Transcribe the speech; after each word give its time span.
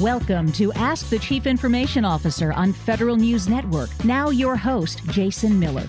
Welcome 0.00 0.52
to 0.52 0.72
Ask 0.74 1.10
the 1.10 1.18
Chief 1.18 1.44
Information 1.44 2.04
Officer 2.04 2.52
on 2.52 2.72
Federal 2.72 3.16
News 3.16 3.48
Network. 3.48 3.90
Now, 4.04 4.30
your 4.30 4.54
host, 4.54 5.04
Jason 5.06 5.58
Miller. 5.58 5.88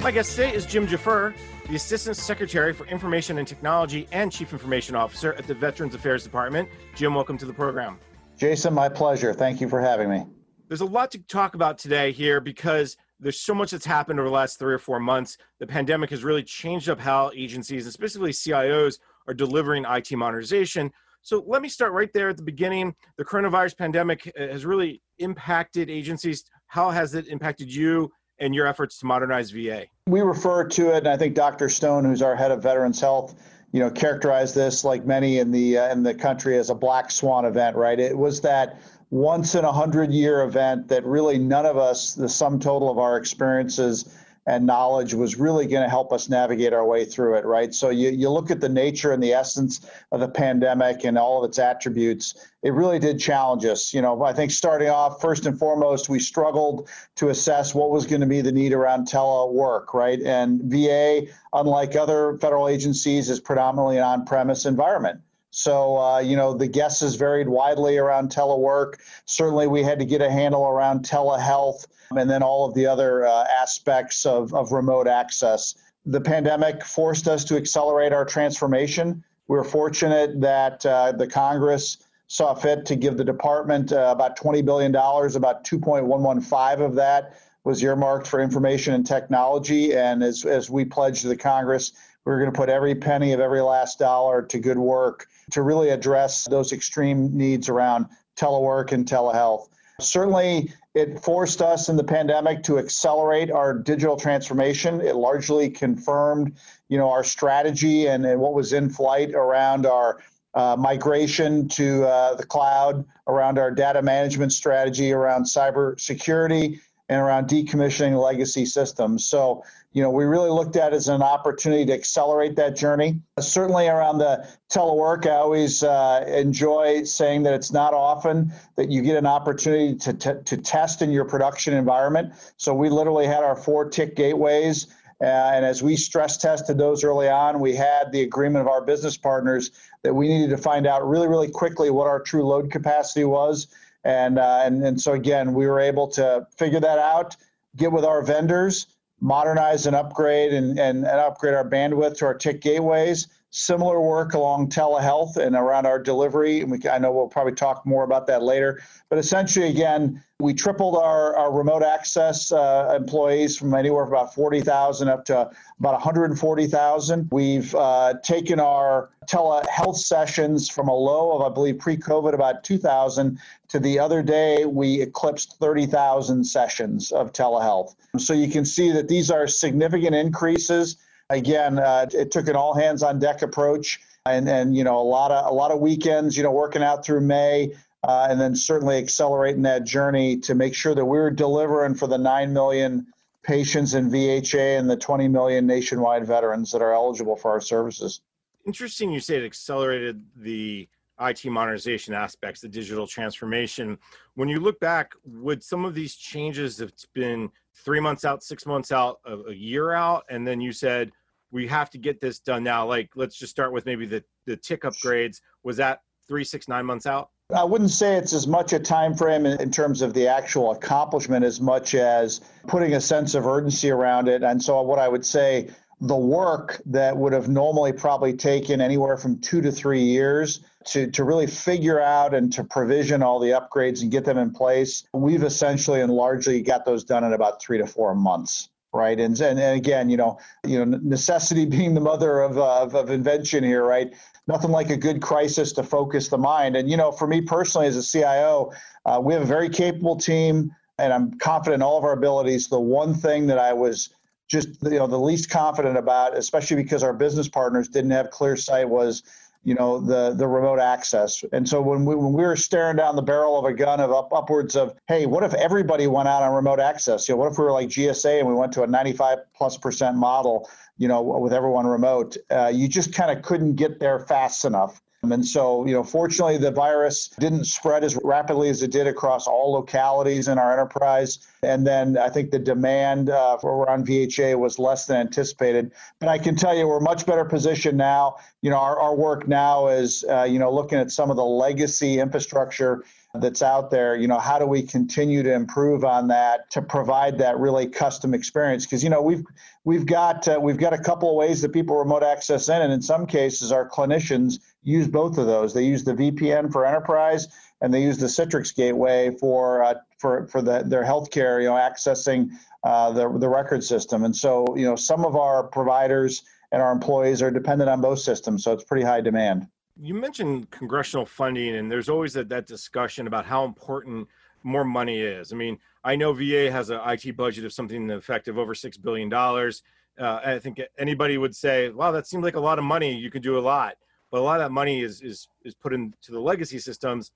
My 0.00 0.10
guest 0.10 0.30
today 0.30 0.54
is 0.54 0.64
Jim 0.64 0.86
Gfrerer, 0.86 1.34
the 1.68 1.76
Assistant 1.76 2.16
Secretary 2.16 2.72
for 2.72 2.86
Information 2.86 3.36
and 3.36 3.46
Technology 3.46 4.08
and 4.10 4.32
Chief 4.32 4.54
Information 4.54 4.96
Officer 4.96 5.34
at 5.34 5.46
the 5.46 5.52
Veterans 5.52 5.94
Affairs 5.94 6.24
Department. 6.24 6.66
Jim, 6.94 7.14
welcome 7.14 7.36
to 7.36 7.44
the 7.44 7.52
program. 7.52 7.98
Jason, 8.38 8.72
my 8.72 8.88
pleasure. 8.88 9.34
Thank 9.34 9.60
you 9.60 9.68
for 9.68 9.82
having 9.82 10.08
me. 10.08 10.24
There's 10.68 10.80
a 10.80 10.86
lot 10.86 11.10
to 11.10 11.18
talk 11.24 11.54
about 11.54 11.76
today 11.76 12.10
here 12.10 12.40
because 12.40 12.96
there's 13.20 13.38
so 13.38 13.54
much 13.54 13.72
that's 13.72 13.84
happened 13.84 14.18
over 14.18 14.30
the 14.30 14.34
last 14.34 14.58
three 14.58 14.72
or 14.72 14.78
four 14.78 14.98
months. 14.98 15.36
The 15.58 15.66
pandemic 15.66 16.08
has 16.08 16.24
really 16.24 16.42
changed 16.42 16.88
up 16.88 16.98
how 16.98 17.32
agencies, 17.36 17.84
and 17.84 17.92
specifically 17.92 18.32
CIOs, 18.32 18.98
are 19.28 19.34
delivering 19.34 19.84
IT 19.86 20.10
modernization. 20.12 20.90
So 21.22 21.44
let 21.46 21.62
me 21.62 21.68
start 21.68 21.92
right 21.92 22.10
there 22.12 22.28
at 22.28 22.36
the 22.36 22.42
beginning. 22.42 22.94
The 23.16 23.24
coronavirus 23.24 23.78
pandemic 23.78 24.32
has 24.36 24.66
really 24.66 25.02
impacted 25.18 25.88
agencies. 25.88 26.44
How 26.66 26.90
has 26.90 27.14
it 27.14 27.28
impacted 27.28 27.72
you 27.72 28.10
and 28.40 28.52
your 28.52 28.66
efforts 28.66 28.98
to 28.98 29.06
modernize 29.06 29.52
VA? 29.52 29.84
We 30.08 30.20
refer 30.20 30.66
to 30.66 30.90
it, 30.90 30.98
and 30.98 31.08
I 31.08 31.16
think 31.16 31.36
Dr. 31.36 31.68
Stone, 31.68 32.04
who's 32.04 32.22
our 32.22 32.34
head 32.34 32.50
of 32.50 32.60
Veterans 32.60 33.00
Health, 33.00 33.40
you 33.70 33.78
know, 33.78 33.88
characterized 33.88 34.56
this 34.56 34.82
like 34.82 35.06
many 35.06 35.38
in 35.38 35.52
the 35.52 35.78
uh, 35.78 35.92
in 35.92 36.02
the 36.02 36.12
country 36.12 36.58
as 36.58 36.70
a 36.70 36.74
black 36.74 37.10
swan 37.10 37.44
event. 37.44 37.76
Right? 37.76 37.98
It 37.98 38.18
was 38.18 38.40
that 38.42 38.82
once 39.10 39.54
in 39.54 39.64
a 39.64 39.72
hundred 39.72 40.12
year 40.12 40.42
event 40.42 40.88
that 40.88 41.04
really 41.06 41.38
none 41.38 41.66
of 41.66 41.78
us, 41.78 42.14
the 42.14 42.28
sum 42.28 42.58
total 42.58 42.90
of 42.90 42.98
our 42.98 43.16
experiences 43.16 44.12
and 44.46 44.66
knowledge 44.66 45.14
was 45.14 45.36
really 45.36 45.66
going 45.66 45.82
to 45.82 45.88
help 45.88 46.12
us 46.12 46.28
navigate 46.28 46.72
our 46.72 46.84
way 46.84 47.04
through 47.04 47.36
it, 47.36 47.44
right? 47.44 47.72
So 47.72 47.90
you, 47.90 48.10
you 48.10 48.28
look 48.28 48.50
at 48.50 48.60
the 48.60 48.68
nature 48.68 49.12
and 49.12 49.22
the 49.22 49.32
essence 49.32 49.88
of 50.10 50.20
the 50.20 50.28
pandemic 50.28 51.04
and 51.04 51.16
all 51.16 51.44
of 51.44 51.48
its 51.48 51.58
attributes, 51.58 52.34
it 52.62 52.72
really 52.72 52.98
did 52.98 53.20
challenge 53.20 53.64
us. 53.64 53.94
You 53.94 54.02
know, 54.02 54.22
I 54.22 54.32
think 54.32 54.50
starting 54.50 54.88
off, 54.88 55.20
first 55.20 55.46
and 55.46 55.56
foremost, 55.56 56.08
we 56.08 56.18
struggled 56.18 56.88
to 57.16 57.28
assess 57.28 57.74
what 57.74 57.90
was 57.90 58.04
going 58.06 58.20
to 58.20 58.26
be 58.26 58.40
the 58.40 58.52
need 58.52 58.72
around 58.72 59.06
telework, 59.06 59.94
right? 59.94 60.20
And 60.20 60.60
VA, 60.64 61.26
unlike 61.52 61.94
other 61.94 62.36
federal 62.40 62.68
agencies, 62.68 63.30
is 63.30 63.38
predominantly 63.38 63.98
an 63.98 64.04
on 64.04 64.24
premise 64.24 64.66
environment. 64.66 65.20
So, 65.54 65.98
uh, 65.98 66.18
you 66.20 66.34
know, 66.34 66.54
the 66.54 66.66
guesses 66.66 67.14
varied 67.14 67.46
widely 67.46 67.98
around 67.98 68.30
telework. 68.30 68.94
Certainly, 69.26 69.66
we 69.66 69.82
had 69.82 69.98
to 69.98 70.06
get 70.06 70.22
a 70.22 70.30
handle 70.30 70.66
around 70.66 71.04
telehealth 71.04 71.86
and 72.16 72.28
then 72.28 72.42
all 72.42 72.64
of 72.64 72.74
the 72.74 72.86
other 72.86 73.26
uh, 73.26 73.44
aspects 73.60 74.24
of, 74.24 74.54
of 74.54 74.72
remote 74.72 75.06
access. 75.06 75.74
The 76.06 76.22
pandemic 76.22 76.82
forced 76.82 77.28
us 77.28 77.44
to 77.44 77.56
accelerate 77.56 78.14
our 78.14 78.24
transformation. 78.24 79.22
We 79.46 79.58
were 79.58 79.64
fortunate 79.64 80.40
that 80.40 80.86
uh, 80.86 81.12
the 81.12 81.26
Congress 81.26 81.98
saw 82.28 82.54
fit 82.54 82.86
to 82.86 82.96
give 82.96 83.18
the 83.18 83.24
department 83.24 83.92
uh, 83.92 84.08
about 84.10 84.38
$20 84.38 84.64
billion, 84.64 84.96
about 84.96 85.64
2.115 85.64 86.80
of 86.80 86.94
that 86.94 87.38
was 87.64 87.82
earmarked 87.82 88.26
for 88.26 88.40
information 88.40 88.94
and 88.94 89.06
technology. 89.06 89.94
And 89.94 90.22
as, 90.22 90.46
as 90.46 90.70
we 90.70 90.86
pledged 90.86 91.20
to 91.22 91.28
the 91.28 91.36
Congress, 91.36 91.92
we 92.24 92.32
are 92.32 92.38
going 92.38 92.50
to 92.50 92.56
put 92.56 92.70
every 92.70 92.94
penny 92.94 93.34
of 93.34 93.40
every 93.40 93.60
last 93.60 93.98
dollar 93.98 94.40
to 94.40 94.58
good 94.58 94.78
work 94.78 95.28
to 95.52 95.62
really 95.62 95.90
address 95.90 96.46
those 96.46 96.72
extreme 96.72 97.36
needs 97.36 97.68
around 97.68 98.06
telework 98.36 98.92
and 98.92 99.06
telehealth. 99.06 99.68
Certainly, 100.00 100.72
it 100.94 101.20
forced 101.20 101.62
us 101.62 101.88
in 101.88 101.96
the 101.96 102.04
pandemic 102.04 102.62
to 102.64 102.78
accelerate 102.78 103.50
our 103.50 103.72
digital 103.72 104.16
transformation. 104.16 105.00
It 105.00 105.16
largely 105.16 105.70
confirmed, 105.70 106.56
you 106.88 106.98
know, 106.98 107.10
our 107.10 107.24
strategy 107.24 108.06
and, 108.06 108.26
and 108.26 108.40
what 108.40 108.54
was 108.54 108.72
in 108.72 108.90
flight 108.90 109.34
around 109.34 109.86
our 109.86 110.20
uh, 110.54 110.76
migration 110.78 111.66
to 111.68 112.04
uh, 112.04 112.34
the 112.34 112.44
cloud, 112.44 113.04
around 113.26 113.58
our 113.58 113.70
data 113.70 114.02
management 114.02 114.52
strategy, 114.52 115.12
around 115.12 115.44
cybersecurity, 115.44 116.78
and 117.08 117.20
around 117.20 117.48
decommissioning 117.48 118.22
legacy 118.22 118.66
systems. 118.66 119.26
So, 119.26 119.64
you 119.92 120.02
know, 120.02 120.10
we 120.10 120.24
really 120.24 120.50
looked 120.50 120.76
at 120.76 120.92
it 120.92 120.96
as 120.96 121.08
an 121.08 121.22
opportunity 121.22 121.84
to 121.86 121.92
accelerate 121.92 122.56
that 122.56 122.76
journey. 122.76 123.20
Certainly 123.38 123.88
around 123.88 124.18
the 124.18 124.46
telework, 124.70 125.26
I 125.26 125.36
always 125.36 125.82
uh, 125.82 126.24
enjoy 126.26 127.04
saying 127.04 127.42
that 127.44 127.54
it's 127.54 127.72
not 127.72 127.94
often 127.94 128.52
that 128.76 128.90
you 128.90 129.02
get 129.02 129.16
an 129.16 129.26
opportunity 129.26 129.94
to, 129.96 130.12
t- 130.14 130.42
to 130.44 130.56
test 130.56 131.02
in 131.02 131.10
your 131.10 131.24
production 131.24 131.74
environment. 131.74 132.32
So 132.56 132.74
we 132.74 132.88
literally 132.88 133.26
had 133.26 133.44
our 133.44 133.56
four 133.56 133.88
TIC 133.88 134.16
gateways. 134.16 134.86
Uh, 135.20 135.26
and 135.26 135.64
as 135.64 135.82
we 135.82 135.96
stress 135.96 136.36
tested 136.36 136.78
those 136.78 137.04
early 137.04 137.28
on, 137.28 137.60
we 137.60 137.74
had 137.76 138.10
the 138.10 138.22
agreement 138.22 138.62
of 138.62 138.68
our 138.68 138.82
business 138.82 139.16
partners 139.16 139.70
that 140.02 140.12
we 140.12 140.26
needed 140.26 140.50
to 140.50 140.58
find 140.58 140.86
out 140.86 141.08
really, 141.08 141.28
really 141.28 141.50
quickly 141.50 141.90
what 141.90 142.08
our 142.08 142.18
true 142.18 142.44
load 142.44 142.72
capacity 142.72 143.24
was 143.24 143.68
and, 144.04 144.38
uh, 144.38 144.62
and, 144.64 144.84
and 144.84 145.00
so 145.00 145.12
again, 145.12 145.54
we 145.54 145.66
were 145.66 145.80
able 145.80 146.08
to 146.08 146.46
figure 146.56 146.80
that 146.80 146.98
out, 146.98 147.36
get 147.76 147.92
with 147.92 148.04
our 148.04 148.22
vendors, 148.22 148.86
modernize 149.22 149.86
and 149.86 149.94
upgrade 149.94 150.52
and, 150.52 150.78
and, 150.78 151.06
and 151.06 151.06
upgrade 151.06 151.54
our 151.54 151.66
bandwidth 151.66 152.18
to 152.18 152.26
our 152.26 152.34
TIC 152.34 152.60
gateways. 152.60 153.28
Similar 153.54 154.00
work 154.00 154.32
along 154.32 154.70
telehealth 154.70 155.36
and 155.36 155.54
around 155.54 155.84
our 155.84 155.98
delivery. 155.98 156.62
And 156.62 156.70
we, 156.70 156.80
I 156.88 156.96
know 156.96 157.12
we'll 157.12 157.28
probably 157.28 157.52
talk 157.52 157.84
more 157.84 158.02
about 158.02 158.26
that 158.28 158.42
later. 158.42 158.80
But 159.10 159.18
essentially, 159.18 159.68
again, 159.68 160.24
we 160.40 160.54
tripled 160.54 160.96
our, 160.96 161.36
our 161.36 161.52
remote 161.52 161.82
access 161.82 162.50
uh, 162.50 162.94
employees 162.96 163.58
from 163.58 163.74
anywhere 163.74 164.06
from 164.06 164.14
about 164.14 164.34
40,000 164.34 165.08
up 165.08 165.26
to 165.26 165.50
about 165.78 165.92
140,000. 165.92 167.28
We've 167.30 167.74
uh, 167.74 168.14
taken 168.22 168.58
our 168.58 169.10
telehealth 169.26 169.98
sessions 169.98 170.70
from 170.70 170.88
a 170.88 170.94
low 170.94 171.32
of, 171.32 171.52
I 171.52 171.54
believe, 171.54 171.78
pre 171.78 171.98
COVID 171.98 172.32
about 172.32 172.64
2,000 172.64 173.38
to 173.68 173.78
the 173.78 173.98
other 173.98 174.22
day, 174.22 174.66
we 174.66 175.00
eclipsed 175.00 175.56
30,000 175.58 176.44
sessions 176.44 177.10
of 177.10 177.32
telehealth. 177.32 177.94
So 178.18 178.34
you 178.34 178.48
can 178.48 178.66
see 178.66 178.92
that 178.92 179.08
these 179.08 179.30
are 179.30 179.46
significant 179.46 180.14
increases. 180.14 180.96
Again, 181.32 181.78
uh, 181.78 182.06
it 182.12 182.30
took 182.30 182.48
an 182.48 182.56
all 182.56 182.74
hands 182.74 183.02
on 183.02 183.18
deck 183.18 183.42
approach. 183.42 184.00
And, 184.24 184.48
and 184.48 184.76
you 184.76 184.84
know 184.84 184.98
a 184.98 185.02
lot 185.02 185.32
of 185.32 185.50
a 185.50 185.52
lot 185.52 185.72
of 185.72 185.80
weekends 185.80 186.36
you 186.36 186.44
know 186.44 186.52
working 186.52 186.80
out 186.80 187.04
through 187.04 187.22
May 187.22 187.72
uh, 188.04 188.28
and 188.30 188.40
then 188.40 188.54
certainly 188.54 188.98
accelerating 188.98 189.62
that 189.62 189.84
journey 189.84 190.36
to 190.38 190.54
make 190.54 190.74
sure 190.76 190.94
that 190.94 191.04
we're 191.04 191.30
delivering 191.30 191.94
for 191.94 192.06
the 192.06 192.18
9 192.18 192.52
million 192.52 193.06
patients 193.42 193.94
in 193.94 194.10
VHA 194.10 194.78
and 194.78 194.88
the 194.88 194.96
20 194.96 195.28
million 195.28 195.66
nationwide 195.66 196.26
veterans 196.26 196.70
that 196.72 196.82
are 196.82 196.92
eligible 196.92 197.36
for 197.36 197.50
our 197.50 197.60
services. 197.60 198.20
Interesting 198.66 199.10
you 199.10 199.20
say 199.20 199.36
it 199.36 199.44
accelerated 199.44 200.22
the 200.36 200.88
IT 201.20 201.44
modernization 201.46 202.14
aspects, 202.14 202.60
the 202.60 202.68
digital 202.68 203.06
transformation. 203.06 203.98
When 204.34 204.48
you 204.48 204.60
look 204.60 204.80
back, 204.80 205.12
would 205.24 205.62
some 205.62 205.84
of 205.84 205.94
these 205.94 206.14
changes 206.14 206.78
have 206.78 206.92
been 207.14 207.50
three 207.74 208.00
months 208.00 208.24
out, 208.24 208.42
six 208.42 208.66
months 208.66 208.92
out, 208.92 209.20
a 209.26 209.52
year 209.52 209.92
out, 209.92 210.24
and 210.28 210.46
then 210.46 210.60
you 210.60 210.72
said, 210.72 211.12
we 211.52 211.66
have 211.68 211.90
to 211.90 211.98
get 211.98 212.20
this 212.20 212.40
done 212.40 212.64
now. 212.64 212.86
Like, 212.86 213.10
let's 213.14 213.36
just 213.36 213.52
start 213.52 213.72
with 213.72 213.86
maybe 213.86 214.06
the, 214.06 214.24
the 214.46 214.56
TIC 214.56 214.82
upgrades. 214.82 215.40
Was 215.62 215.76
that 215.76 216.00
three, 216.26 216.44
six, 216.44 216.66
nine 216.66 216.86
months 216.86 217.06
out? 217.06 217.28
I 217.54 217.62
wouldn't 217.62 217.90
say 217.90 218.16
it's 218.16 218.32
as 218.32 218.46
much 218.46 218.72
a 218.72 218.80
time 218.80 219.14
frame 219.14 219.44
in, 219.44 219.60
in, 219.60 219.70
terms 219.70 220.00
of 220.00 220.14
the 220.14 220.26
actual 220.26 220.72
accomplishment 220.72 221.44
as 221.44 221.60
much 221.60 221.94
as 221.94 222.40
putting 222.66 222.94
a 222.94 223.00
sense 223.00 223.34
of 223.34 223.46
urgency 223.46 223.90
around 223.90 224.28
it. 224.28 224.42
And 224.42 224.62
so, 224.62 224.80
what 224.80 224.98
I 224.98 225.08
would 225.08 225.26
say, 225.26 225.68
the 226.00 226.16
work 226.16 226.80
that 226.86 227.14
would 227.16 227.34
have 227.34 227.48
normally 227.48 227.92
probably 227.92 228.32
taken 228.32 228.80
anywhere 228.80 229.18
from 229.18 229.38
two 229.38 229.60
to 229.60 229.70
three 229.70 230.02
years 230.02 230.64
to, 230.86 231.10
to 231.10 231.22
really 231.22 231.46
figure 231.46 232.00
out 232.00 232.34
and 232.34 232.52
to 232.54 232.64
provision 232.64 233.22
all 233.22 233.38
the 233.38 233.50
upgrades 233.50 234.02
and 234.02 234.10
get 234.10 234.24
them 234.24 234.38
in 234.38 234.50
place, 234.50 235.04
we've 235.12 235.44
essentially 235.44 236.00
and 236.00 236.12
largely 236.12 236.60
got 236.62 236.84
those 236.84 237.04
done 237.04 237.22
in 237.22 237.34
about 237.34 237.62
three 237.62 237.78
to 237.78 237.86
four 237.86 238.14
months 238.14 238.70
right? 238.92 239.18
And, 239.18 239.38
and 239.40 239.58
and 239.58 239.76
again, 239.76 240.10
you 240.10 240.16
know, 240.16 240.38
you 240.66 240.84
know, 240.84 240.98
necessity 241.02 241.64
being 241.78 241.94
the 241.94 242.00
mother 242.00 242.40
of, 242.40 242.58
uh, 242.58 242.82
of, 242.82 242.94
of 242.94 243.10
invention 243.10 243.64
here, 243.64 243.84
right? 243.84 244.12
nothing 244.48 244.70
like 244.70 244.90
a 244.90 244.96
good 244.96 245.22
crisis 245.22 245.72
to 245.72 245.82
focus 245.82 246.28
the 246.28 246.38
mind. 246.38 246.76
And, 246.76 246.90
you 246.90 246.96
know, 246.96 247.12
for 247.12 247.26
me 247.26 247.40
personally 247.40 247.86
as 247.86 247.96
a 247.96 248.02
CIO, 248.02 248.72
uh, 249.06 249.20
we 249.22 249.34
have 249.34 249.42
a 249.42 249.46
very 249.46 249.68
capable 249.68 250.16
team 250.16 250.74
and 250.98 251.12
I'm 251.12 251.38
confident 251.38 251.80
in 251.80 251.82
all 251.82 251.98
of 251.98 252.04
our 252.04 252.12
abilities. 252.12 252.68
The 252.68 252.80
one 252.80 253.14
thing 253.14 253.46
that 253.46 253.58
I 253.58 253.72
was 253.72 254.10
just, 254.48 254.82
you 254.82 254.90
know, 254.90 255.06
the 255.06 255.18
least 255.18 255.50
confident 255.50 255.96
about, 255.96 256.36
especially 256.36 256.76
because 256.76 257.02
our 257.02 257.14
business 257.14 257.48
partners 257.48 257.88
didn't 257.88 258.10
have 258.10 258.30
clear 258.30 258.56
sight 258.56 258.88
was, 258.88 259.22
you 259.64 259.74
know, 259.74 260.00
the, 260.00 260.34
the 260.34 260.46
remote 260.46 260.80
access. 260.80 261.44
And 261.52 261.68
so 261.68 261.80
when 261.80 262.04
we, 262.04 262.14
when 262.14 262.32
we 262.32 262.42
were 262.42 262.56
staring 262.56 262.96
down 262.96 263.16
the 263.16 263.22
barrel 263.22 263.58
of 263.58 263.64
a 263.64 263.72
gun 263.72 264.00
of 264.00 264.10
up, 264.10 264.32
upwards 264.32 264.74
of, 264.76 264.94
hey, 265.06 265.26
what 265.26 265.44
if 265.44 265.54
everybody 265.54 266.06
went 266.06 266.28
out 266.28 266.42
on 266.42 266.52
remote 266.52 266.80
access? 266.80 267.28
You 267.28 267.34
know, 267.34 267.40
what 267.40 267.52
if 267.52 267.58
we 267.58 267.64
were 267.64 267.72
like 267.72 267.88
GSA 267.88 268.40
and 268.40 268.48
we 268.48 268.54
went 268.54 268.72
to 268.72 268.82
a 268.82 268.86
95 268.86 269.38
plus 269.54 269.76
percent 269.76 270.16
model? 270.16 270.68
you 270.98 271.08
know, 271.08 271.20
with 271.20 271.52
everyone 271.52 271.84
remote, 271.84 272.36
uh, 272.50 272.70
you 272.72 272.86
just 272.86 273.12
kind 273.12 273.36
of 273.36 273.42
couldn't 273.42 273.74
get 273.74 273.98
there 273.98 274.20
fast 274.20 274.64
enough. 274.64 275.01
And 275.30 275.46
so, 275.46 275.86
you 275.86 275.92
know, 275.92 276.02
fortunately, 276.02 276.58
the 276.58 276.72
virus 276.72 277.28
didn't 277.38 277.66
spread 277.66 278.02
as 278.02 278.18
rapidly 278.24 278.70
as 278.70 278.82
it 278.82 278.90
did 278.90 279.06
across 279.06 279.46
all 279.46 279.72
localities 279.72 280.48
in 280.48 280.58
our 280.58 280.72
enterprise. 280.72 281.46
And 281.62 281.86
then 281.86 282.18
I 282.18 282.28
think 282.28 282.50
the 282.50 282.58
demand 282.58 283.30
uh, 283.30 283.56
for 283.58 283.70
around 283.70 284.04
VHA 284.04 284.58
was 284.58 284.80
less 284.80 285.06
than 285.06 285.18
anticipated. 285.18 285.92
But 286.18 286.28
I 286.28 286.38
can 286.38 286.56
tell 286.56 286.76
you, 286.76 286.88
we're 286.88 286.98
much 286.98 287.24
better 287.24 287.44
positioned 287.44 287.96
now. 287.96 288.38
You 288.62 288.70
know, 288.70 288.78
our, 288.78 288.98
our 288.98 289.14
work 289.14 289.46
now 289.46 289.86
is, 289.86 290.24
uh, 290.28 290.42
you 290.42 290.58
know, 290.58 290.74
looking 290.74 290.98
at 290.98 291.12
some 291.12 291.30
of 291.30 291.36
the 291.36 291.44
legacy 291.44 292.18
infrastructure 292.18 293.04
that's 293.34 293.62
out 293.62 293.90
there 293.90 294.14
you 294.14 294.28
know 294.28 294.38
how 294.38 294.58
do 294.58 294.66
we 294.66 294.82
continue 294.82 295.42
to 295.42 295.52
improve 295.54 296.04
on 296.04 296.28
that 296.28 296.70
to 296.70 296.82
provide 296.82 297.38
that 297.38 297.58
really 297.58 297.86
custom 297.86 298.34
experience 298.34 298.84
because 298.84 299.02
you 299.02 299.08
know 299.08 299.22
we've 299.22 299.42
we've 299.84 300.04
got 300.04 300.46
uh, 300.48 300.58
we've 300.60 300.76
got 300.76 300.92
a 300.92 300.98
couple 300.98 301.30
of 301.30 301.36
ways 301.36 301.62
that 301.62 301.72
people 301.72 301.96
remote 301.96 302.22
access 302.22 302.68
in 302.68 302.82
and 302.82 302.92
in 302.92 303.00
some 303.00 303.26
cases 303.26 303.72
our 303.72 303.88
clinicians 303.88 304.58
use 304.82 305.06
both 305.06 305.38
of 305.38 305.46
those 305.46 305.72
they 305.72 305.84
use 305.84 306.04
the 306.04 306.14
vpn 306.14 306.70
for 306.72 306.84
enterprise 306.84 307.48
and 307.80 307.92
they 307.92 308.02
use 308.02 308.18
the 308.18 308.26
citrix 308.26 308.74
gateway 308.74 309.34
for 309.38 309.82
uh, 309.82 309.94
for 310.18 310.46
for 310.48 310.62
the, 310.62 310.82
their 310.86 311.04
healthcare 311.04 311.60
you 311.62 311.68
know 311.68 311.74
accessing 311.74 312.50
uh, 312.84 313.10
the, 313.12 313.38
the 313.38 313.48
record 313.48 313.82
system 313.82 314.24
and 314.24 314.34
so 314.34 314.66
you 314.76 314.84
know 314.84 314.96
some 314.96 315.24
of 315.24 315.36
our 315.36 315.64
providers 315.64 316.42
and 316.72 316.80
our 316.82 316.92
employees 316.92 317.42
are 317.42 317.50
dependent 317.50 317.88
on 317.88 318.00
both 318.00 318.18
systems 318.18 318.64
so 318.64 318.72
it's 318.72 318.84
pretty 318.84 319.04
high 319.04 319.20
demand 319.20 319.66
you 320.00 320.14
mentioned 320.14 320.70
congressional 320.70 321.26
funding, 321.26 321.76
and 321.76 321.90
there's 321.90 322.08
always 322.08 322.32
that, 322.32 322.48
that 322.48 322.66
discussion 322.66 323.26
about 323.26 323.44
how 323.44 323.64
important 323.64 324.26
more 324.62 324.84
money 324.84 325.20
is. 325.20 325.52
I 325.52 325.56
mean, 325.56 325.78
I 326.04 326.16
know 326.16 326.32
VA 326.32 326.70
has 326.70 326.90
an 326.90 327.00
IT 327.04 327.36
budget 327.36 327.64
of 327.64 327.72
something 327.72 328.10
effective 328.10 328.58
over 328.58 328.74
six 328.74 328.96
billion 328.96 329.28
dollars. 329.28 329.82
Uh, 330.18 330.40
I 330.44 330.58
think 330.58 330.80
anybody 330.98 331.38
would 331.38 331.54
say, 331.54 331.90
"Wow, 331.90 332.12
that 332.12 332.26
seems 332.26 332.44
like 332.44 332.56
a 332.56 332.60
lot 332.60 332.78
of 332.78 332.84
money. 332.84 333.14
You 333.14 333.30
could 333.30 333.42
do 333.42 333.58
a 333.58 333.60
lot." 333.60 333.96
But 334.32 334.40
a 334.40 334.42
lot 334.42 334.60
of 334.60 334.64
that 334.64 334.72
money 334.72 335.02
is 335.02 335.22
is 335.22 335.46
is 335.64 335.74
put 335.74 335.92
into 335.92 336.32
the 336.32 336.40
legacy 336.40 336.80
systems 336.80 337.30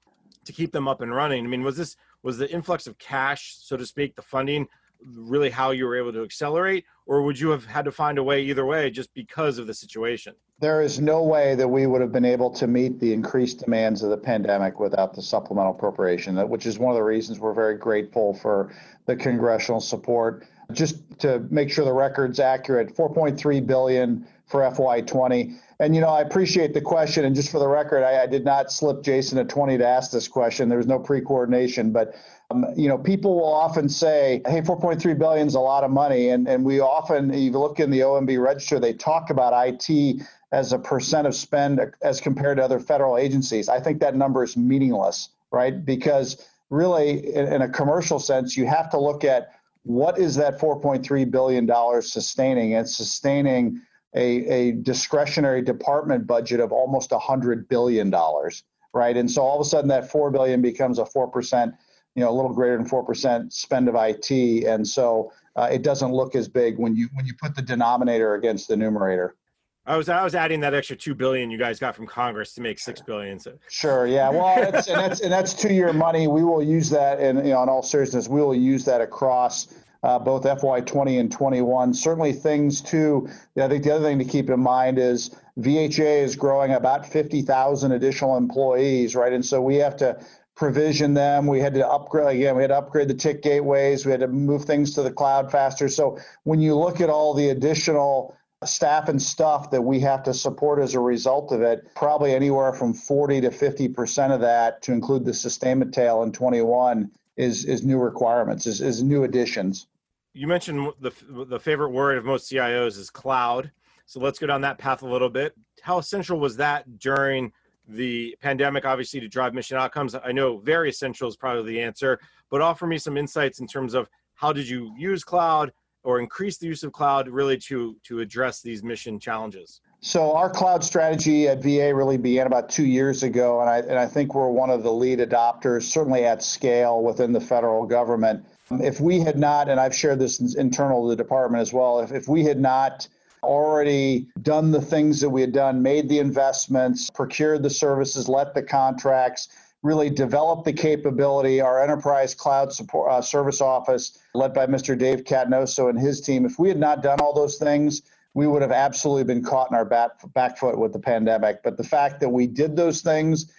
to 0.47 0.53
keep 0.53 0.73
them 0.73 0.89
up 0.89 1.03
and 1.03 1.15
running. 1.15 1.45
I 1.45 1.49
mean, 1.49 1.63
was 1.63 1.77
this 1.77 1.97
was 2.25 2.39
the 2.39 2.51
influx 2.51 2.89
of 2.89 2.99
cash, 2.99 3.57
so 3.61 3.77
to 3.77 3.87
speak, 3.87 4.17
the 4.17 4.23
funding 4.23 4.67
really 5.05 5.51
how 5.51 5.73
you 5.73 5.85
were 5.85 5.97
able 5.97 6.13
to 6.13 6.23
accelerate, 6.23 6.85
or 7.07 7.23
would 7.23 7.39
you 7.39 7.51
have 7.51 7.67
had 7.67 7.85
to 7.85 7.93
find 7.93 8.17
a 8.19 8.23
way 8.23 8.43
either 8.43 8.65
way 8.65 8.91
just 8.91 9.13
because 9.15 9.59
of 9.59 9.67
the 9.67 9.75
situation? 9.75 10.35
There 10.59 10.81
is 10.81 10.99
no 10.99 11.23
way 11.23 11.55
that 11.55 11.69
we 11.69 11.87
would 11.87 12.01
have 12.01 12.13
been 12.13 12.25
able 12.25 12.51
to 12.53 12.67
meet 12.67 12.99
the 12.99 13.13
increased 13.13 13.63
demands 13.65 14.03
of 14.03 14.09
the 14.09 14.17
pandemic 14.17 14.81
without 14.81 15.13
the 15.13 15.21
supplemental 15.21 15.73
appropriation, 15.73 16.37
which 16.49 16.65
is 16.65 16.79
one 16.79 16.93
of 16.93 16.97
the 16.97 17.05
reasons 17.05 17.39
we're 17.39 17.53
very 17.53 17.77
grateful 17.77 18.33
for 18.35 18.73
the 19.05 19.15
congressional 19.15 19.81
support. 19.81 20.47
Just 20.73 20.97
to 21.21 21.41
make 21.51 21.71
sure 21.71 21.85
the 21.85 21.93
record's 21.93 22.41
accurate, 22.41 22.97
4.3 22.97 23.67
billion 23.67 24.27
for 24.47 24.61
FY20. 24.61 25.57
And 25.81 25.95
you 25.95 26.01
know, 26.01 26.09
I 26.09 26.21
appreciate 26.23 26.73
the 26.73 26.81
question. 26.81 27.25
And 27.25 27.35
just 27.35 27.51
for 27.51 27.59
the 27.59 27.69
record, 27.69 28.03
I, 28.03 28.23
I 28.23 28.27
did 28.27 28.45
not 28.45 28.73
slip 28.73 29.03
Jason 29.03 29.39
a 29.39 29.45
20 29.45 29.79
to 29.79 29.87
ask 29.87 30.11
this 30.11 30.29
question. 30.29 30.69
There 30.69 30.79
was 30.79 30.87
no 30.87 30.99
pre-coordination, 30.99 31.93
but 31.93 32.15
um, 32.51 32.65
you 32.77 32.89
know, 32.89 32.97
people 32.97 33.35
will 33.35 33.53
often 33.53 33.89
say, 33.89 34.41
"Hey, 34.47 34.61
4.3 34.61 35.19
billion 35.19 35.49
is 35.49 35.57
a 35.57 35.61
lot 35.61 35.83
of 35.83 35.91
money," 35.91 36.29
and 36.29 36.47
and 36.47 36.65
we 36.65 36.79
often, 36.79 37.33
if 37.33 37.41
you 37.41 37.51
look 37.51 37.81
in 37.81 37.91
the 37.91 38.01
OMB 38.01 38.41
register, 38.41 38.79
they 38.79 38.93
talk 38.93 39.31
about 39.31 39.53
IT 39.67 40.23
as 40.53 40.73
a 40.73 40.79
percent 40.79 41.27
of 41.27 41.35
spend 41.35 41.81
as 42.03 42.21
compared 42.21 42.59
to 42.59 42.65
other 42.65 42.79
federal 42.79 43.17
agencies. 43.19 43.69
I 43.69 43.81
think 43.81 43.99
that 44.01 44.15
number 44.15 44.45
is 44.45 44.57
meaningless, 44.57 45.31
right? 45.51 45.85
Because 45.85 46.47
really, 46.71 47.35
in, 47.35 47.53
in 47.53 47.63
a 47.63 47.69
commercial 47.69 48.21
sense, 48.21 48.57
you 48.57 48.65
have 48.67 48.91
to 48.91 49.01
look 49.01 49.25
at 49.25 49.49
what 49.83 50.17
is 50.19 50.37
that 50.37 50.61
4.3 50.61 51.31
billion 51.31 51.67
dollars 51.67 52.13
sustaining? 52.13 52.73
It's 52.73 52.97
sustaining 52.97 53.83
a, 54.17 54.47
a 54.47 54.73
discretionary 54.73 55.63
department 55.63 56.27
budget 56.27 56.61
of 56.61 56.73
almost 56.73 57.13
100 57.13 57.69
billion 57.69 58.11
dollars, 58.11 58.65
right? 58.93 59.17
And 59.17 59.31
so 59.31 59.43
all 59.43 59.61
of 59.61 59.67
a 59.67 59.69
sudden, 59.69 59.89
that 59.89 60.11
4 60.11 60.31
billion 60.31 60.63
becomes 60.63 60.99
a 60.99 61.07
4 61.07 61.29
percent 61.29 61.75
you 62.17 62.23
know 62.23 62.31
a 62.31 62.33
little 62.33 62.53
greater 62.53 62.77
than 62.77 62.87
four 62.87 63.05
percent 63.05 63.53
spend 63.53 63.89
of 63.89 63.95
IT, 63.95 64.31
and 64.65 64.89
so 64.89 65.31
uh, 65.55 65.69
it 65.71 65.83
doesn't 65.83 66.13
look 66.13 66.35
as 66.35 66.49
big 66.49 66.79
when 66.79 66.97
you 66.97 67.09
when 67.13 67.27
you 67.27 67.35
put 67.41 67.55
the 67.55 67.63
denominator 67.63 68.35
against 68.35 68.67
the 68.69 68.77
numerator. 68.77 69.37
I 69.85 69.97
was 69.97 70.09
I 70.09 70.25
was 70.25 70.35
adding 70.35 70.59
that 70.61 70.75
extra 70.75 70.97
two 70.97 71.15
billion 71.15 71.51
you 71.51 71.59
guys 71.59 71.79
got 71.79 71.95
from 71.95 72.07
Congress 72.07 72.55
to 72.55 72.63
make 72.63 72.79
six 72.81 73.01
billion. 73.01 73.39
So. 73.39 73.53
Sure, 73.69 74.07
yeah. 74.07 74.31
Well, 74.31 74.49
and 74.49 74.75
that's 74.75 75.21
and 75.21 75.31
that's 75.31 75.55
two 75.55 75.73
year 75.73 75.93
money. 75.93 76.27
We 76.27 76.43
will 76.43 76.63
use 76.63 76.91
that, 76.91 77.21
and 77.21 77.39
you 77.47 77.53
know, 77.53 77.63
in 77.63 77.69
all 77.69 77.83
seriousness, 77.83 78.29
we 78.29 78.41
will 78.41 78.55
use 78.55 78.85
that 78.87 79.01
across 79.03 79.69
uh, 80.07 80.21
both 80.21 80.45
FY20 80.45 81.19
and 81.19 81.33
21. 81.33 81.93
Certainly, 81.93 82.35
things 82.35 82.81
too. 82.81 83.29
I 83.61 83.67
think 83.67 83.83
the 83.83 83.91
other 83.91 84.05
thing 84.05 84.21
to 84.21 84.25
keep 84.25 84.49
in 84.49 84.61
mind 84.61 85.01
is 85.01 85.35
VHA 85.59 86.23
is 86.23 86.37
growing 86.37 86.73
about 86.73 87.05
50,000 87.05 87.91
additional 87.91 88.37
employees, 88.37 89.17
right? 89.17 89.33
And 89.33 89.45
so 89.45 89.61
we 89.61 89.75
have 89.77 89.97
to 89.97 90.25
provision 90.55 91.15
them. 91.15 91.49
We 91.49 91.59
had 91.59 91.75
to 91.75 91.89
upgrade 91.89 92.37
again. 92.37 92.55
We 92.55 92.63
had 92.63 92.69
to 92.69 92.77
upgrade 92.77 93.09
the 93.09 93.15
TIC 93.15 93.43
gateways. 93.43 94.07
We 94.07 94.13
had 94.13 94.21
to 94.21 94.29
move 94.29 94.65
things 94.65 94.95
to 94.95 95.03
the 95.03 95.11
cloud 95.11 95.51
faster. 95.51 95.89
So 95.89 96.19
when 96.45 96.61
you 96.61 96.77
look 96.77 97.01
at 97.01 97.11
all 97.11 97.35
the 97.35 97.49
additional 97.49 98.37
staff 98.65 99.09
and 99.09 99.21
stuff 99.21 99.73
that 99.73 99.83
we 99.83 99.99
have 100.01 100.23
to 100.23 100.35
support 100.35 100.81
as 100.81 100.95
a 100.95 101.01
result 101.01 101.51
of 101.51 101.63
it, 101.63 101.85
probably 101.97 102.33
anywhere 102.33 102.73
from 102.73 102.95
40 102.95 103.41
to 103.41 103.51
50 103.51 103.89
percent 103.89 104.33
of 104.33 104.41
that, 104.43 104.83
to 104.83 104.93
include 104.93 105.25
the 105.25 105.35
sustainment 105.35 105.93
tail 105.93 106.23
in 106.23 106.31
21, 106.31 107.11
is 107.37 107.65
is 107.65 107.85
new 107.85 107.99
requirements, 107.99 108.69
is, 108.69 108.81
is 108.81 109.03
new 109.03 109.25
additions. 109.25 109.89
You 110.37 110.47
mentioned 110.47 110.93
the 111.01 111.13
the 111.47 111.59
favorite 111.59 111.91
word 111.91 112.19
of 112.19 112.27
most 112.27 112.51
CIOs 112.53 112.99
is 112.99 113.09
cloud. 113.09 113.73
So 114.05 114.21
let's 114.21 114.39
go 114.39 114.47
down 114.47 114.61
that 114.61 114.77
path 114.77 115.01
a 115.01 115.09
little 115.09 115.31
bit. 115.31 115.55
How 115.81 115.97
essential 115.97 116.39
was 116.39 116.59
that 116.59 116.99
during 116.99 117.51
the 117.89 118.37
pandemic, 118.43 118.85
obviously, 118.85 119.19
to 119.21 119.29
drive 119.29 119.55
mission 119.55 119.79
outcomes? 119.79 120.15
I 120.15 120.33
know 120.33 120.59
very 120.59 120.91
essential 120.91 121.27
is 121.27 121.37
probably 121.37 121.73
the 121.73 121.81
answer, 121.81 122.21
but 122.51 122.61
offer 122.61 122.87
me 122.87 122.99
some 122.99 123.17
insights 123.17 123.61
in 123.61 123.67
terms 123.67 123.95
of 123.95 124.11
how 124.35 124.53
did 124.53 124.69
you 124.69 124.95
use 124.99 125.25
cloud 125.25 125.73
or 126.03 126.21
increase 126.21 126.59
the 126.59 126.67
use 126.67 126.83
of 126.83 126.93
cloud 126.93 127.29
really 127.29 127.57
to 127.57 127.97
to 128.05 128.21
address 128.21 128.61
these 128.61 128.83
mission 128.83 129.19
challenges? 129.19 129.81
So 130.01 130.37
our 130.37 130.51
cloud 130.51 130.85
strategy 130.85 131.49
at 131.49 131.63
VA 131.63 131.95
really 131.95 132.19
began 132.19 132.47
about 132.47 132.69
two 132.69 132.85
years 132.85 133.23
ago, 133.23 133.63
and 133.63 133.71
I 133.71 133.79
and 133.79 133.99
I 133.99 134.07
think 134.07 134.35
we're 134.35 134.51
one 134.51 134.69
of 134.69 134.83
the 134.83 134.93
lead 134.93 135.19
adopters, 135.21 135.85
certainly 135.85 136.27
at 136.27 136.43
scale 136.43 137.03
within 137.03 137.33
the 137.33 137.41
federal 137.41 137.87
government. 137.87 138.45
If 138.71 139.01
we 139.01 139.21
had 139.21 139.39
not, 139.39 139.69
and 139.69 139.79
I've 139.79 139.95
shared 139.95 140.19
this 140.19 140.55
internal 140.57 141.05
to 141.05 141.11
the 141.11 141.17
department 141.17 141.63
as 141.63 141.73
well, 141.73 142.01
if, 142.01 142.13
if 142.13 142.29
we 142.29 142.45
had 142.45 142.61
not 142.61 143.07
already 143.43 144.27
done 144.43 144.73
the 144.73 144.81
things 144.81 145.21
that 145.21 145.31
we 145.31 145.41
had 145.41 145.53
done, 145.53 145.83
made 145.83 146.09
the 146.09 146.19
investments, 146.19 147.09
procured 147.11 147.63
the 147.63 147.71
services, 147.71 148.29
let 148.29 148.55
the 148.55 148.63
contracts, 148.63 149.49
really 149.83 150.11
develop 150.11 150.65
the 150.65 150.73
capability. 150.73 151.61
Our 151.61 151.83
enterprise 151.83 152.35
cloud 152.35 152.73
support 152.73 153.11
uh, 153.11 153.23
service 153.23 153.61
office, 153.61 154.19
led 154.35 154.53
by 154.53 154.67
Mr. 154.67 154.99
Dave 154.99 155.23
Catanoso 155.23 155.89
and 155.89 155.99
his 155.99 156.21
team, 156.21 156.45
if 156.45 156.59
we 156.59 156.69
had 156.69 156.81
not 156.81 157.03
done 157.03 157.21
all 157.21 157.33
those 157.33 157.57
things, 157.57 158.03
we 158.35 158.47
would 158.47 158.63
have 158.63 158.73
absolutely 158.73 159.25
been 159.25 159.43
caught 159.43 159.71
in 159.71 159.77
our 159.77 159.85
back, 159.85 160.11
back 160.35 160.59
foot 160.59 160.77
with 160.77 160.93
the 160.93 160.99
pandemic. 160.99 161.63
But 161.63 161.77
the 161.77 161.85
fact 161.85 162.21
that 162.21 162.29
we 162.29 162.47
did 162.47 162.77
those 162.77 163.01
things 163.01 163.53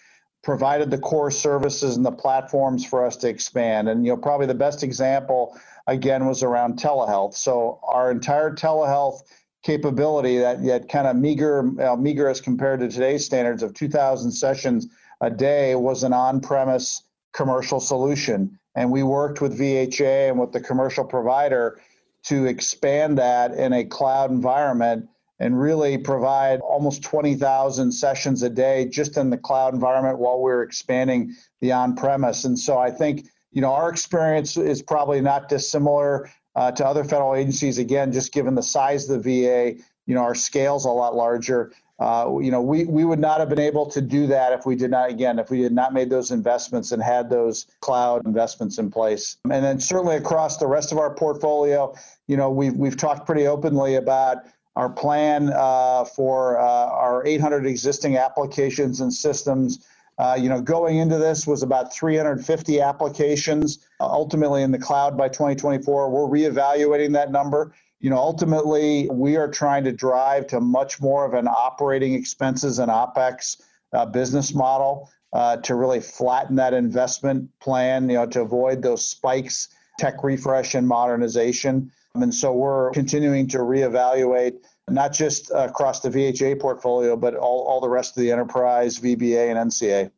provided 0.48 0.90
the 0.90 0.98
core 0.98 1.30
services 1.30 1.98
and 1.98 2.06
the 2.06 2.12
platforms 2.12 2.86
for 2.86 3.06
us 3.06 3.18
to 3.18 3.28
expand. 3.28 3.90
And 3.90 4.06
you 4.06 4.14
know, 4.14 4.18
probably 4.18 4.48
the 4.48 4.56
best 4.56 4.82
example 4.82 5.60
again 5.88 6.26
was 6.26 6.42
around 6.42 6.80
telehealth. 6.80 7.34
So 7.34 7.82
our 7.84 8.10
entire 8.12 8.56
telehealth 8.56 9.24
capability 9.64 10.38
that 10.38 10.64
yet 10.64 10.88
kind 10.88 11.06
of 11.06 11.18
meager, 11.18 11.70
uh, 11.82 11.98
meager 11.98 12.30
as 12.30 12.40
compared 12.40 12.80
to 12.80 12.88
today's 12.88 13.26
standards 13.26 13.62
of 13.62 13.74
2,000 13.74 14.32
sessions 14.32 14.88
a 15.20 15.30
day 15.30 15.76
was 15.76 16.04
an 16.04 16.14
on-premise 16.14 17.04
commercial 17.34 17.82
solution. 17.82 18.58
And 18.74 18.90
we 18.90 19.04
worked 19.04 19.42
with 19.42 19.60
VHA 19.60 20.30
and 20.30 20.40
with 20.40 20.54
the 20.54 20.62
commercial 20.62 21.04
provider 21.04 21.82
to 22.28 22.46
expand 22.46 23.18
that 23.18 23.52
in 23.52 23.74
a 23.74 23.84
cloud 23.84 24.32
environment 24.32 25.10
and 25.40 25.60
really 25.60 25.98
provide 25.98 26.60
almost 26.62 27.04
20,000 27.04 27.92
sessions 27.92 28.44
a 28.44 28.50
day 28.50 28.86
just 28.86 29.18
in 29.18 29.30
the 29.30 29.38
cloud 29.38 29.74
environment 29.74 30.18
while 30.18 30.40
we're 30.40 30.64
expanding 30.64 31.36
the 31.62 31.72
on-premise. 31.72 32.44
And 32.46 32.58
so 32.58 32.78
I 32.78 32.90
think, 32.90 33.28
you 33.52 33.62
know, 33.62 33.72
our 33.72 33.90
experience 33.90 34.58
is 34.58 34.82
probably 34.82 35.22
not 35.22 35.50
dissimilar 35.50 36.30
uh, 36.56 36.72
to 36.72 36.86
other 36.86 37.04
federal 37.04 37.36
agencies. 37.36 37.78
Again, 37.78 38.12
just 38.12 38.34
given 38.34 38.56
the 38.56 38.64
size 38.64 39.10
of 39.10 39.24
the 39.24 39.44
VA, 39.44 39.80
you 40.08 40.16
know, 40.16 40.22
our 40.22 40.36
scale's 40.36 40.86
a 40.86 40.90
lot 40.90 41.16
larger. 41.16 41.72
Uh, 42.00 42.38
you 42.42 42.52
know, 42.52 42.62
we, 42.62 42.86
we 42.86 43.06
would 43.06 43.20
not 43.20 43.40
have 43.40 43.50
been 43.50 43.60
able 43.60 43.86
to 43.88 44.02
do 44.02 44.28
that 44.28 44.54
if 44.54 44.66
we 44.68 44.76
did 44.76 44.92
not, 44.92 45.10
again, 45.10 45.40
if 45.40 45.50
we 45.50 45.62
had 45.62 45.72
not 45.72 45.94
made 45.94 46.10
those 46.10 46.30
investments 46.30 46.92
and 46.92 47.02
had 47.02 47.28
those 47.28 47.66
cloud 47.82 48.24
investments 48.26 48.78
in 48.78 48.90
place. 48.92 49.38
And 49.46 49.64
then 49.66 49.80
certainly 49.80 50.16
across 50.16 50.58
the 50.58 50.68
rest 50.68 50.92
of 50.92 51.00
our 51.00 51.14
portfolio, 51.14 51.96
you 52.28 52.38
know, 52.38 52.52
we've, 52.52 52.76
we've 52.76 52.98
talked 52.98 53.26
pretty 53.26 53.48
openly 53.48 53.96
about 53.96 54.44
our 54.78 54.90
plan 54.90 55.52
uh, 55.54 56.06
for 56.06 56.58
uh, 56.60 56.64
our 56.64 57.26
800 57.26 57.66
existing 57.66 58.16
applications 58.16 59.02
and 59.02 59.14
systems 59.14 59.86
uh, 60.18 60.36
you 60.40 60.50
know, 60.50 60.62
going 60.62 60.98
into 60.98 61.18
this 61.18 61.46
was 61.46 61.62
about 61.62 61.94
350 61.94 62.82
applications, 62.82 63.88
uh, 64.00 64.06
ultimately 64.06 64.64
in 64.64 64.72
the 64.72 64.80
cloud 64.80 65.16
by 65.16 65.28
2024. 65.30 66.10
We're 66.10 66.40
reevaluating 66.40 67.14
that 67.14 67.32
number. 67.32 67.74
You 68.00 68.10
know, 68.10 68.18
ultimately, 68.18 69.08
we 69.12 69.38
are 69.38 69.48
trying 69.48 69.84
to 69.84 69.92
drive 69.92 70.48
to 70.48 70.60
much 70.60 71.00
more 71.00 71.26
of 71.26 71.34
an 71.34 71.48
operating 71.48 72.14
expenses 72.14 72.80
and 72.80 72.90
OPEX 72.90 73.62
uh, 73.94 74.06
business 74.08 74.56
model 74.56 75.10
uh, 75.34 75.58
to 75.58 75.76
really 75.76 76.00
flatten 76.00 76.56
that 76.56 76.74
investment 76.74 77.48
plan, 77.60 78.10
you 78.10 78.16
know, 78.16 78.26
to 78.26 78.42
avoid 78.42 78.82
those 78.82 79.08
spikes, 79.08 79.70
tech 80.00 80.24
refresh 80.24 80.74
and 80.74 80.88
modernization. 80.88 81.92
And 82.22 82.34
so 82.34 82.52
we're 82.52 82.92
continuing 82.92 83.48
to 83.50 83.60
reevaluate 83.60 84.58
not 84.90 85.14
just 85.14 85.52
across 85.54 86.00
the 86.00 86.10
VHA 86.10 86.60
portfolio, 86.60 87.16
but 87.16 87.36
all, 87.36 87.64
all 87.64 87.82
the 87.82 87.90
rest 87.90 88.18
of 88.18 88.22
the 88.22 88.32
enterprise, 88.32 89.00
VBA, 89.00 89.52
and 89.52 89.72
NCA. 89.72 90.12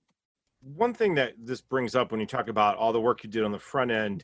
One 0.61 0.93
thing 0.93 1.15
that 1.15 1.33
this 1.37 1.61
brings 1.61 1.95
up 1.95 2.11
when 2.11 2.19
you 2.19 2.25
talk 2.25 2.49
about 2.49 2.77
all 2.77 2.93
the 2.93 3.01
work 3.01 3.23
you 3.23 3.29
did 3.29 3.43
on 3.43 3.51
the 3.51 3.59
front 3.59 3.91
end, 3.91 4.23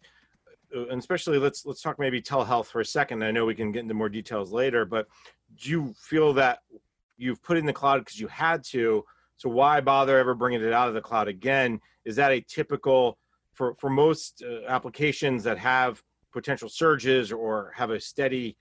uh, 0.76 0.88
and 0.88 1.00
especially 1.00 1.40
let's 1.40 1.66
let's 1.66 1.82
talk 1.82 1.98
maybe 1.98 2.22
telehealth 2.22 2.66
for 2.66 2.82
a 2.82 2.86
second. 2.86 3.24
I 3.24 3.32
know 3.32 3.46
we 3.46 3.56
can 3.56 3.72
get 3.72 3.84
into 3.84 3.94
more 3.94 4.10
details 4.10 4.52
later, 4.52 4.86
but 4.86 5.08
do 5.56 5.70
you 5.70 5.94
feel 5.98 6.34
that 6.34 6.60
you've 7.18 7.42
put 7.42 7.58
in 7.58 7.66
the 7.66 7.74
cloud 7.74 8.00
because 8.00 8.20
you 8.20 8.28
had 8.28 8.64
to? 8.66 9.06
So 9.38 9.50
why 9.50 9.80
bother 9.82 10.18
ever 10.18 10.36
bringing 10.36 10.62
it 10.62 10.74
out 10.74 10.90
of 10.90 10.94
the 10.94 11.02
cloud 11.02 11.28
again? 11.28 11.80
Is 12.04 12.18
that 12.18 12.32
a 12.32 12.42
typical 12.42 13.18
for 13.54 13.74
for 13.76 13.90
most 13.90 14.44
uh, 14.44 14.68
applications 14.68 15.44
that 15.46 15.58
have 15.58 16.04
potential 16.36 16.70
surges 16.70 17.32
or 17.32 17.72
have 17.76 17.90
a 17.90 18.00
steady 18.00 18.58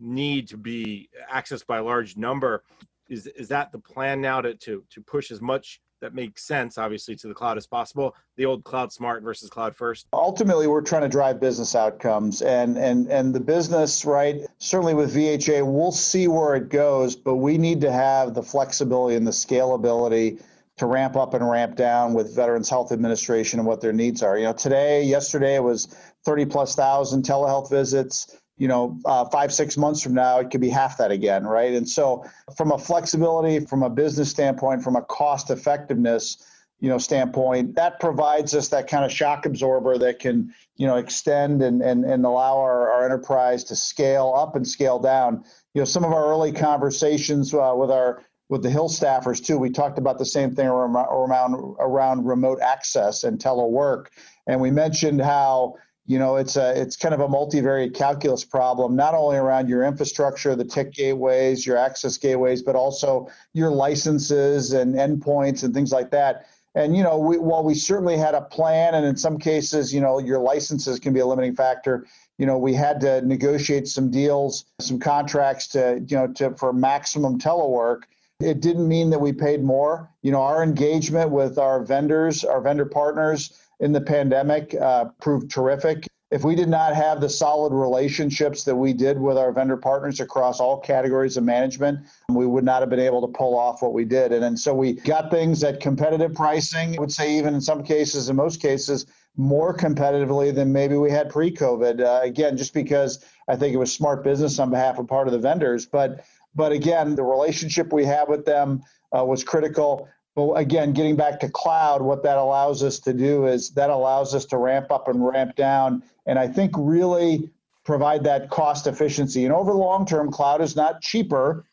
need 0.00 0.48
to 0.48 0.56
be 0.56 1.08
accessed 1.32 1.66
by 1.66 1.78
a 1.78 1.84
large 1.84 2.16
number? 2.16 2.64
Is 3.08 3.26
is 3.26 3.48
that 3.48 3.70
the 3.70 3.78
plan 3.78 4.20
now 4.20 4.40
to 4.40 4.54
to 4.54 4.84
to 4.90 5.00
push 5.02 5.30
as 5.30 5.40
much 5.40 5.80
that 6.00 6.14
makes 6.14 6.44
sense, 6.44 6.78
obviously, 6.78 7.14
to 7.16 7.28
the 7.28 7.34
cloud 7.34 7.58
as 7.58 7.66
possible. 7.66 8.16
The 8.36 8.46
old 8.46 8.64
cloud 8.64 8.90
smart 8.92 9.22
versus 9.22 9.50
cloud 9.50 9.76
first. 9.76 10.06
Ultimately, 10.12 10.66
we're 10.66 10.80
trying 10.80 11.02
to 11.02 11.08
drive 11.08 11.40
business 11.40 11.74
outcomes, 11.74 12.42
and 12.42 12.78
and 12.78 13.08
and 13.08 13.34
the 13.34 13.40
business, 13.40 14.04
right? 14.04 14.46
Certainly 14.58 14.94
with 14.94 15.14
VHA, 15.14 15.62
we'll 15.70 15.92
see 15.92 16.26
where 16.26 16.56
it 16.56 16.68
goes, 16.70 17.16
but 17.16 17.36
we 17.36 17.58
need 17.58 17.80
to 17.82 17.92
have 17.92 18.34
the 18.34 18.42
flexibility 18.42 19.16
and 19.16 19.26
the 19.26 19.30
scalability 19.32 20.40
to 20.78 20.86
ramp 20.86 21.14
up 21.14 21.34
and 21.34 21.48
ramp 21.48 21.76
down 21.76 22.14
with 22.14 22.34
Veterans 22.34 22.70
Health 22.70 22.90
Administration 22.90 23.58
and 23.58 23.68
what 23.68 23.82
their 23.82 23.92
needs 23.92 24.22
are. 24.22 24.38
You 24.38 24.44
know, 24.44 24.54
today, 24.54 25.02
yesterday 25.02 25.56
it 25.56 25.62
was 25.62 25.94
30 26.24 26.46
plus 26.46 26.74
thousand 26.74 27.22
telehealth 27.24 27.70
visits 27.70 28.40
you 28.60 28.68
know, 28.68 28.98
uh, 29.06 29.24
five, 29.24 29.54
six 29.54 29.78
months 29.78 30.02
from 30.02 30.12
now, 30.12 30.38
it 30.38 30.50
could 30.50 30.60
be 30.60 30.68
half 30.68 30.98
that 30.98 31.10
again, 31.10 31.46
right? 31.46 31.72
And 31.72 31.88
so, 31.88 32.26
from 32.58 32.72
a 32.72 32.78
flexibility, 32.78 33.58
from 33.64 33.82
a 33.82 33.88
business 33.88 34.28
standpoint, 34.28 34.84
from 34.84 34.96
a 34.96 35.02
cost 35.02 35.48
effectiveness, 35.48 36.46
you 36.78 36.90
know, 36.90 36.98
standpoint, 36.98 37.74
that 37.76 37.98
provides 38.00 38.54
us 38.54 38.68
that 38.68 38.86
kind 38.86 39.02
of 39.02 39.10
shock 39.10 39.46
absorber 39.46 39.96
that 39.96 40.18
can, 40.18 40.52
you 40.76 40.86
know, 40.86 40.96
extend 40.96 41.62
and 41.62 41.80
and, 41.80 42.04
and 42.04 42.26
allow 42.26 42.58
our, 42.58 42.90
our 42.90 43.02
enterprise 43.02 43.64
to 43.64 43.74
scale 43.74 44.34
up 44.36 44.54
and 44.56 44.68
scale 44.68 44.98
down. 44.98 45.42
You 45.72 45.80
know, 45.80 45.86
some 45.86 46.04
of 46.04 46.12
our 46.12 46.26
early 46.26 46.52
conversations 46.52 47.54
uh, 47.54 47.72
with 47.74 47.90
our 47.90 48.22
with 48.50 48.62
the 48.62 48.68
Hill 48.68 48.90
staffers 48.90 49.42
too, 49.42 49.56
we 49.56 49.70
talked 49.70 49.96
about 49.96 50.18
the 50.18 50.26
same 50.26 50.54
thing 50.54 50.66
around 50.66 50.96
around, 50.96 51.76
around 51.78 52.26
remote 52.26 52.60
access 52.60 53.24
and 53.24 53.38
telework, 53.38 54.08
and 54.46 54.60
we 54.60 54.70
mentioned 54.70 55.22
how 55.22 55.76
you 56.10 56.18
know 56.18 56.34
it's 56.34 56.56
a 56.56 56.72
it's 56.80 56.96
kind 56.96 57.14
of 57.14 57.20
a 57.20 57.28
multivariate 57.28 57.94
calculus 57.94 58.44
problem 58.44 58.96
not 58.96 59.14
only 59.14 59.36
around 59.36 59.68
your 59.68 59.84
infrastructure 59.84 60.56
the 60.56 60.64
TIC 60.64 60.92
gateways 60.92 61.64
your 61.64 61.76
access 61.76 62.16
gateways 62.16 62.62
but 62.62 62.74
also 62.74 63.28
your 63.52 63.70
licenses 63.70 64.72
and 64.72 64.96
endpoints 64.96 65.62
and 65.62 65.72
things 65.72 65.92
like 65.92 66.10
that. 66.10 66.46
And 66.74 66.96
you 66.96 67.04
know 67.04 67.16
we, 67.16 67.38
while 67.38 67.62
we 67.62 67.74
certainly 67.74 68.16
had 68.16 68.34
a 68.34 68.40
plan 68.40 68.96
and 68.96 69.06
in 69.06 69.16
some 69.16 69.38
cases 69.38 69.94
you 69.94 70.00
know 70.00 70.18
your 70.18 70.40
licenses 70.40 70.98
can 70.98 71.12
be 71.12 71.20
a 71.20 71.26
limiting 71.26 71.54
factor 71.54 72.08
you 72.38 72.46
know 72.46 72.58
we 72.58 72.74
had 72.74 73.00
to 73.02 73.22
negotiate 73.22 73.86
some 73.86 74.10
deals 74.10 74.64
some 74.80 74.98
contracts 74.98 75.68
to 75.68 76.04
you 76.08 76.16
know 76.16 76.26
to 76.32 76.50
for 76.56 76.72
maximum 76.72 77.38
telework. 77.38 78.02
It 78.40 78.60
didn't 78.60 78.88
mean 78.88 79.10
that 79.10 79.20
we 79.20 79.32
paid 79.32 79.62
more. 79.62 80.10
You 80.22 80.32
know 80.32 80.42
our 80.42 80.64
engagement 80.64 81.30
with 81.30 81.56
our 81.56 81.84
vendors 81.84 82.42
our 82.42 82.60
vendor 82.60 82.86
partners 82.86 83.56
in 83.80 83.92
the 83.92 84.00
pandemic 84.00 84.74
uh, 84.74 85.06
proved 85.20 85.50
terrific. 85.50 86.06
If 86.30 86.44
we 86.44 86.54
did 86.54 86.68
not 86.68 86.94
have 86.94 87.20
the 87.20 87.28
solid 87.28 87.72
relationships 87.72 88.62
that 88.62 88.76
we 88.76 88.92
did 88.92 89.18
with 89.18 89.36
our 89.36 89.50
vendor 89.50 89.76
partners 89.76 90.20
across 90.20 90.60
all 90.60 90.78
categories 90.78 91.36
of 91.36 91.42
management, 91.42 92.06
we 92.28 92.46
would 92.46 92.62
not 92.62 92.82
have 92.82 92.88
been 92.88 93.00
able 93.00 93.20
to 93.26 93.32
pull 93.32 93.58
off 93.58 93.82
what 93.82 93.92
we 93.92 94.04
did. 94.04 94.32
And, 94.32 94.44
and 94.44 94.56
so 94.58 94.72
we 94.72 94.92
got 94.92 95.32
things 95.32 95.64
at 95.64 95.80
competitive 95.80 96.32
pricing, 96.34 96.96
I 96.96 97.00
would 97.00 97.10
say, 97.10 97.36
even 97.36 97.54
in 97.54 97.60
some 97.60 97.82
cases, 97.82 98.28
in 98.28 98.36
most 98.36 98.62
cases, 98.62 99.06
more 99.36 99.76
competitively 99.76 100.54
than 100.54 100.72
maybe 100.72 100.96
we 100.96 101.10
had 101.10 101.30
pre 101.30 101.50
COVID. 101.50 102.00
Uh, 102.00 102.20
again, 102.22 102.56
just 102.56 102.74
because 102.74 103.24
I 103.48 103.56
think 103.56 103.74
it 103.74 103.78
was 103.78 103.92
smart 103.92 104.22
business 104.22 104.60
on 104.60 104.70
behalf 104.70 104.98
of 105.00 105.08
part 105.08 105.26
of 105.26 105.32
the 105.32 105.38
vendors. 105.40 105.84
But, 105.84 106.24
but 106.54 106.70
again, 106.70 107.16
the 107.16 107.24
relationship 107.24 107.92
we 107.92 108.04
have 108.04 108.28
with 108.28 108.44
them 108.44 108.82
uh, 109.16 109.24
was 109.24 109.42
critical. 109.42 110.08
But 110.34 110.52
again, 110.52 110.92
getting 110.92 111.16
back 111.16 111.40
to 111.40 111.48
cloud, 111.48 112.02
what 112.02 112.22
that 112.22 112.38
allows 112.38 112.82
us 112.82 112.98
to 113.00 113.12
do 113.12 113.46
is 113.46 113.70
that 113.70 113.90
allows 113.90 114.34
us 114.34 114.44
to 114.46 114.56
ramp 114.56 114.90
up 114.90 115.08
and 115.08 115.24
ramp 115.26 115.56
down. 115.56 116.02
And 116.26 116.38
I 116.38 116.46
think 116.46 116.72
really 116.76 117.50
provide 117.84 118.24
that 118.24 118.50
cost 118.50 118.86
efficiency. 118.86 119.44
And 119.44 119.52
over 119.52 119.72
the 119.72 119.78
long 119.78 120.06
term, 120.06 120.30
cloud 120.30 120.60
is 120.60 120.76
not 120.76 121.00
cheaper, 121.00 121.64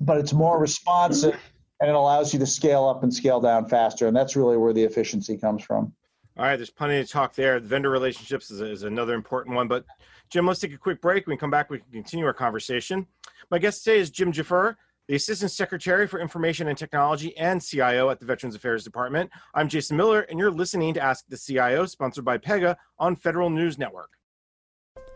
but 0.00 0.18
it's 0.18 0.32
more 0.32 0.58
responsive 0.58 1.38
and 1.80 1.90
it 1.90 1.94
allows 1.94 2.32
you 2.32 2.38
to 2.38 2.46
scale 2.46 2.88
up 2.88 3.02
and 3.02 3.12
scale 3.12 3.40
down 3.40 3.68
faster. 3.68 4.06
And 4.06 4.16
that's 4.16 4.36
really 4.36 4.56
where 4.56 4.72
the 4.72 4.82
efficiency 4.82 5.36
comes 5.36 5.62
from. 5.62 5.92
All 6.36 6.44
right, 6.44 6.56
there's 6.56 6.70
plenty 6.70 7.02
to 7.02 7.08
talk 7.08 7.34
there. 7.34 7.60
The 7.60 7.68
vendor 7.68 7.90
relationships 7.90 8.50
is, 8.50 8.60
is 8.60 8.82
another 8.84 9.14
important 9.14 9.54
one. 9.54 9.68
But 9.68 9.84
Jim, 10.30 10.46
let's 10.46 10.60
take 10.60 10.72
a 10.72 10.78
quick 10.78 11.00
break. 11.00 11.26
When 11.26 11.34
we 11.34 11.38
come 11.38 11.50
back, 11.50 11.70
we 11.70 11.78
can 11.78 11.90
continue 11.92 12.24
our 12.24 12.32
conversation. 12.32 13.06
My 13.50 13.58
guest 13.58 13.84
today 13.84 13.98
is 13.98 14.10
Jim 14.10 14.32
Gfrerer 14.32 14.76
the 15.08 15.16
Assistant 15.16 15.50
Secretary 15.50 16.06
for 16.06 16.20
Information 16.20 16.68
and 16.68 16.78
Technology 16.78 17.36
and 17.36 17.62
CIO 17.62 18.10
at 18.10 18.20
the 18.20 18.26
Veterans 18.26 18.54
Affairs 18.54 18.84
Department. 18.84 19.30
I'm 19.54 19.68
Jason 19.68 19.96
Miller, 19.96 20.20
and 20.22 20.38
you're 20.38 20.50
listening 20.50 20.94
to 20.94 21.02
Ask 21.02 21.24
the 21.28 21.36
CIO, 21.36 21.86
sponsored 21.86 22.24
by 22.24 22.38
Pega 22.38 22.76
on 22.98 23.16
Federal 23.16 23.50
News 23.50 23.78
Network. 23.78 24.10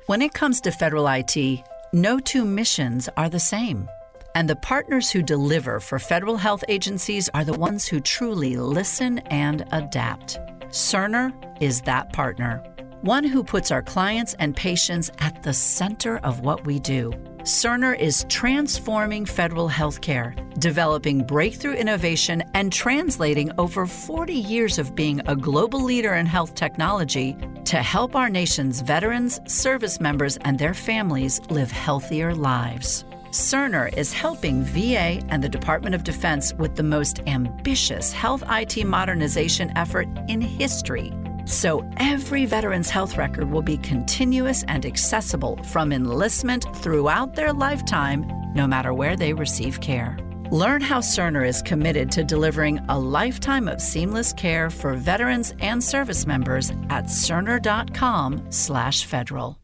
When 0.06 0.22
it 0.22 0.34
comes 0.34 0.60
to 0.62 0.70
federal 0.70 1.06
IT, 1.08 1.36
no 1.92 2.18
two 2.18 2.44
missions 2.44 3.08
are 3.16 3.28
the 3.28 3.40
same. 3.40 3.88
And 4.34 4.50
the 4.50 4.56
partners 4.56 5.10
who 5.10 5.22
deliver 5.22 5.80
for 5.80 5.98
federal 5.98 6.36
health 6.36 6.62
agencies 6.68 7.28
are 7.30 7.44
the 7.44 7.54
ones 7.54 7.86
who 7.86 8.00
truly 8.00 8.56
listen 8.56 9.20
and 9.30 9.64
adapt. 9.72 10.38
Cerner 10.68 11.32
is 11.62 11.80
that 11.82 12.12
partner, 12.12 12.62
one 13.06 13.24
who 13.24 13.42
puts 13.42 13.70
our 13.70 13.82
clients 13.82 14.34
and 14.40 14.54
patients 14.56 15.10
at 15.20 15.42
the 15.42 15.52
center 15.52 16.18
of 16.18 16.40
what 16.40 16.66
we 16.66 16.78
do 16.80 17.12
Cerner 17.46 17.96
is 17.96 18.26
transforming 18.28 19.24
federal 19.24 19.68
healthcare, 19.68 20.34
developing 20.58 21.24
breakthrough 21.24 21.74
innovation, 21.74 22.42
and 22.54 22.72
translating 22.72 23.52
over 23.56 23.86
40 23.86 24.34
years 24.34 24.80
of 24.80 24.96
being 24.96 25.20
a 25.28 25.36
global 25.36 25.80
leader 25.80 26.14
in 26.14 26.26
health 26.26 26.56
technology 26.56 27.36
to 27.66 27.76
help 27.76 28.16
our 28.16 28.28
nation's 28.28 28.80
veterans, 28.80 29.38
service 29.46 30.00
members, 30.00 30.38
and 30.38 30.58
their 30.58 30.74
families 30.74 31.40
live 31.48 31.70
healthier 31.70 32.34
lives. 32.34 33.04
Cerner 33.30 33.96
is 33.96 34.12
helping 34.12 34.64
VA 34.64 35.22
and 35.28 35.40
the 35.40 35.48
Department 35.48 35.94
of 35.94 36.02
Defense 36.02 36.52
with 36.54 36.74
the 36.74 36.82
most 36.82 37.20
ambitious 37.28 38.12
health 38.12 38.42
IT 38.50 38.84
modernization 38.84 39.70
effort 39.76 40.08
in 40.26 40.40
history 40.40 41.12
so 41.46 41.88
every 41.96 42.44
veteran's 42.44 42.90
health 42.90 43.16
record 43.16 43.50
will 43.50 43.62
be 43.62 43.78
continuous 43.78 44.64
and 44.64 44.84
accessible 44.84 45.56
from 45.62 45.92
enlistment 45.92 46.66
throughout 46.76 47.34
their 47.34 47.52
lifetime, 47.52 48.26
no 48.54 48.66
matter 48.66 48.92
where 48.92 49.16
they 49.16 49.32
receive 49.32 49.80
care. 49.80 50.18
Learn 50.50 50.80
how 50.80 50.98
Cerner 51.00 51.46
is 51.46 51.62
committed 51.62 52.10
to 52.12 52.24
delivering 52.24 52.78
a 52.88 52.98
lifetime 52.98 53.68
of 53.68 53.80
seamless 53.80 54.32
care 54.32 54.70
for 54.70 54.94
veterans 54.94 55.54
and 55.60 55.82
service 55.82 56.26
members 56.26 56.70
at 56.90 57.06
cerner.com/federal. 57.06 59.58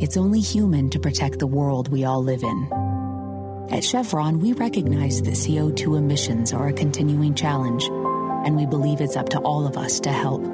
It's 0.00 0.16
only 0.16 0.40
human 0.40 0.88
to 0.90 0.98
protect 0.98 1.38
the 1.38 1.46
world 1.46 1.88
we 1.88 2.02
all 2.04 2.24
live 2.24 2.42
in. 2.42 2.68
At 3.70 3.84
Chevron, 3.84 4.40
we 4.40 4.52
recognize 4.52 5.22
that 5.22 5.36
CO2 5.36 5.96
emissions 5.96 6.52
are 6.52 6.66
a 6.68 6.72
continuing 6.72 7.34
challenge 7.34 7.88
and 8.44 8.56
we 8.56 8.66
believe 8.66 9.00
it's 9.00 9.16
up 9.16 9.28
to 9.30 9.38
all 9.40 9.66
of 9.66 9.76
us 9.76 10.00
to 10.00 10.10
help. 10.10 10.44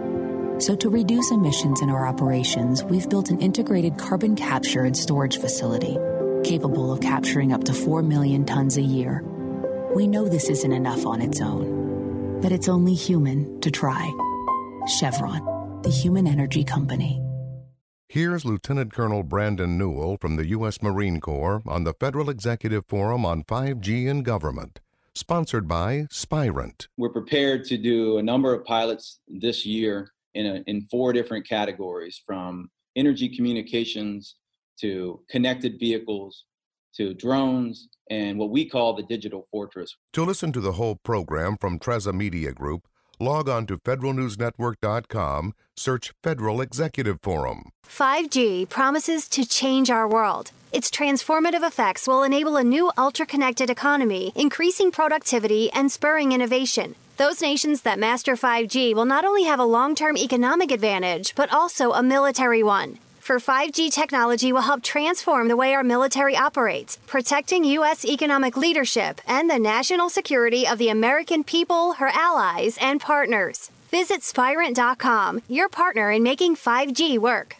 So, 0.60 0.74
to 0.76 0.90
reduce 0.90 1.30
emissions 1.30 1.82
in 1.82 1.90
our 1.90 2.06
operations, 2.06 2.82
we've 2.82 3.08
built 3.08 3.30
an 3.30 3.40
integrated 3.40 3.96
carbon 3.96 4.34
capture 4.34 4.84
and 4.84 4.96
storage 4.96 5.38
facility 5.38 5.96
capable 6.44 6.92
of 6.92 7.00
capturing 7.00 7.52
up 7.52 7.64
to 7.64 7.72
4 7.72 8.02
million 8.02 8.44
tons 8.44 8.76
a 8.76 8.82
year. 8.82 9.22
We 9.94 10.06
know 10.06 10.28
this 10.28 10.48
isn't 10.48 10.72
enough 10.72 11.06
on 11.06 11.20
its 11.20 11.40
own, 11.40 12.40
but 12.40 12.52
it's 12.52 12.68
only 12.68 12.94
human 12.94 13.60
to 13.60 13.70
try. 13.70 14.10
Chevron, 14.98 15.82
the 15.82 15.90
human 15.90 16.26
energy 16.26 16.64
company. 16.64 17.20
Here's 18.08 18.44
Lieutenant 18.44 18.92
Colonel 18.92 19.22
Brandon 19.22 19.76
Newell 19.76 20.16
from 20.18 20.36
the 20.36 20.48
U.S. 20.48 20.80
Marine 20.80 21.20
Corps 21.20 21.62
on 21.66 21.84
the 21.84 21.92
Federal 21.92 22.30
Executive 22.30 22.86
Forum 22.86 23.26
on 23.26 23.44
5G 23.44 24.08
and 24.08 24.24
Government 24.24 24.80
sponsored 25.18 25.66
by 25.66 26.06
Spirent. 26.10 26.86
We're 26.96 27.10
prepared 27.10 27.64
to 27.66 27.76
do 27.76 28.18
a 28.18 28.22
number 28.22 28.54
of 28.54 28.64
pilots 28.64 29.20
this 29.26 29.66
year 29.66 30.12
in, 30.34 30.46
a, 30.46 30.62
in 30.66 30.86
four 30.90 31.12
different 31.12 31.46
categories 31.46 32.20
from 32.24 32.70
energy 32.96 33.28
communications 33.28 34.36
to 34.80 35.20
connected 35.28 35.78
vehicles 35.78 36.44
to 36.94 37.14
drones 37.14 37.88
and 38.10 38.38
what 38.38 38.50
we 38.50 38.68
call 38.68 38.94
the 38.94 39.02
digital 39.02 39.46
fortress. 39.50 39.94
To 40.14 40.24
listen 40.24 40.52
to 40.52 40.60
the 40.60 40.72
whole 40.72 40.96
program 40.96 41.56
from 41.56 41.78
Trezza 41.78 42.14
Media 42.14 42.52
Group, 42.52 42.86
log 43.20 43.48
on 43.48 43.66
to 43.66 43.76
federalnewsnetwork.com, 43.78 45.54
search 45.76 46.12
Federal 46.22 46.60
Executive 46.60 47.18
Forum. 47.22 47.70
5G 47.86 48.68
promises 48.68 49.28
to 49.28 49.44
change 49.44 49.90
our 49.90 50.08
world. 50.08 50.52
Its 50.72 50.90
transformative 50.90 51.66
effects 51.66 52.06
will 52.06 52.22
enable 52.22 52.56
a 52.56 52.64
new 52.64 52.90
ultra 52.98 53.24
connected 53.24 53.70
economy, 53.70 54.32
increasing 54.34 54.90
productivity 54.90 55.70
and 55.72 55.90
spurring 55.90 56.32
innovation. 56.32 56.94
Those 57.16 57.40
nations 57.40 57.82
that 57.82 57.98
master 57.98 58.36
5G 58.36 58.94
will 58.94 59.04
not 59.04 59.24
only 59.24 59.44
have 59.44 59.58
a 59.58 59.64
long 59.64 59.94
term 59.94 60.16
economic 60.16 60.70
advantage, 60.70 61.34
but 61.34 61.52
also 61.52 61.92
a 61.92 62.02
military 62.02 62.62
one. 62.62 62.98
For 63.18 63.38
5G 63.38 63.92
technology 63.92 64.52
will 64.52 64.62
help 64.62 64.82
transform 64.82 65.48
the 65.48 65.56
way 65.56 65.74
our 65.74 65.84
military 65.84 66.36
operates, 66.36 66.98
protecting 67.06 67.64
U.S. 67.64 68.04
economic 68.04 68.56
leadership 68.56 69.20
and 69.26 69.50
the 69.50 69.58
national 69.58 70.08
security 70.08 70.66
of 70.66 70.78
the 70.78 70.88
American 70.88 71.44
people, 71.44 71.94
her 71.94 72.10
allies, 72.14 72.78
and 72.80 73.00
partners. 73.00 73.70
Visit 73.90 74.20
Spirent.com, 74.22 75.42
your 75.48 75.68
partner 75.68 76.10
in 76.10 76.22
making 76.22 76.56
5G 76.56 77.18
work. 77.18 77.56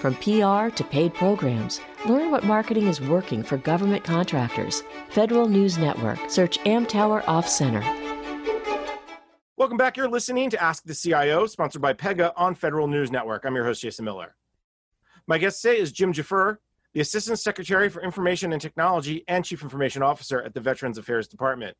From 0.00 0.14
PR 0.14 0.74
to 0.74 0.86
paid 0.88 1.12
programs, 1.12 1.80
learn 2.08 2.30
what 2.30 2.44
marketing 2.44 2.86
is 2.86 3.00
working 3.00 3.42
for 3.42 3.58
government 3.58 4.02
contractors. 4.02 4.82
Federal 5.10 5.48
News 5.48 5.78
Network. 5.78 6.18
Search 6.28 6.58
Amtower 6.60 7.22
Off 7.28 7.48
Center. 7.48 7.82
Welcome 9.56 9.76
back. 9.76 9.96
You're 9.96 10.08
listening 10.08 10.50
to 10.50 10.62
Ask 10.62 10.84
the 10.84 10.94
CIO, 10.94 11.46
sponsored 11.46 11.82
by 11.82 11.92
Pega 11.92 12.32
on 12.36 12.54
Federal 12.54 12.86
News 12.86 13.10
Network. 13.10 13.44
I'm 13.44 13.54
your 13.54 13.64
host, 13.64 13.82
Jason 13.82 14.04
Miller. 14.04 14.34
My 15.26 15.36
guest 15.36 15.60
today 15.60 15.78
is 15.78 15.92
Jim 15.92 16.12
Gfrerer, 16.12 16.58
the 16.94 17.00
Assistant 17.00 17.38
Secretary 17.38 17.88
for 17.88 18.00
Information 18.02 18.52
and 18.52 18.62
Technology 18.62 19.24
and 19.28 19.44
Chief 19.44 19.62
Information 19.62 20.02
Officer 20.02 20.42
at 20.42 20.54
the 20.54 20.60
Veterans 20.60 20.96
Affairs 20.96 21.28
Department. 21.28 21.76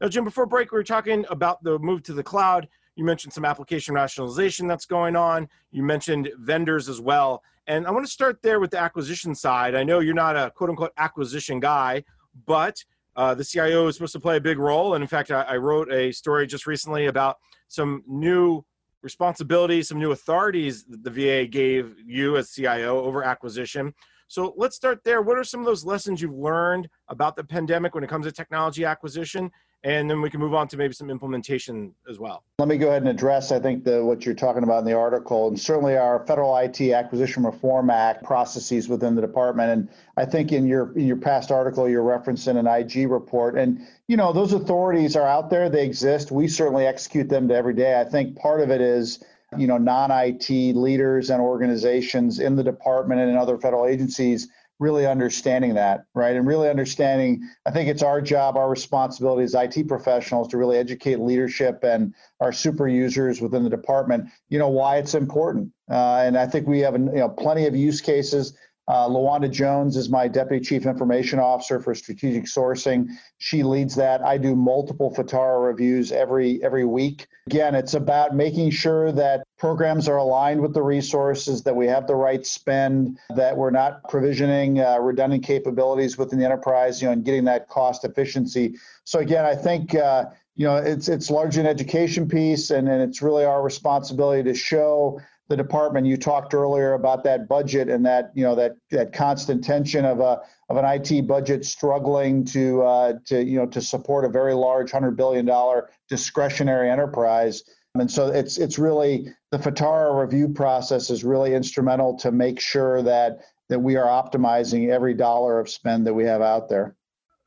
Now, 0.00 0.08
Jim, 0.08 0.24
before 0.24 0.46
break, 0.46 0.72
we 0.72 0.78
were 0.78 0.84
talking 0.84 1.24
about 1.28 1.62
the 1.62 1.78
move 1.78 2.02
to 2.04 2.12
the 2.12 2.22
cloud. 2.22 2.68
You 2.98 3.04
mentioned 3.04 3.32
some 3.32 3.44
application 3.44 3.94
rationalization 3.94 4.66
that's 4.66 4.84
going 4.84 5.14
on. 5.14 5.48
You 5.70 5.84
mentioned 5.84 6.32
vendors 6.40 6.88
as 6.88 7.00
well. 7.00 7.44
And 7.68 7.86
I 7.86 7.92
want 7.92 8.04
to 8.04 8.10
start 8.10 8.42
there 8.42 8.58
with 8.58 8.72
the 8.72 8.78
acquisition 8.78 9.36
side. 9.36 9.76
I 9.76 9.84
know 9.84 10.00
you're 10.00 10.14
not 10.14 10.36
a 10.36 10.50
quote 10.50 10.68
unquote 10.68 10.90
acquisition 10.96 11.60
guy, 11.60 12.02
but 12.44 12.84
uh, 13.14 13.36
the 13.36 13.44
CIO 13.44 13.86
is 13.86 13.94
supposed 13.94 14.14
to 14.14 14.20
play 14.20 14.36
a 14.36 14.40
big 14.40 14.58
role. 14.58 14.94
And 14.94 15.02
in 15.02 15.06
fact, 15.06 15.30
I, 15.30 15.42
I 15.42 15.56
wrote 15.58 15.92
a 15.92 16.10
story 16.10 16.44
just 16.48 16.66
recently 16.66 17.06
about 17.06 17.36
some 17.68 18.02
new 18.08 18.64
responsibilities, 19.02 19.86
some 19.86 20.00
new 20.00 20.10
authorities 20.10 20.84
that 20.86 21.04
the 21.04 21.10
VA 21.10 21.46
gave 21.46 21.94
you 22.04 22.36
as 22.36 22.50
CIO 22.50 23.00
over 23.00 23.22
acquisition. 23.22 23.94
So 24.26 24.54
let's 24.56 24.74
start 24.74 25.04
there. 25.04 25.22
What 25.22 25.38
are 25.38 25.44
some 25.44 25.60
of 25.60 25.66
those 25.66 25.84
lessons 25.84 26.20
you've 26.20 26.34
learned 26.34 26.88
about 27.06 27.36
the 27.36 27.44
pandemic 27.44 27.94
when 27.94 28.02
it 28.02 28.10
comes 28.10 28.26
to 28.26 28.32
technology 28.32 28.84
acquisition? 28.84 29.52
And 29.84 30.10
then 30.10 30.20
we 30.20 30.28
can 30.28 30.40
move 30.40 30.54
on 30.54 30.66
to 30.68 30.76
maybe 30.76 30.92
some 30.92 31.08
implementation 31.08 31.94
as 32.10 32.18
well. 32.18 32.42
Let 32.58 32.66
me 32.66 32.78
go 32.78 32.88
ahead 32.88 33.02
and 33.02 33.10
address, 33.10 33.52
I 33.52 33.60
think, 33.60 33.84
the, 33.84 34.04
what 34.04 34.26
you're 34.26 34.34
talking 34.34 34.64
about 34.64 34.80
in 34.80 34.84
the 34.84 34.94
article, 34.94 35.46
and 35.46 35.58
certainly 35.58 35.96
our 35.96 36.26
Federal 36.26 36.56
IT 36.56 36.80
Acquisition 36.80 37.44
Reform 37.44 37.88
Act 37.88 38.24
processes 38.24 38.88
within 38.88 39.14
the 39.14 39.20
department. 39.20 39.70
And 39.70 39.88
I 40.16 40.24
think 40.24 40.50
in 40.50 40.66
your 40.66 40.92
in 40.98 41.06
your 41.06 41.16
past 41.16 41.52
article, 41.52 41.88
you're 41.88 42.02
referencing 42.02 42.58
an 42.58 42.66
IG 42.66 43.08
report, 43.08 43.56
and 43.56 43.86
you 44.08 44.16
know 44.16 44.32
those 44.32 44.52
authorities 44.52 45.14
are 45.14 45.26
out 45.26 45.48
there; 45.48 45.70
they 45.70 45.84
exist. 45.84 46.32
We 46.32 46.48
certainly 46.48 46.84
execute 46.84 47.28
them 47.28 47.46
to 47.48 47.54
every 47.54 47.74
day. 47.74 48.00
I 48.00 48.04
think 48.04 48.36
part 48.36 48.60
of 48.60 48.70
it 48.70 48.80
is 48.80 49.22
you 49.56 49.68
know 49.68 49.78
non-IT 49.78 50.50
leaders 50.50 51.30
and 51.30 51.40
organizations 51.40 52.40
in 52.40 52.56
the 52.56 52.64
department 52.64 53.20
and 53.20 53.30
in 53.30 53.36
other 53.36 53.56
federal 53.56 53.86
agencies 53.86 54.48
really 54.78 55.06
understanding 55.06 55.74
that, 55.74 56.04
right? 56.14 56.36
And 56.36 56.46
really 56.46 56.68
understanding, 56.68 57.42
I 57.66 57.70
think 57.70 57.88
it's 57.88 58.02
our 58.02 58.20
job, 58.20 58.56
our 58.56 58.70
responsibility 58.70 59.42
as 59.42 59.54
IT 59.54 59.88
professionals 59.88 60.48
to 60.48 60.56
really 60.56 60.78
educate 60.78 61.18
leadership 61.18 61.82
and 61.82 62.14
our 62.40 62.52
super 62.52 62.86
users 62.86 63.40
within 63.40 63.64
the 63.64 63.70
department, 63.70 64.28
you 64.48 64.58
know, 64.58 64.68
why 64.68 64.98
it's 64.98 65.14
important. 65.14 65.72
Uh, 65.90 66.22
and 66.24 66.38
I 66.38 66.46
think 66.46 66.68
we 66.68 66.80
have, 66.80 66.94
you 66.94 66.98
know, 66.98 67.28
plenty 67.28 67.66
of 67.66 67.74
use 67.74 68.00
cases 68.00 68.56
uh, 68.88 69.06
Lawanda 69.06 69.50
Jones 69.50 69.98
is 69.98 70.08
my 70.08 70.26
Deputy 70.26 70.64
Chief 70.64 70.86
Information 70.86 71.38
Officer 71.38 71.78
for 71.78 71.94
Strategic 71.94 72.44
Sourcing. 72.44 73.10
She 73.36 73.62
leads 73.62 73.94
that. 73.96 74.22
I 74.22 74.38
do 74.38 74.56
multiple 74.56 75.14
FITARA 75.14 75.62
reviews 75.62 76.10
every 76.10 76.62
every 76.64 76.86
week. 76.86 77.26
Again, 77.48 77.74
it's 77.74 77.92
about 77.92 78.34
making 78.34 78.70
sure 78.70 79.12
that 79.12 79.46
programs 79.58 80.08
are 80.08 80.16
aligned 80.16 80.62
with 80.62 80.72
the 80.72 80.82
resources, 80.82 81.62
that 81.64 81.76
we 81.76 81.86
have 81.86 82.06
the 82.06 82.14
right 82.14 82.46
spend, 82.46 83.18
that 83.36 83.54
we're 83.54 83.70
not 83.70 84.08
provisioning 84.08 84.80
uh, 84.80 84.98
redundant 84.98 85.44
capabilities 85.44 86.16
within 86.16 86.38
the 86.38 86.44
enterprise, 86.46 87.02
you 87.02 87.08
know, 87.08 87.12
and 87.12 87.24
getting 87.24 87.44
that 87.44 87.68
cost 87.68 88.04
efficiency. 88.04 88.76
So 89.04 89.20
again, 89.20 89.44
I 89.44 89.54
think. 89.54 89.94
Uh, 89.94 90.26
you 90.54 90.64
know, 90.64 90.74
it's 90.74 91.08
it's 91.08 91.30
largely 91.30 91.60
an 91.60 91.68
education 91.68 92.28
piece, 92.28 92.70
and, 92.70 92.88
and 92.88 93.00
it's 93.00 93.22
really 93.22 93.44
our 93.44 93.62
responsibility 93.62 94.42
to 94.42 94.54
show 94.54 95.20
the 95.48 95.56
department. 95.56 96.06
You 96.06 96.16
talked 96.16 96.54
earlier 96.54 96.94
about 96.94 97.24
that 97.24 97.48
budget 97.48 97.88
and 97.88 98.04
that 98.06 98.30
you 98.34 98.44
know 98.44 98.54
that 98.54 98.76
that 98.90 99.12
constant 99.12 99.64
tension 99.64 100.04
of 100.04 100.20
a 100.20 100.40
of 100.68 100.76
an 100.76 100.84
IT 100.84 101.26
budget 101.26 101.64
struggling 101.64 102.44
to 102.46 102.82
uh, 102.82 103.12
to 103.26 103.42
you 103.42 103.58
know 103.58 103.66
to 103.66 103.80
support 103.80 104.24
a 104.24 104.28
very 104.28 104.54
large 104.54 104.90
hundred 104.90 105.16
billion 105.16 105.46
dollar 105.46 105.90
discretionary 106.08 106.90
enterprise. 106.90 107.62
And 107.94 108.10
so 108.10 108.28
it's 108.28 108.58
it's 108.58 108.78
really 108.78 109.28
the 109.50 109.58
FITARA 109.58 110.20
review 110.20 110.48
process 110.48 111.10
is 111.10 111.24
really 111.24 111.54
instrumental 111.54 112.16
to 112.18 112.30
make 112.30 112.60
sure 112.60 113.02
that 113.02 113.38
that 113.68 113.78
we 113.78 113.96
are 113.96 114.06
optimizing 114.06 114.90
every 114.90 115.14
dollar 115.14 115.58
of 115.58 115.68
spend 115.68 116.06
that 116.06 116.14
we 116.14 116.24
have 116.24 116.42
out 116.42 116.68
there. 116.68 116.94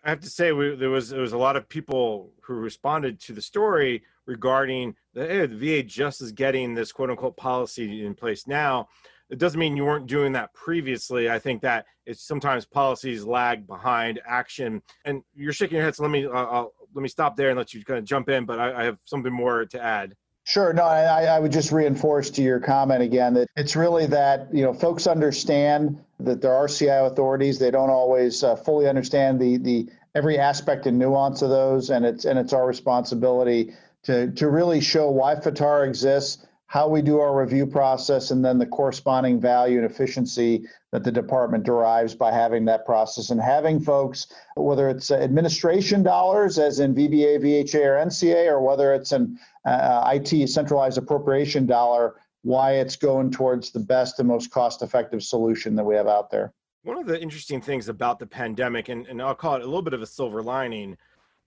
I 0.03 0.09
have 0.09 0.19
to 0.21 0.29
say, 0.29 0.51
we, 0.51 0.75
there 0.75 0.89
was 0.89 1.09
there 1.09 1.21
was 1.21 1.33
a 1.33 1.37
lot 1.37 1.55
of 1.55 1.69
people 1.69 2.31
who 2.41 2.55
responded 2.55 3.19
to 3.21 3.33
the 3.33 3.41
story 3.41 4.03
regarding 4.25 4.95
the, 5.13 5.27
hey, 5.27 5.45
the 5.45 5.55
VA 5.55 5.83
just 5.83 6.21
is 6.21 6.31
getting 6.31 6.73
this 6.73 6.91
quote 6.91 7.09
unquote 7.09 7.37
policy 7.37 8.05
in 8.05 8.13
place 8.13 8.47
now. 8.47 8.87
It 9.29 9.37
doesn't 9.37 9.59
mean 9.59 9.77
you 9.77 9.85
weren't 9.85 10.07
doing 10.07 10.33
that 10.33 10.53
previously. 10.53 11.29
I 11.29 11.39
think 11.39 11.61
that 11.61 11.85
it's 12.05 12.21
sometimes 12.21 12.65
policies 12.65 13.23
lag 13.23 13.65
behind 13.65 14.19
action. 14.27 14.81
And 15.05 15.23
you're 15.33 15.53
shaking 15.53 15.77
your 15.77 15.85
head, 15.85 15.95
so 15.95 16.03
let 16.03 16.11
me 16.11 16.27
uh, 16.27 16.65
let 16.93 17.01
me 17.01 17.07
stop 17.07 17.37
there 17.37 17.49
and 17.49 17.57
let 17.57 17.73
you 17.73 17.83
kind 17.85 17.97
of 17.99 18.03
jump 18.05 18.29
in. 18.29 18.45
But 18.45 18.59
I, 18.59 18.81
I 18.81 18.83
have 18.83 18.97
something 19.05 19.31
more 19.31 19.65
to 19.65 19.81
add. 19.81 20.15
Sure. 20.43 20.73
No, 20.73 20.83
I, 20.83 21.23
I 21.25 21.39
would 21.39 21.51
just 21.51 21.71
reinforce 21.71 22.29
to 22.31 22.41
your 22.41 22.59
comment 22.59 23.03
again 23.03 23.35
that 23.35 23.47
it's 23.55 23.75
really 23.75 24.07
that 24.07 24.53
you 24.53 24.63
know 24.63 24.73
folks 24.73 25.07
understand 25.07 26.03
that 26.19 26.41
there 26.41 26.53
are 26.53 26.67
CIO 26.67 27.05
authorities. 27.05 27.59
They 27.59 27.71
don't 27.71 27.89
always 27.89 28.43
uh, 28.43 28.55
fully 28.55 28.87
understand 28.89 29.39
the 29.39 29.57
the 29.57 29.89
every 30.15 30.37
aspect 30.39 30.87
and 30.87 30.97
nuance 30.97 31.41
of 31.41 31.49
those, 31.49 31.89
and 31.89 32.05
it's 32.05 32.25
and 32.25 32.39
it's 32.39 32.53
our 32.53 32.65
responsibility 32.65 33.73
to 34.03 34.31
to 34.31 34.49
really 34.49 34.81
show 34.81 35.09
why 35.09 35.35
FITARA 35.35 35.87
exists, 35.87 36.45
how 36.71 36.87
we 36.87 37.01
do 37.01 37.19
our 37.19 37.37
review 37.37 37.67
process, 37.67 38.31
and 38.31 38.45
then 38.45 38.57
the 38.57 38.65
corresponding 38.65 39.41
value 39.41 39.77
and 39.77 39.85
efficiency 39.85 40.65
that 40.93 41.03
the 41.03 41.11
department 41.11 41.65
derives 41.65 42.15
by 42.15 42.31
having 42.31 42.63
that 42.63 42.85
process 42.85 43.29
and 43.29 43.41
having 43.41 43.79
folks, 43.79 44.27
whether 44.55 44.89
it's 44.89 45.11
administration 45.11 46.01
dollars, 46.01 46.57
as 46.57 46.79
in 46.79 46.95
VBA, 46.95 47.39
VHA, 47.41 47.85
or 47.85 48.05
NCA, 48.05 48.47
or 48.47 48.61
whether 48.61 48.93
it's 48.93 49.11
an 49.11 49.37
uh, 49.65 50.09
IT 50.15 50.47
centralized 50.47 50.97
appropriation 50.97 51.65
dollar, 51.65 52.15
why 52.43 52.75
it's 52.75 52.95
going 52.95 53.31
towards 53.31 53.71
the 53.71 53.79
best 53.79 54.19
and 54.19 54.27
most 54.29 54.49
cost-effective 54.49 55.21
solution 55.21 55.75
that 55.75 55.83
we 55.83 55.95
have 55.95 56.07
out 56.07 56.31
there. 56.31 56.53
One 56.83 56.97
of 56.97 57.05
the 57.05 57.21
interesting 57.21 57.61
things 57.61 57.89
about 57.89 58.17
the 58.17 58.25
pandemic, 58.25 58.89
and, 58.89 59.05
and 59.07 59.21
I'll 59.21 59.35
call 59.35 59.55
it 59.55 59.61
a 59.61 59.65
little 59.65 59.81
bit 59.81 59.93
of 59.93 60.01
a 60.01 60.07
silver 60.07 60.41
lining, 60.41 60.97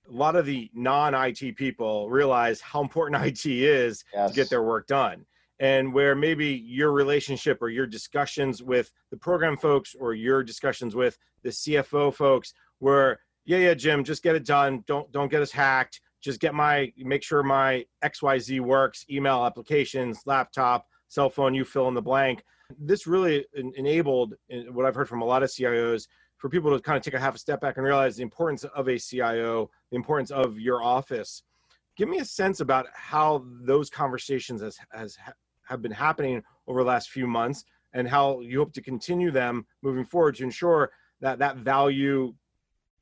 a 0.08 0.12
lot 0.12 0.36
of 0.36 0.46
the 0.46 0.70
non-IT 0.74 1.56
people 1.56 2.10
realize 2.10 2.60
how 2.60 2.80
important 2.82 3.24
IT 3.26 3.46
is 3.46 4.04
yes. 4.12 4.30
to 4.30 4.36
get 4.36 4.50
their 4.50 4.62
work 4.62 4.86
done. 4.86 5.24
And 5.60 5.94
where 5.94 6.14
maybe 6.14 6.46
your 6.66 6.92
relationship 6.92 7.62
or 7.62 7.68
your 7.68 7.86
discussions 7.86 8.62
with 8.62 8.90
the 9.10 9.16
program 9.16 9.56
folks 9.56 9.94
or 9.98 10.12
your 10.12 10.42
discussions 10.42 10.96
with 10.96 11.16
the 11.42 11.50
CFO 11.50 12.12
folks 12.12 12.52
were, 12.80 13.20
yeah, 13.44 13.58
yeah, 13.58 13.74
Jim, 13.74 14.02
just 14.02 14.22
get 14.22 14.34
it 14.34 14.44
done. 14.44 14.82
Don't 14.86 15.10
don't 15.12 15.30
get 15.30 15.42
us 15.42 15.52
hacked. 15.52 16.00
Just 16.20 16.40
get 16.40 16.54
my 16.54 16.92
make 16.96 17.22
sure 17.22 17.42
my 17.42 17.84
XYZ 18.02 18.60
works, 18.60 19.04
email 19.08 19.44
applications, 19.46 20.22
laptop, 20.26 20.86
cell 21.08 21.30
phone, 21.30 21.54
you 21.54 21.64
fill 21.64 21.88
in 21.88 21.94
the 21.94 22.02
blank. 22.02 22.42
This 22.78 23.06
really 23.06 23.46
enabled 23.54 24.34
eh, 24.50 24.64
what 24.72 24.86
I've 24.86 24.94
heard 24.94 25.08
from 25.08 25.22
a 25.22 25.26
lot 25.26 25.42
of 25.42 25.50
CIOs 25.50 26.08
for 26.44 26.50
people 26.50 26.70
to 26.70 26.78
kind 26.78 26.94
of 26.94 27.02
take 27.02 27.14
a 27.14 27.18
half 27.18 27.34
a 27.34 27.38
step 27.38 27.58
back 27.62 27.78
and 27.78 27.86
realize 27.86 28.16
the 28.16 28.22
importance 28.22 28.64
of 28.64 28.86
a 28.86 28.98
CIO, 28.98 29.70
the 29.88 29.96
importance 29.96 30.30
of 30.30 30.58
your 30.58 30.82
office. 30.82 31.42
Give 31.96 32.06
me 32.06 32.18
a 32.18 32.24
sense 32.26 32.60
about 32.60 32.84
how 32.92 33.46
those 33.62 33.88
conversations 33.88 34.60
has, 34.60 34.76
has 34.92 35.16
have 35.62 35.80
been 35.80 35.90
happening 35.90 36.42
over 36.66 36.80
the 36.80 36.86
last 36.86 37.08
few 37.08 37.26
months 37.26 37.64
and 37.94 38.06
how 38.06 38.40
you 38.40 38.58
hope 38.58 38.74
to 38.74 38.82
continue 38.82 39.30
them 39.30 39.64
moving 39.80 40.04
forward 40.04 40.34
to 40.34 40.44
ensure 40.44 40.90
that 41.22 41.38
that 41.38 41.56
value 41.56 42.34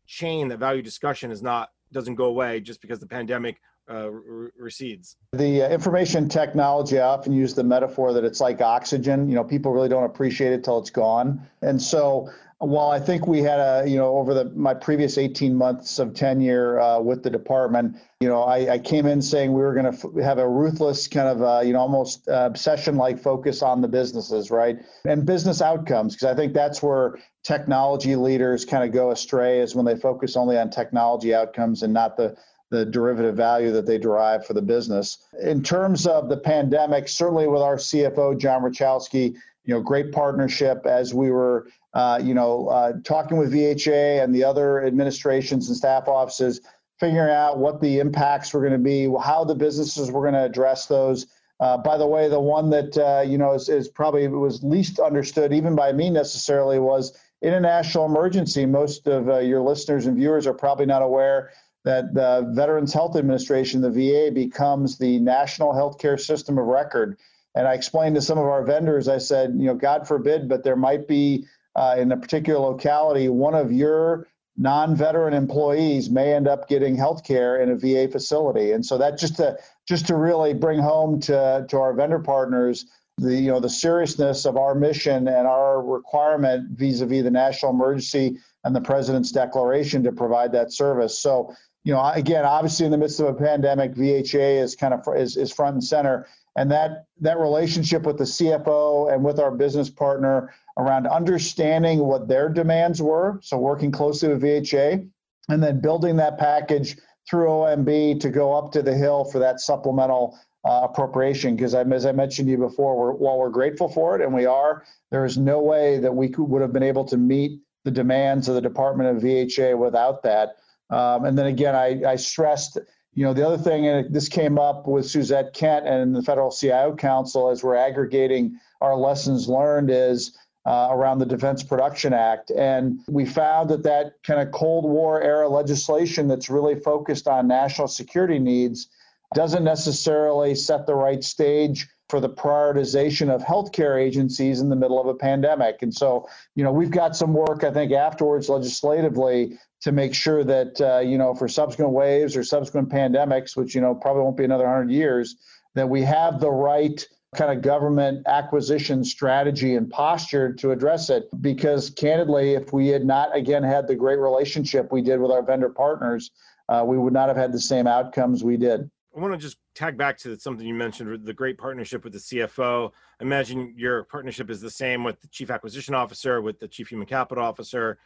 chain, 0.07 0.47
that 0.47 0.59
value 0.59 0.81
discussion 0.81 1.33
is 1.33 1.43
not 1.43 1.71
doesn't 1.91 2.15
go 2.15 2.27
away 2.27 2.61
just 2.61 2.81
because 2.81 3.01
the 3.01 3.09
pandemic 3.09 3.61
uh, 3.91 4.09
recedes. 4.57 5.17
The 5.33 5.63
uh, 5.63 5.69
information 5.69 6.29
technology, 6.29 7.01
I 7.01 7.09
often 7.09 7.33
use 7.33 7.55
the 7.55 7.65
metaphor 7.65 8.13
that 8.13 8.23
it's 8.23 8.41
like 8.41 8.61
oxygen. 8.61 9.29
You 9.29 9.35
know, 9.35 9.43
people 9.43 9.73
really 9.73 9.89
don't 9.89 10.05
appreciate 10.05 10.53
it 10.53 10.63
till 10.63 10.79
it's 10.79 10.91
gone. 10.91 11.45
And 11.63 11.83
so 11.83 12.31
Well, 12.65 12.93
I 12.93 13.01
think 13.01 13.27
we 13.27 13.41
had 13.41 13.59
a, 13.59 13.83
you 13.89 13.97
know, 13.97 14.17
over 14.17 14.35
the 14.35 14.45
my 14.55 14.73
previous 14.73 15.19
18 15.19 15.53
months 15.53 15.99
of 15.99 16.15
tenure 16.15 16.79
uh, 16.79 17.01
with 17.01 17.25
the 17.25 17.31
department, 17.31 17.97
you 18.21 18.29
know, 18.29 18.45
I, 18.45 18.75
I 18.75 18.79
came 18.79 19.05
in 19.07 19.21
saying 19.21 19.53
we 19.53 19.63
were 19.63 19.75
going 19.75 19.93
to 19.93 19.99
f- 19.99 20.25
have 20.25 20.39
a 20.39 20.49
ruthless 20.49 21.09
kind 21.09 21.27
of, 21.27 21.43
uh, 21.43 21.61
you 21.65 21.73
know, 21.73 21.81
almost 21.81 22.29
uh, 22.29 22.47
obsession-like 22.47 23.19
focus 23.19 23.63
on 23.63 23.81
the 23.81 23.89
businesses, 23.89 24.53
right, 24.53 24.79
and 25.05 25.27
business 25.27 25.61
outcomes, 25.61 26.15
because 26.15 26.29
I 26.29 26.37
think 26.37 26.55
that's 26.55 26.81
where 26.81 27.19
technology 27.43 28.15
leaders 28.15 28.65
kind 28.65 28.85
of 28.85 28.93
go 28.93 29.11
astray 29.11 29.59
is 29.59 29.75
when 29.75 29.85
they 29.85 29.97
focus 29.97 30.37
only 30.37 30.57
on 30.57 30.71
technology 30.71 31.35
outcomes 31.35 31.83
and 31.83 31.93
not 31.93 32.17
the 32.17 32.37
the 32.71 32.87
derivative 32.87 33.37
value 33.37 33.71
that 33.71 33.85
they 33.85 33.99
derive 33.99 34.47
for 34.47 34.55
the 34.55 34.63
business. 34.63 35.19
In 35.43 35.63
terms 35.63 36.07
of 36.07 36.31
the 36.31 36.39
pandemic, 36.39 37.07
certainly 37.07 37.47
with 37.47 37.61
our 37.61 37.77
CFO 37.77 38.39
John 38.41 38.63
Rychalski, 38.63 39.37
you 39.65 39.75
know, 39.75 39.81
great 39.81 40.13
partnership 40.13 40.87
as 40.87 41.15
we 41.15 41.31
were, 41.31 41.69
uh, 41.95 42.21
you 42.23 42.35
know, 42.35 42.69
uh, 42.69 42.93
talking 43.05 43.37
with 43.37 43.53
VHA 43.53 44.23
and 44.23 44.35
the 44.35 44.45
other 44.45 44.85
administrations 44.85 45.69
and 45.69 45.77
staff 45.77 46.09
offices, 46.09 46.61
figuring 46.99 47.31
out 47.31 47.59
what 47.59 47.81
the 47.81 47.99
impacts 47.99 48.53
were 48.53 48.61
going 48.61 48.73
to 48.73 48.79
be, 48.79 49.13
how 49.23 49.45
the 49.45 49.55
businesses 49.55 50.11
were 50.11 50.23
going 50.23 50.35
to 50.35 50.45
address 50.45 50.87
those. 50.87 51.27
Uh, 51.61 51.77
by 51.77 51.97
the 51.97 52.07
way, 52.07 52.29
the 52.29 52.41
one 52.41 52.71
that 52.71 52.97
uh, 52.99 53.21
you 53.21 53.39
know 53.39 53.53
is, 53.53 53.69
is 53.69 53.89
probably 53.89 54.27
was 54.27 54.65
least 54.65 54.99
understood, 54.99 55.53
even 55.53 55.77
by 55.77 55.93
me 55.93 56.11
necessarily, 56.11 56.81
was 56.81 57.17
international 57.41 58.07
emergency. 58.07 58.67
Most 58.67 59.07
of 59.07 59.29
uh, 59.29 59.39
your 59.39 59.61
listeners 59.61 60.07
and 60.07 60.17
viewers 60.17 60.47
are 60.47 60.55
probably 60.55 60.87
not 60.87 61.03
aware 61.03 61.51
that 61.85 62.15
the 62.15 62.51
Veterans 62.55 62.93
Health 62.93 63.17
Administration, 63.17 63.81
the 63.81 63.91
VA, 63.91 64.31
becomes 64.33 64.99
the 64.99 65.19
national 65.19 65.73
healthcare 65.73 66.19
system 66.19 66.59
of 66.59 66.67
record. 66.67 67.19
And 67.55 67.69
I 67.69 67.75
explained 67.75 68.15
to 68.15 68.23
some 68.23 68.39
of 68.39 68.45
our 68.45 68.65
vendors, 68.65 69.09
I 69.09 69.19
said, 69.19 69.55
you 69.57 69.67
know, 69.67 69.75
God 69.75 70.07
forbid, 70.07 70.49
but 70.49 70.65
there 70.65 70.77
might 70.77 71.07
be 71.07 71.47
uh, 71.77 71.97
in 71.99 72.13
a 72.13 72.17
particular 72.17 72.61
locality, 72.61 73.29
one 73.29 73.55
of 73.55 73.73
your 73.73 74.27
non-veteran 74.57 75.33
employees 75.33 76.11
may 76.11 76.35
end 76.35 76.47
up 76.47 76.69
getting 76.69 76.95
health 76.95 77.25
care 77.25 77.63
in 77.63 77.71
a 77.71 77.77
VA 77.77 78.11
facility. 78.11 78.73
And 78.73 78.85
so 78.85 78.99
that 78.99 79.19
just 79.19 79.37
to 79.37 79.57
just 79.89 80.07
to 80.09 80.17
really 80.17 80.53
bring 80.53 80.79
home 80.79 81.21
to, 81.21 81.65
to 81.69 81.79
our 81.79 81.95
vendor 81.95 82.19
partners 82.19 82.87
the 83.19 83.35
you 83.35 83.51
know 83.51 83.61
the 83.61 83.69
seriousness 83.69 84.47
of 84.47 84.57
our 84.57 84.75
mission 84.75 85.29
and 85.29 85.47
our 85.47 85.83
requirement 85.83 86.79
vis-a-vis 86.79 87.23
the 87.23 87.31
national 87.31 87.73
emergency 87.73 88.39
and 88.65 88.75
the 88.75 88.81
president's 88.81 89.33
declaration 89.33 90.03
to 90.03 90.13
provide 90.13 90.53
that 90.53 90.73
service. 90.73 91.19
So 91.19 91.55
you 91.85 91.93
know, 91.93 92.11
again, 92.15 92.45
obviously 92.45 92.87
in 92.87 92.93
the 92.93 92.99
midst 92.99 93.21
of 93.21 93.27
a 93.27 93.35
pandemic, 93.35 93.95
VHA 93.95 94.63
is 94.63 94.77
kind 94.77 94.95
of 94.95 95.01
is, 95.17 95.37
is 95.37 95.53
front 95.53 95.75
and 95.75 95.85
center, 95.85 96.27
and 96.57 96.71
that 96.71 97.07
that 97.21 97.39
relationship 97.39 98.05
with 98.05 98.19
the 98.19 98.25
CFO 98.25 99.13
and 99.13 99.25
with 99.25 99.41
our 99.41 99.51
business 99.51 99.91
partner 99.91 100.53
around 100.79 101.07
understanding 101.07 101.99
what 102.01 102.29
their 102.29 102.49
demands 102.49 103.03
were, 103.03 103.41
so 103.43 103.59
working 103.59 103.91
closely 103.91 104.29
with 104.29 104.43
VHA, 104.43 105.09
and 105.49 105.63
then 105.63 105.81
building 105.81 106.17
that 106.17 106.39
package 106.39 106.97
through 107.29 107.47
OMB 107.47 108.21
to 108.21 108.31
go 108.31 108.53
up 108.53 108.73
to 108.73 108.83
the 108.83 108.95
Hill 108.95 109.25
for 109.25 109.39
that 109.41 109.61
supplemental 109.61 110.39
uh, 110.65 110.81
appropriation. 110.85 111.57
Because 111.57 111.75
as 111.75 112.07
I 112.07 112.13
mentioned 112.13 112.47
to 112.47 112.53
you 112.53 112.59
before, 112.59 112.97
we're, 112.97 113.13
while 113.13 113.39
we're 113.39 113.51
grateful 113.51 113.89
for 113.89 114.15
it, 114.17 114.25
and 114.25 114.33
we 114.33 114.47
are, 114.47 114.85
there 115.11 115.25
is 115.25 115.37
no 115.37 115.61
way 115.61 115.99
that 115.99 116.15
we 116.15 116.29
could, 116.29 116.45
would 116.45 116.63
have 116.63 116.73
been 116.73 116.83
able 116.83 117.05
to 117.07 117.17
meet 117.17 117.61
the 117.85 117.91
demands 117.91 118.49
of 118.49 118.55
the 118.55 118.61
Department 118.61 119.17
of 119.17 119.23
VHA 119.23 119.77
without 119.77 120.23
that. 120.23 120.57
Um, 120.93 121.25
and 121.25 121.39
then 121.39 121.47
again, 121.47 121.75
I, 121.75 122.03
I, 122.07 122.17
stressed, 122.17 122.79
you 123.15 123.25
know, 123.25 123.33
the 123.33 123.47
other 123.47 123.57
thing, 123.57 123.87
and 123.87 124.15
this 124.15 124.29
came 124.29 124.59
up 124.59 124.87
with 124.87 125.07
Suzette 125.07 125.55
Kent 125.55 125.87
and 125.89 126.15
the 126.15 126.23
Federal 126.23 126.51
CIO 126.51 126.95
Council 126.95 127.49
as 127.49 127.65
we're 127.65 127.77
aggregating 127.77 128.59
our 128.83 128.95
lessons 128.95 129.49
learned 129.49 129.91
is 129.91 130.37
uh, 130.67 130.89
around 130.91 131.19
the 131.19 131.27
Defense 131.27 131.63
Production 131.63 132.13
Act. 132.13 132.51
And 132.51 133.01
we 133.09 133.25
found 133.25 133.71
that 133.71 133.83
that 133.85 134.23
kind 134.23 134.41
of 134.41 134.53
Cold 134.53 134.85
War 134.85 135.23
era 135.23 135.49
legislation 135.49 136.29
that's 136.29 136.51
really 136.51 136.79
focused 136.79 137.27
on 137.27 137.49
national 137.49 137.89
security 137.89 138.39
needs 138.39 138.89
doesn't 139.35 139.65
necessarily 139.65 140.55
set 140.55 140.87
the 140.87 140.95
right 140.95 141.25
stage 141.25 141.89
for 142.11 142.21
the 142.21 142.29
prioritization 142.29 143.35
of 143.35 143.41
healthcare 143.41 143.99
agencies 143.99 144.61
in 144.61 144.69
the 144.69 144.77
middle 144.77 145.01
of 145.01 145.07
a 145.07 145.15
pandemic. 145.15 145.81
And 145.81 145.95
so, 145.95 146.29
you 146.55 146.63
know, 146.63 146.71
we've 146.71 146.91
got 146.91 147.17
some 147.17 147.33
work, 147.33 147.65
I 147.65 147.71
think, 147.71 147.93
afterwards 147.93 148.51
legislatively 148.51 149.59
to 149.83 149.93
make 149.93 150.15
sure 150.15 150.45
that 150.45 150.81
uh, 150.81 151.01
you 151.01 151.19
know 151.19 151.35
for 151.35 151.49
subsequent 151.49 151.93
waves 151.93 152.37
or 152.37 152.45
subsequent 152.45 152.89
pandemics, 152.89 153.57
which 153.57 153.75
you 153.75 153.81
know 153.81 153.95
probably 153.95 154.23
won't 154.23 154.37
be 154.37 154.45
another 154.45 154.67
hundred 154.67 154.91
years, 154.91 155.37
that 155.75 155.89
we 155.89 156.03
have 156.03 156.41
the 156.41 156.51
right 156.51 157.07
kind 157.35 157.51
of 157.51 157.63
government 157.63 158.27
acquisition 158.27 159.03
strategy 159.03 159.75
and 159.77 159.89
posture 159.91 160.53
to 160.53 160.71
address 160.71 161.09
it. 161.09 161.29
Because 161.41 161.91
candidly, 161.91 162.55
if 162.55 162.73
we 162.73 162.89
had 162.89 163.05
not 163.05 163.35
again 163.37 163.63
had 163.63 163.89
the 163.89 163.95
great 163.95 164.19
relationship 164.19 164.93
we 164.93 165.03
did 165.03 165.21
with 165.21 165.31
our 165.31 165.43
vendor 165.43 165.71
partners, 165.71 166.31
uh, 166.69 166.85
we 166.87 166.99
would 166.99 167.13
not 167.13 167.29
have 167.29 167.37
had 167.37 167.53
the 167.53 167.61
same 167.61 167.87
outcomes 167.87 168.45
we 168.45 168.57
did. 168.57 168.91
I 169.15 169.21
want 169.21 169.35
to 169.35 169.39
just 169.39 169.59
tag 169.75 169.99
back 169.99 170.17
to 170.19 170.39
something 170.39 170.67
you 170.67 170.75
mentioned 170.75 171.27
the 171.27 171.35
great 171.35 171.59
partnership 171.59 172.05
with 172.05 172.15
the 172.15 172.19
CFO. 172.19 172.91
I 173.21 173.23
imagine 173.23 173.75
your 173.77 174.05
partnership 174.05 174.49
is 174.49 174.61
the 174.61 174.71
same 174.71 175.05
with 175.05 175.21
the 175.21 175.29
chief 175.29 175.51
acquisition 175.51 175.95
officer, 175.95 176.41
with 176.41 176.59
the 176.61 176.69
chief 176.69 176.89
human 176.89 177.07
capital 177.07 177.45
officer. 177.45 177.99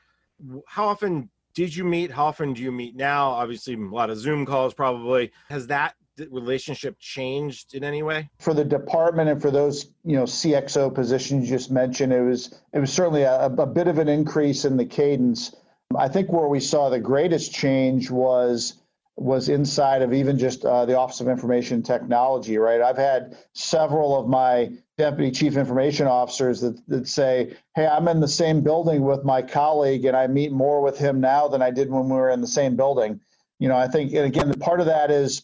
How 0.67 0.87
often 0.87 1.31
did 1.57 1.75
you 1.75 1.85
meet? 1.85 2.13
How 2.13 2.27
often 2.27 2.53
do 2.53 2.63
you 2.63 2.71
meet 2.71 2.95
now? 2.95 3.31
Obviously, 3.31 3.75
a 3.75 3.79
lot 3.79 4.11
of 4.11 4.19
Zoom 4.19 4.45
calls 4.47 4.75
probably. 4.75 5.33
Has 5.49 5.67
that 5.69 5.95
relationship 6.31 6.97
changed 7.01 7.75
in 7.75 7.83
any 7.83 8.03
way? 8.03 8.29
For 8.39 8.55
the 8.55 8.65
department 8.65 9.31
and 9.31 9.41
for 9.43 9.51
those 9.51 9.87
you 10.05 10.17
know 10.17 10.25
CXO 10.25 10.95
positions 10.95 11.51
you 11.51 11.57
just 11.57 11.71
mentioned, 11.71 12.13
it 12.13 12.21
was 12.21 12.61
it 12.75 12.79
was 12.79 12.93
certainly 12.93 13.23
a, 13.23 13.47
a 13.47 13.67
bit 13.67 13.89
of 13.89 13.99
an 13.99 14.09
increase 14.09 14.65
in 14.67 14.77
the 14.77 14.85
cadence. 14.85 15.55
I 15.97 16.09
think 16.09 16.31
where 16.31 16.47
we 16.47 16.61
saw 16.61 16.91
the 16.91 17.01
greatest 17.01 17.53
change 17.55 18.11
was 18.11 18.75
was 19.17 19.49
inside 19.49 20.03
of 20.03 20.13
even 20.13 20.39
just 20.39 20.63
uh, 20.67 20.85
the 20.85 20.99
Office 20.99 21.21
of 21.21 21.29
Information 21.29 21.83
Technology, 21.83 22.59
right? 22.59 22.83
I've 22.83 22.99
had 22.99 23.39
several 23.55 24.21
of 24.21 24.29
my 24.29 24.73
deputy 24.99 25.31
chief 25.31 25.57
information 25.57 26.07
officers 26.07 26.61
that, 26.61 26.81
that 26.89 27.07
say, 27.07 27.55
hey, 27.75 27.87
I'm 27.87 28.09
in 28.09 28.21
the 28.21 28.29
same 28.29 28.63
building 28.63 29.03
with 29.03 29.25
my 29.25 29.43
colleague 29.43 30.07
and 30.07 30.17
I 30.17 30.27
meet 30.27 30.53
more 30.53 30.81
with 30.81 30.97
him 30.97 31.21
now 31.21 31.49
than 31.49 31.61
I 31.61 31.71
did 31.71 31.91
when 31.91 32.09
we 32.09 32.17
were 32.17 32.31
in 32.31 32.41
the 32.41 32.47
same 32.47 32.77
building. 32.77 33.21
You 33.59 33.69
know, 33.69 33.77
I 33.77 33.89
think, 33.89 34.13
and 34.15 34.25
again, 34.25 34.53
part 34.55 34.81
of 34.81 34.87
that 34.87 35.11
is 35.11 35.43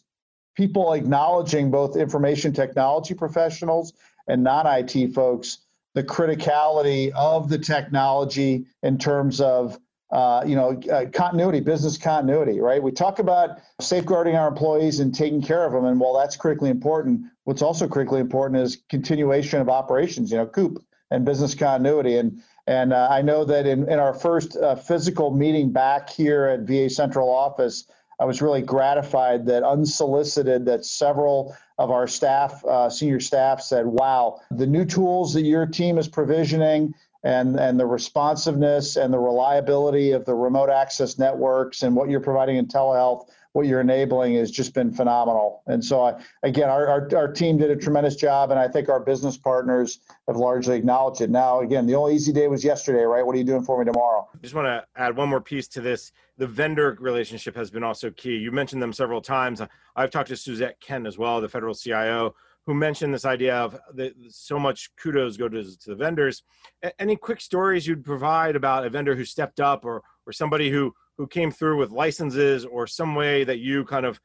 people 0.54 0.94
acknowledging 0.94 1.70
both 1.70 1.96
information 1.96 2.52
technology 2.52 3.14
professionals 3.14 3.92
and 4.26 4.42
non 4.42 4.66
IT 4.66 5.12
folks 5.14 5.58
the 5.94 6.02
criticality 6.02 7.10
of 7.10 7.50
the 7.50 7.58
technology 7.58 8.64
in 8.82 8.96
terms 8.96 9.42
of 9.42 9.78
uh, 10.12 10.44
you 10.46 10.54
know, 10.54 10.78
uh, 10.92 11.06
continuity, 11.10 11.58
business 11.58 11.96
continuity, 11.96 12.60
right? 12.60 12.82
We 12.82 12.92
talk 12.92 13.18
about 13.18 13.58
safeguarding 13.80 14.36
our 14.36 14.46
employees 14.46 15.00
and 15.00 15.14
taking 15.14 15.40
care 15.40 15.64
of 15.64 15.72
them, 15.72 15.86
and 15.86 15.98
while 15.98 16.16
that's 16.18 16.36
critically 16.36 16.68
important, 16.68 17.22
what's 17.44 17.62
also 17.62 17.88
critically 17.88 18.20
important 18.20 18.60
is 18.60 18.82
continuation 18.90 19.60
of 19.62 19.70
operations. 19.70 20.30
You 20.30 20.36
know, 20.36 20.46
COOP 20.46 20.84
and 21.10 21.24
business 21.24 21.54
continuity, 21.54 22.18
and 22.18 22.42
and 22.66 22.92
uh, 22.92 23.08
I 23.10 23.22
know 23.22 23.46
that 23.46 23.66
in 23.66 23.90
in 23.90 23.98
our 23.98 24.12
first 24.12 24.54
uh, 24.56 24.74
physical 24.76 25.30
meeting 25.30 25.72
back 25.72 26.10
here 26.10 26.44
at 26.44 26.60
VA 26.60 26.90
Central 26.90 27.30
Office, 27.30 27.88
I 28.20 28.26
was 28.26 28.42
really 28.42 28.60
gratified 28.60 29.46
that 29.46 29.62
unsolicited 29.62 30.66
that 30.66 30.84
several 30.84 31.56
of 31.78 31.90
our 31.90 32.06
staff, 32.06 32.62
uh, 32.66 32.90
senior 32.90 33.18
staff, 33.18 33.62
said, 33.62 33.86
"Wow, 33.86 34.40
the 34.50 34.66
new 34.66 34.84
tools 34.84 35.32
that 35.32 35.42
your 35.42 35.64
team 35.64 35.96
is 35.96 36.06
provisioning." 36.06 36.94
And, 37.24 37.58
and 37.58 37.78
the 37.78 37.86
responsiveness 37.86 38.96
and 38.96 39.12
the 39.12 39.18
reliability 39.18 40.12
of 40.12 40.24
the 40.24 40.34
remote 40.34 40.70
access 40.70 41.18
networks 41.18 41.82
and 41.82 41.94
what 41.94 42.10
you're 42.10 42.20
providing 42.20 42.56
in 42.56 42.66
telehealth, 42.66 43.28
what 43.52 43.66
you're 43.66 43.80
enabling 43.80 44.34
has 44.34 44.50
just 44.50 44.74
been 44.74 44.90
phenomenal. 44.90 45.62
And 45.66 45.84
so, 45.84 46.02
I, 46.02 46.20
again, 46.42 46.68
our, 46.68 46.88
our, 46.88 47.08
our 47.16 47.32
team 47.32 47.58
did 47.58 47.70
a 47.70 47.76
tremendous 47.76 48.16
job, 48.16 48.50
and 48.50 48.58
I 48.58 48.66
think 48.66 48.88
our 48.88 48.98
business 48.98 49.36
partners 49.36 50.00
have 50.26 50.36
largely 50.36 50.76
acknowledged 50.76 51.20
it. 51.20 51.30
Now, 51.30 51.60
again, 51.60 51.86
the 51.86 51.94
only 51.94 52.14
easy 52.14 52.32
day 52.32 52.48
was 52.48 52.64
yesterday, 52.64 53.02
right? 53.02 53.24
What 53.24 53.34
are 53.34 53.38
you 53.38 53.44
doing 53.44 53.62
for 53.62 53.78
me 53.78 53.84
tomorrow? 53.84 54.28
Just 54.40 54.54
want 54.54 54.66
to 54.66 54.84
add 55.00 55.16
one 55.16 55.28
more 55.28 55.40
piece 55.40 55.68
to 55.68 55.80
this. 55.80 56.12
The 56.38 56.46
vendor 56.46 56.96
relationship 56.98 57.54
has 57.56 57.70
been 57.70 57.84
also 57.84 58.10
key. 58.10 58.36
You 58.36 58.50
mentioned 58.52 58.82
them 58.82 58.92
several 58.92 59.20
times. 59.20 59.60
I've 59.94 60.10
talked 60.10 60.28
to 60.28 60.36
Suzette 60.36 60.80
Kent 60.80 61.06
as 61.06 61.18
well, 61.18 61.40
the 61.40 61.48
federal 61.48 61.74
CIO 61.74 62.34
who 62.66 62.74
mentioned 62.74 63.12
this 63.12 63.24
idea 63.24 63.56
of 63.56 63.78
the, 63.94 64.14
so 64.30 64.58
much 64.58 64.90
kudos 64.96 65.36
go 65.36 65.48
to, 65.48 65.62
to 65.62 65.90
the 65.90 65.96
vendors. 65.96 66.42
A- 66.82 67.00
any 67.00 67.16
quick 67.16 67.40
stories 67.40 67.86
you'd 67.86 68.04
provide 68.04 68.56
about 68.56 68.86
a 68.86 68.90
vendor 68.90 69.16
who 69.16 69.24
stepped 69.24 69.60
up 69.60 69.84
or, 69.84 70.02
or 70.26 70.32
somebody 70.32 70.70
who, 70.70 70.94
who 71.18 71.26
came 71.26 71.50
through 71.50 71.78
with 71.78 71.90
licenses 71.90 72.64
or 72.64 72.86
some 72.86 73.14
way 73.14 73.44
that 73.44 73.58
you 73.58 73.84
kind 73.84 74.06
of 74.06 74.20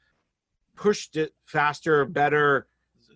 pushed 0.75 1.17
it 1.17 1.33
faster, 1.45 2.05
better, 2.05 2.67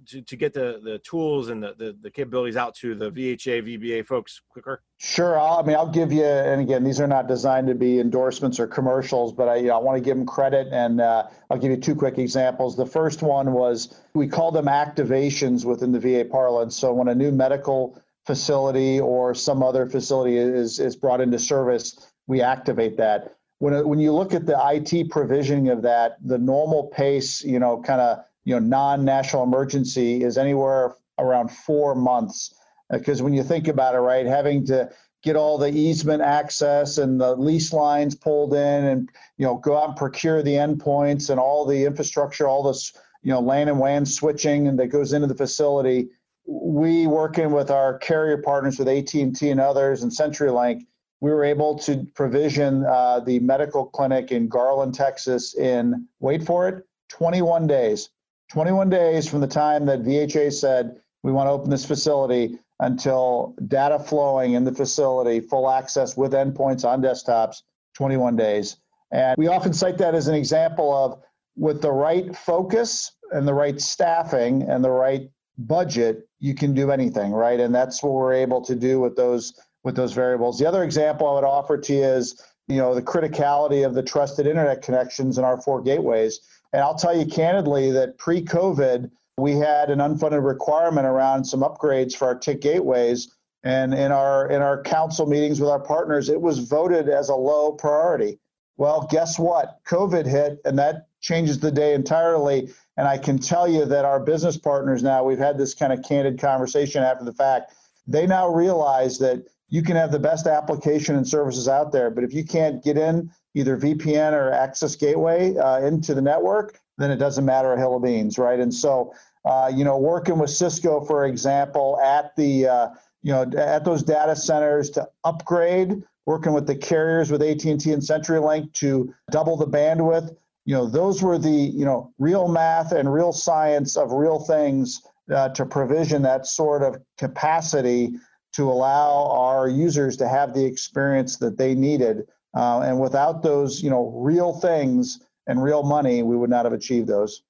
to, 0.08 0.22
to 0.22 0.36
get 0.36 0.54
the, 0.54 0.80
the 0.84 1.00
tools 1.00 1.50
and 1.50 1.62
the, 1.62 1.74
the, 1.78 1.96
the 2.02 2.12
capabilities 2.12 2.58
out 2.58 2.76
to 2.76 2.96
the 2.96 3.12
VHA, 3.12 3.64
VBA 3.64 4.06
folks 4.06 4.42
quicker? 4.50 4.82
Sure. 4.98 5.40
I'll, 5.40 5.60
I 5.60 5.64
mean, 5.64 5.76
I'll 5.76 5.92
give 5.92 6.12
you, 6.12 6.26
and 6.26 6.62
again, 6.62 6.84
these 6.84 7.00
are 7.00 7.08
not 7.08 7.28
designed 7.28 7.68
to 7.68 7.76
be 7.76 8.00
endorsements 8.00 8.60
or 8.60 8.68
commercials, 8.68 9.34
but 9.34 9.48
I, 9.48 9.56
you 9.58 9.68
know, 9.68 9.76
I 9.76 9.80
want 9.80 9.98
to 9.98 10.04
give 10.04 10.18
them 10.18 10.26
credit, 10.26 10.68
and 10.72 11.02
uh, 11.02 11.28
I'll 11.50 11.58
give 11.58 11.72
you 11.72 11.78
two 11.78 11.96
quick 11.96 12.18
examples. 12.18 12.76
The 12.76 12.86
first 12.86 13.22
one 13.22 13.54
was 13.54 14.00
we 14.14 14.28
call 14.28 14.52
them 14.52 14.66
activations 14.66 15.66
within 15.66 15.92
the 15.92 16.00
VA 16.00 16.26
parlance. 16.30 16.76
So 16.76 16.94
when 16.94 17.08
a 17.08 17.16
new 17.16 17.32
medical 17.32 18.02
facility 18.26 19.00
or 19.00 19.34
some 19.34 19.64
other 19.64 19.88
facility 19.88 20.38
is, 20.38 20.80
is 20.80 20.96
brought 20.96 21.22
into 21.22 21.40
service, 21.40 22.12
we 22.28 22.42
activate 22.42 22.98
that. 22.98 23.36
When, 23.60 23.88
when 23.88 24.00
you 24.00 24.12
look 24.12 24.34
at 24.34 24.46
the 24.46 24.58
IT 24.60 25.12
provisioning 25.12 25.70
of 25.70 25.84
that, 25.84 26.18
the 26.26 26.38
normal 26.38 26.86
pace, 26.86 27.44
you 27.44 27.60
know, 27.60 27.82
kind 27.82 28.02
of, 28.02 28.24
you 28.44 28.54
know, 28.54 28.60
non-national 28.60 29.44
emergency 29.44 30.24
is 30.24 30.38
anywhere 30.38 30.96
around 31.20 31.50
four 31.50 31.96
months. 31.96 32.56
Because 32.90 33.22
when 33.22 33.34
you 33.34 33.44
think 33.44 33.68
about 33.68 33.96
it, 33.96 34.00
right, 34.00 34.26
having 34.26 34.66
to 34.66 34.90
get 35.24 35.36
all 35.36 35.58
the 35.58 35.70
easement 35.70 36.22
access 36.22 36.98
and 36.98 37.20
the 37.20 37.36
lease 37.36 37.74
lines 37.74 38.16
pulled 38.16 38.54
in 38.54 38.86
and 38.86 39.10
you 39.38 39.46
know 39.46 39.58
go 39.58 39.78
out 39.78 39.90
and 39.90 39.98
procure 39.98 40.42
the 40.42 40.54
endpoints 40.54 41.30
and 41.30 41.40
all 41.40 41.66
the 41.66 41.86
infrastructure 41.86 42.48
all 42.48 42.64
this 42.64 42.94
you 43.22 43.32
know 43.32 43.40
LAN 43.40 43.68
and 43.68 43.80
WAN 43.80 44.06
switching 44.06 44.68
and 44.68 44.80
that 44.80 44.88
goes 44.88 45.14
into 45.14 45.28
the 45.28 45.36
facility 45.36 46.10
we 46.48 47.06
working 47.08 47.52
with 47.52 47.70
our 47.70 47.98
carrier 48.00 48.38
partners 48.38 48.80
with 48.80 48.88
AT&T 48.88 49.50
and 49.50 49.60
others 49.60 50.04
and 50.04 50.12
CenturyLink 50.12 50.86
we 51.20 51.30
were 51.30 51.44
able 51.44 51.78
to 51.78 52.04
provision 52.16 52.84
uh, 52.86 53.20
the 53.20 53.38
medical 53.40 53.86
clinic 53.86 54.32
in 54.32 54.48
Garland 54.48 54.96
Texas 54.96 55.56
in 55.56 56.08
wait 56.20 56.44
for 56.44 56.68
it 56.68 56.84
21 57.10 57.68
days 57.68 58.10
21 58.52 58.90
days 58.90 59.30
from 59.30 59.40
the 59.40 59.48
time 59.48 59.86
that 59.86 60.04
VHA 60.04 60.52
said 60.52 61.00
we 61.24 61.32
want 61.32 61.48
to 61.48 61.52
open 61.52 61.70
this 61.70 61.86
facility 61.86 62.60
until 62.82 63.56
data 63.68 63.98
flowing 63.98 64.54
in 64.54 64.66
the 64.66 64.74
facility, 64.74 65.40
full 65.40 65.70
access 65.70 66.18
with 66.18 66.34
endpoints 66.34 66.84
on 66.84 67.02
desktops, 67.02 67.62
21 67.96 68.36
days. 68.36 68.76
And 69.12 69.36
we 69.38 69.48
often 69.48 69.72
cite 69.72 69.98
that 70.00 70.16
as 70.16 70.28
an 70.28 70.36
example 70.36 70.94
of 70.94 71.22
with 71.56 71.82
the 71.82 71.92
right 71.92 72.36
focus 72.36 73.14
and 73.32 73.48
the 73.48 73.54
right 73.54 73.80
staffing 73.80 74.64
and 74.64 74.84
the 74.84 74.92
right 74.92 75.30
budget, 75.58 76.28
you 76.40 76.54
can 76.54 76.74
do 76.74 76.92
anything, 76.92 77.32
right? 77.32 77.60
And 77.60 77.74
that's 77.74 78.04
what 78.04 78.14
we're 78.14 78.34
able 78.34 78.62
to 78.64 78.76
do 78.76 79.00
with 79.00 79.16
those 79.16 79.54
with 79.84 79.96
those 79.96 80.12
variables. 80.12 80.60
The 80.60 80.68
other 80.68 80.84
example 80.84 81.28
I 81.28 81.36
would 81.36 81.44
offer 81.44 81.78
to 81.78 81.94
you 81.94 82.04
is, 82.04 82.42
you 82.68 82.78
know, 82.78 82.94
the 82.94 83.02
criticality 83.02 83.86
of 83.86 83.94
the 83.94 84.04
trusted 84.04 84.46
internet 84.46 84.82
connections 84.82 85.38
in 85.38 85.44
our 85.44 85.60
four 85.62 85.82
gateways. 85.82 86.42
And 86.74 86.82
I'll 86.82 86.96
tell 86.96 87.18
you 87.18 87.26
candidly 87.26 87.92
that 87.92 88.18
pre-COVID, 88.18 89.12
we 89.38 89.54
had 89.54 89.90
an 89.90 90.00
unfunded 90.00 90.46
requirement 90.46 91.06
around 91.06 91.46
some 91.46 91.62
upgrades 91.62 92.16
for 92.16 92.28
our 92.28 92.36
TIC 92.36 92.62
gateways. 92.62 93.36
And 93.64 93.94
in 93.94 94.12
our 94.12 94.50
in 94.50 94.62
our 94.62 94.82
council 94.82 95.28
meetings 95.28 95.60
with 95.60 95.70
our 95.70 95.80
partners, 95.80 96.30
it 96.30 96.42
was 96.42 96.60
voted 96.60 97.10
as 97.10 97.30
a 97.30 97.36
low 97.36 97.74
priority. 97.74 98.40
Well, 98.78 99.08
guess 99.12 99.38
what? 99.38 99.80
COVID 99.86 100.26
hit, 100.26 100.60
and 100.66 100.80
that 100.80 101.08
changes 101.20 101.60
the 101.60 101.72
day 101.72 101.94
entirely. 101.94 102.74
And 102.98 103.08
I 103.08 103.20
can 103.20 103.38
tell 103.38 103.68
you 103.68 103.86
that 103.86 104.06
our 104.06 104.20
business 104.20 104.58
partners 104.58 105.04
now, 105.04 105.24
we've 105.24 105.38
had 105.38 105.58
this 105.58 105.76
kind 105.76 105.94
of 105.94 106.04
candid 106.04 106.40
conversation 106.40 107.04
after 107.04 107.24
the 107.24 107.34
fact. 107.34 107.74
They 108.08 108.26
now 108.26 108.52
realize 108.52 109.20
that 109.20 109.44
you 109.70 109.84
can 109.84 109.96
have 109.96 110.12
the 110.12 110.20
best 110.20 110.48
application 110.48 111.16
and 111.16 111.28
services 111.28 111.68
out 111.68 111.92
there, 111.92 112.10
but 112.10 112.24
if 112.24 112.34
you 112.34 112.44
can't 112.44 112.84
get 112.84 112.98
in 112.98 113.32
either 113.54 113.78
VPN 113.78 114.34
or 114.34 114.52
access 114.52 114.96
gateway 114.96 115.56
uh, 115.58 115.80
into 115.80 116.14
the 116.14 116.22
network, 116.22 116.80
then 116.98 117.12
it 117.12 117.18
doesn't 117.18 117.46
matter 117.46 117.74
a 117.74 117.78
hill 117.78 117.96
of 117.96 118.04
beans, 118.04 118.38
right? 118.38 118.60
And 118.60 118.74
so, 118.74 119.14
uh, 119.46 119.72
you 119.74 119.84
know, 119.84 119.98
working 119.98 120.38
with 120.38 120.50
Cisco, 120.50 121.02
for 121.02 121.26
example, 121.26 122.00
at 122.02 122.36
the 122.36 122.68
uh, 122.68 122.90
you 123.24 123.32
know 123.32 123.44
at 123.58 123.84
those 123.84 124.04
data 124.04 124.36
centers 124.36 124.90
to 124.92 125.08
upgrade, 125.24 126.04
working 126.26 126.54
with 126.54 126.68
the 126.68 126.76
carriers 126.76 127.32
with 127.32 127.42
AT&T 127.42 127.70
and 127.70 128.02
CenturyLink 128.02 128.74
to 128.74 129.14
double 129.32 129.58
the 129.58 129.68
bandwidth. 129.68 130.36
You 130.66 130.76
know, 130.76 130.88
those 130.88 131.24
were 131.24 131.38
the 131.38 131.50
you 131.50 131.86
know 131.86 132.14
real 132.20 132.48
math 132.48 132.92
and 132.92 133.12
real 133.12 133.34
science 133.34 133.98
of 133.98 134.12
real 134.12 134.40
things 134.40 135.02
uh, 135.34 135.50
to 135.50 135.66
provision 135.66 136.22
that 136.22 136.46
sort 136.46 136.84
of 136.84 137.02
capacity 137.18 138.14
to 138.54 138.70
allow 138.70 139.28
our 139.32 139.68
users 139.68 140.18
to 140.18 140.28
have 140.28 140.54
the 140.54 140.66
experience 140.66 141.38
that 141.38 141.58
they 141.58 141.74
needed. 141.74 142.28
Uh, 142.54 142.82
and 142.82 143.00
without 143.00 143.42
those, 143.42 143.82
you 143.82 143.90
know, 143.90 144.12
real 144.16 144.54
things, 144.54 145.20
and 145.48 145.62
real 145.62 145.84
money, 145.84 146.24
we 146.24 146.36
would 146.36 146.50
not 146.50 146.66
have 146.66 146.74
achieved 146.74 147.08
those. 147.08 147.44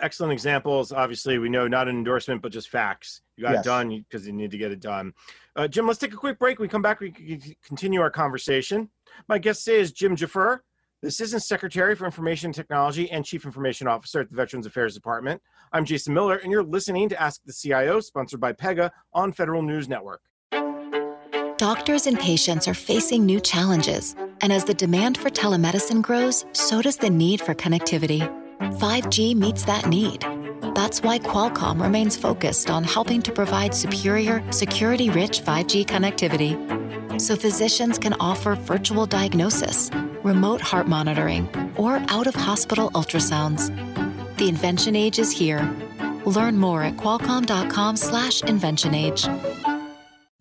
Excellent 0.00 0.32
examples. 0.32 0.90
Obviously, 0.90 1.38
we 1.38 1.48
know 1.48 1.68
not 1.68 1.86
an 1.86 1.96
endorsement, 1.96 2.42
but 2.42 2.50
just 2.50 2.68
facts. 2.68 3.22
You 3.36 3.44
got 3.44 3.52
yes. 3.52 3.64
it 3.64 3.68
done 3.68 4.04
because 4.08 4.26
you 4.26 4.32
need 4.32 4.50
to 4.50 4.58
get 4.58 4.72
it 4.72 4.80
done. 4.80 5.12
Uh, 5.54 5.68
Jim, 5.68 5.86
let's 5.86 6.00
take 6.00 6.12
a 6.12 6.16
quick 6.16 6.38
break. 6.38 6.58
we 6.58 6.66
come 6.66 6.82
back, 6.82 6.98
we 6.98 7.12
continue 7.64 8.00
our 8.00 8.10
conversation. 8.10 8.90
My 9.28 9.38
guest 9.38 9.64
today 9.64 9.78
is 9.78 9.92
Jim 9.92 10.16
Gfrerer, 10.16 10.60
the 11.00 11.08
Assistant 11.08 11.44
Secretary 11.44 11.94
for 11.94 12.06
Information 12.06 12.52
Technology 12.52 13.08
and 13.12 13.24
Chief 13.24 13.44
Information 13.44 13.86
Officer 13.86 14.20
at 14.20 14.30
the 14.30 14.36
Veterans 14.36 14.66
Affairs 14.66 14.94
Department. 14.94 15.40
I'm 15.72 15.84
Jason 15.84 16.12
Miller, 16.12 16.36
and 16.38 16.50
you're 16.50 16.64
listening 16.64 17.08
to 17.10 17.22
Ask 17.22 17.42
the 17.44 17.52
CIO, 17.52 18.00
sponsored 18.00 18.40
by 18.40 18.52
Pega 18.54 18.90
on 19.12 19.32
Federal 19.32 19.62
News 19.62 19.88
Network. 19.88 20.22
Doctors 21.58 22.06
and 22.06 22.16
patients 22.16 22.68
are 22.68 22.74
facing 22.74 23.26
new 23.26 23.40
challenges, 23.40 24.14
and 24.42 24.52
as 24.52 24.62
the 24.62 24.74
demand 24.74 25.18
for 25.18 25.28
telemedicine 25.28 26.00
grows, 26.00 26.44
so 26.52 26.80
does 26.80 26.96
the 26.96 27.10
need 27.10 27.40
for 27.40 27.52
connectivity. 27.52 28.20
5G 28.78 29.34
meets 29.34 29.64
that 29.64 29.88
need. 29.88 30.24
That's 30.76 31.02
why 31.02 31.18
Qualcomm 31.18 31.82
remains 31.82 32.16
focused 32.16 32.70
on 32.70 32.84
helping 32.84 33.20
to 33.22 33.32
provide 33.32 33.74
superior, 33.74 34.40
security 34.52 35.10
rich 35.10 35.42
5G 35.42 35.84
connectivity 35.84 36.54
so 37.20 37.34
physicians 37.34 37.98
can 37.98 38.12
offer 38.20 38.54
virtual 38.54 39.04
diagnosis, 39.04 39.90
remote 40.22 40.60
heart 40.60 40.86
monitoring, 40.86 41.48
or 41.76 41.96
out 42.06 42.28
of 42.28 42.36
hospital 42.36 42.92
ultrasounds. 42.92 43.74
The 44.36 44.48
invention 44.48 44.94
age 44.94 45.18
is 45.18 45.32
here. 45.32 45.68
Learn 46.24 46.56
more 46.56 46.84
at 46.84 46.96
qualcomm.com/slash 46.98 48.42
invention 48.44 48.94
age. 48.94 49.26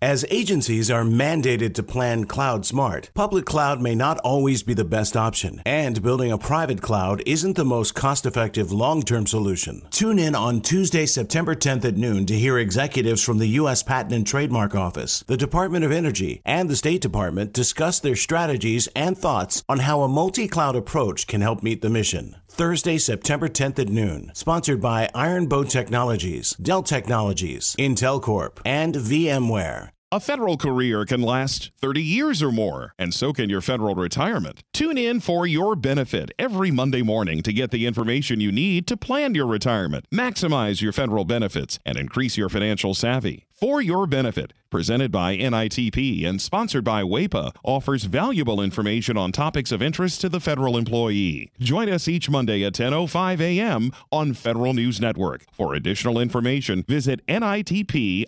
As 0.01 0.27
agencies 0.29 0.91
are 0.91 1.01
mandated 1.01 1.73
to 1.73 1.81
plan 1.81 2.25
cloud 2.25 2.67
smart, 2.67 3.10
public 3.15 3.45
cloud 3.45 3.81
may 3.81 3.95
not 3.95 4.19
always 4.19 4.62
be 4.62 4.75
the 4.75 4.86
best 4.86 5.17
option, 5.17 5.60
and 5.65 6.03
building 6.03 6.31
a 6.31 6.38
private 6.38 6.83
cloud 6.83 7.23
isn't 7.25 7.55
the 7.55 7.65
most 7.65 7.95
cost 7.95 8.27
effective 8.27 8.71
long 8.71 9.01
term 9.01 9.25
solution. 9.25 9.81
Tune 9.89 10.19
in 10.19 10.36
on 10.36 10.62
Tuesday, 10.62 11.07
September 11.07 11.55
10th 11.55 11.83
at 11.83 11.97
noon 11.97 12.27
to 12.27 12.36
hear 12.36 12.60
executives 12.60 13.23
from 13.23 13.39
the 13.39 13.47
U.S. 13.62 13.81
Patent 13.81 14.13
and 14.13 14.27
Trademark 14.27 14.75
Office, 14.75 15.23
the 15.25 15.36
Department 15.36 15.83
of 15.83 15.91
Energy, 15.91 16.43
and 16.45 16.69
the 16.69 16.75
State 16.75 17.01
Department 17.01 17.51
discuss 17.51 17.99
their 17.99 18.15
strategies 18.15 18.88
and 18.95 19.17
thoughts 19.17 19.63
on 19.67 19.79
how 19.79 20.01
a 20.01 20.07
multi 20.07 20.47
cloud 20.47 20.75
approach 20.75 21.25
can 21.25 21.41
help 21.41 21.63
meet 21.63 21.81
the 21.81 21.89
mission. 21.89 22.36
Thursday, 22.58 22.98
September 22.98 23.48
10th 23.48 23.78
at 23.78 23.88
noon. 23.88 24.32
Sponsored 24.34 24.82
by 24.82 25.08
Iron 25.13 25.46
Bow 25.46 25.63
Technologies, 25.63 26.56
Dell 26.56 26.82
Technologies, 26.82 27.76
Intel 27.78 28.20
Corp, 28.20 28.60
and 28.65 28.96
VMware. 28.96 29.89
A 30.12 30.20
federal 30.20 30.58
career 30.58 31.06
can 31.06 31.22
last 31.22 31.70
30 31.82 32.02
years 32.02 32.41
or 32.41 32.52
more, 32.52 32.93
and 32.98 33.13
so 33.13 33.32
can 33.32 33.50
your 33.50 33.62
federal 33.62 33.93
retirement. 33.93 34.63
Tune 34.74 34.98
in 34.98 35.20
for 35.20 35.46
Your 35.46 35.76
Benefit 35.76 36.32
every 36.39 36.72
Monday 36.72 37.04
morning 37.04 37.43
to 37.43 37.54
get 37.54 37.70
the 37.70 37.86
information 37.86 38.39
you 38.39 38.52
need 38.52 38.88
to 38.88 38.98
plan 38.98 39.36
your 39.36 39.46
retirement, 39.46 40.06
maximize 40.12 40.82
your 40.82 40.93
federal 40.93 41.26
benefits, 41.26 41.78
and 41.86 41.98
increase 41.98 42.38
your 42.38 42.50
financial 42.50 42.96
savvy. 42.96 43.46
For 43.52 43.82
Your 43.82 44.08
Benefit, 44.08 44.54
presented 44.69 45.12
by 45.12 45.38
NITP 45.38 46.25
and 46.25 46.41
sponsored 46.41 46.84
by 46.84 47.03
WAEPA, 47.03 47.56
offers 47.63 48.03
valuable 48.06 48.62
information 48.62 49.17
on 49.17 49.32
topics 49.32 49.71
of 49.71 49.82
interest 49.82 50.21
to 50.21 50.30
the 50.30 50.39
federal 50.39 50.77
employee. 50.77 51.51
Join 51.60 51.89
us 51.89 52.08
each 52.08 52.30
Monday 52.30 52.63
at 52.63 52.73
10:05 52.73 53.39
a.m. 53.41 53.91
on 54.12 54.34
Federal 54.34 54.73
News 54.73 55.01
Network. 55.01 55.45
For 55.51 55.73
additional 55.73 56.19
information, 56.19 56.84
visit 56.84 57.25
nitpinc.com. 57.27 58.27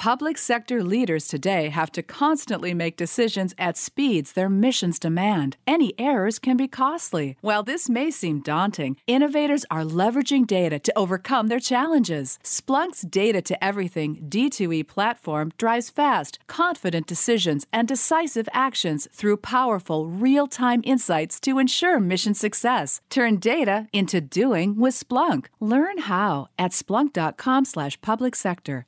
Public 0.00 0.38
sector 0.38 0.82
leaders 0.82 1.26
today 1.26 1.68
have 1.68 1.92
to 1.92 2.02
constantly 2.02 2.72
make 2.72 2.96
decisions 2.96 3.54
at 3.58 3.76
speeds 3.76 4.32
their 4.32 4.48
missions 4.48 4.98
demand. 4.98 5.58
Any 5.66 5.92
errors 5.98 6.38
can 6.38 6.56
be 6.56 6.68
costly. 6.68 7.36
While 7.42 7.62
this 7.62 7.86
may 7.86 8.10
seem 8.10 8.40
daunting, 8.40 8.96
innovators 9.06 9.66
are 9.70 9.82
leveraging 9.84 10.46
data 10.46 10.78
to 10.78 10.92
overcome 10.98 11.48
their 11.48 11.60
challenges. 11.60 12.38
Splunk's 12.42 13.02
Data 13.02 13.42
to 13.42 13.62
Everything 13.62 14.26
D2E 14.26 14.88
platform 14.88 15.52
drives 15.58 15.90
fast, 15.90 16.38
confident 16.46 17.06
decisions 17.06 17.66
and 17.70 17.86
decisive 17.86 18.48
actions 18.54 19.06
through 19.12 19.36
powerful, 19.36 20.06
real 20.06 20.46
time 20.46 20.80
insights 20.82 21.38
to 21.40 21.58
ensure 21.58 22.00
mission 22.00 22.32
success. 22.32 23.02
Turn 23.10 23.36
data 23.36 23.86
into 23.92 24.22
doing 24.22 24.76
with 24.80 24.94
Splunk. 24.94 25.48
Learn 25.60 25.98
how 25.98 26.48
at 26.58 26.70
splunk.com/slash 26.70 28.00
public 28.00 28.34
sector. 28.34 28.86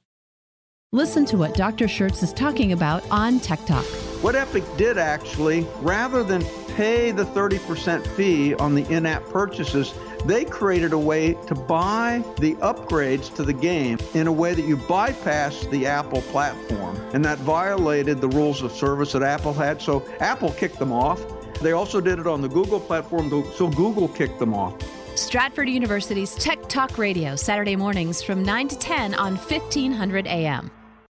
Listen 0.95 1.25
to 1.25 1.39
what 1.39 1.55
Dr. 1.55 1.87
Shurtz 1.87 2.23
is 2.23 2.35
talking 2.35 2.73
about 2.73 3.03
on 3.11 3.41
Tech 3.41 3.65
Talk. 3.65 3.87
What 4.23 4.37
Epic 4.37 4.63
did 4.77 4.99
actually, 4.99 5.67
rather 5.81 6.23
than 6.23 6.45
pay 6.77 7.13
the 7.13 7.25
30% 7.25 8.07
fee 8.09 8.55
on 8.57 8.75
the 8.75 8.85
in 8.93 9.07
app 9.07 9.25
purchases, 9.31 9.95
they 10.27 10.45
created 10.45 10.93
a 10.93 10.99
way 10.99 11.33
to 11.47 11.55
buy 11.55 12.23
the 12.41 12.57
upgrades 12.57 13.35
to 13.37 13.43
the 13.43 13.55
game 13.55 13.99
in 14.13 14.27
a 14.27 14.33
way 14.33 14.53
that 14.53 14.67
you 14.67 14.77
bypass 14.77 15.65
the 15.69 15.87
Apple 15.87 16.21
platform. 16.21 16.95
And 17.15 17.25
that 17.25 17.39
violated 17.39 18.21
the 18.21 18.29
rules 18.29 18.61
of 18.61 18.71
service 18.71 19.13
that 19.13 19.23
Apple 19.23 19.55
had. 19.55 19.81
So 19.81 20.07
Apple 20.21 20.51
kicked 20.53 20.79
them 20.79 20.93
off. 20.93 21.25
They 21.61 21.73
also 21.73 22.03
did 22.03 22.19
it 22.19 22.27
on 22.27 22.43
the 22.43 22.51
Google 22.51 22.81
platform, 22.81 23.31
so 23.55 23.71
Google 23.71 24.09
kicked 24.09 24.39
them 24.39 24.53
off. 24.53 24.75
Stratford 25.15 25.71
University's 25.71 26.35
Tech 26.35 26.69
Talk 26.69 26.99
Radio, 26.99 27.35
Saturday 27.35 27.77
mornings 27.77 28.23
from 28.23 28.43
9 28.43 28.69
to 28.69 28.79
10 28.79 29.15
on 29.15 29.37
1500 29.39 30.27
AM. 30.27 30.71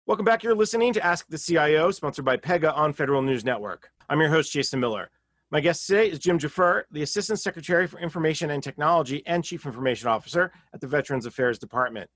Welcome 0.07 0.23
back. 0.23 0.43
You're 0.43 0.53
listening 0.53 0.93
to 0.93 1.03
Ask 1.03 1.25
the 1.29 1.37
CIO, 1.39 1.89
sponsored 1.89 2.25
by 2.25 2.37
Pega 2.37 2.71
on 2.77 2.93
Federal 2.93 3.23
News 3.23 3.43
Network. 3.43 3.89
I'm 4.07 4.19
your 4.19 4.29
host, 4.29 4.53
Jason 4.53 4.79
Miller. 4.79 5.09
My 5.49 5.59
guest 5.59 5.87
today 5.87 6.11
is 6.11 6.19
Jim 6.19 6.37
Gfrerer, 6.37 6.83
the 6.91 7.01
Assistant 7.01 7.39
Secretary 7.39 7.87
for 7.87 7.99
Information 7.99 8.51
and 8.51 8.61
Technology 8.61 9.23
and 9.25 9.43
Chief 9.43 9.65
Information 9.65 10.07
Officer 10.07 10.51
at 10.75 10.79
the 10.79 10.85
Veterans 10.85 11.25
Affairs 11.25 11.57
Department. 11.57 12.07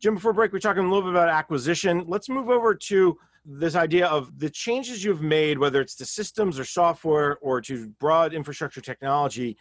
Jim, 0.00 0.16
before 0.16 0.32
break, 0.32 0.52
we're 0.52 0.58
talking 0.58 0.82
a 0.82 0.88
little 0.88 1.02
bit 1.02 1.12
about 1.12 1.28
acquisition. 1.28 2.02
Let's 2.08 2.28
move 2.28 2.50
over 2.50 2.74
to 2.74 3.16
this 3.44 3.76
idea 3.76 4.08
of 4.08 4.36
the 4.40 4.50
changes 4.50 5.04
you've 5.04 5.22
made, 5.22 5.56
whether 5.56 5.80
it's 5.80 5.94
to 5.94 6.06
systems 6.06 6.58
or 6.58 6.64
software 6.64 7.38
or 7.38 7.60
to 7.60 7.90
broad 8.00 8.34
infrastructure 8.34 8.80
technology. 8.80 9.56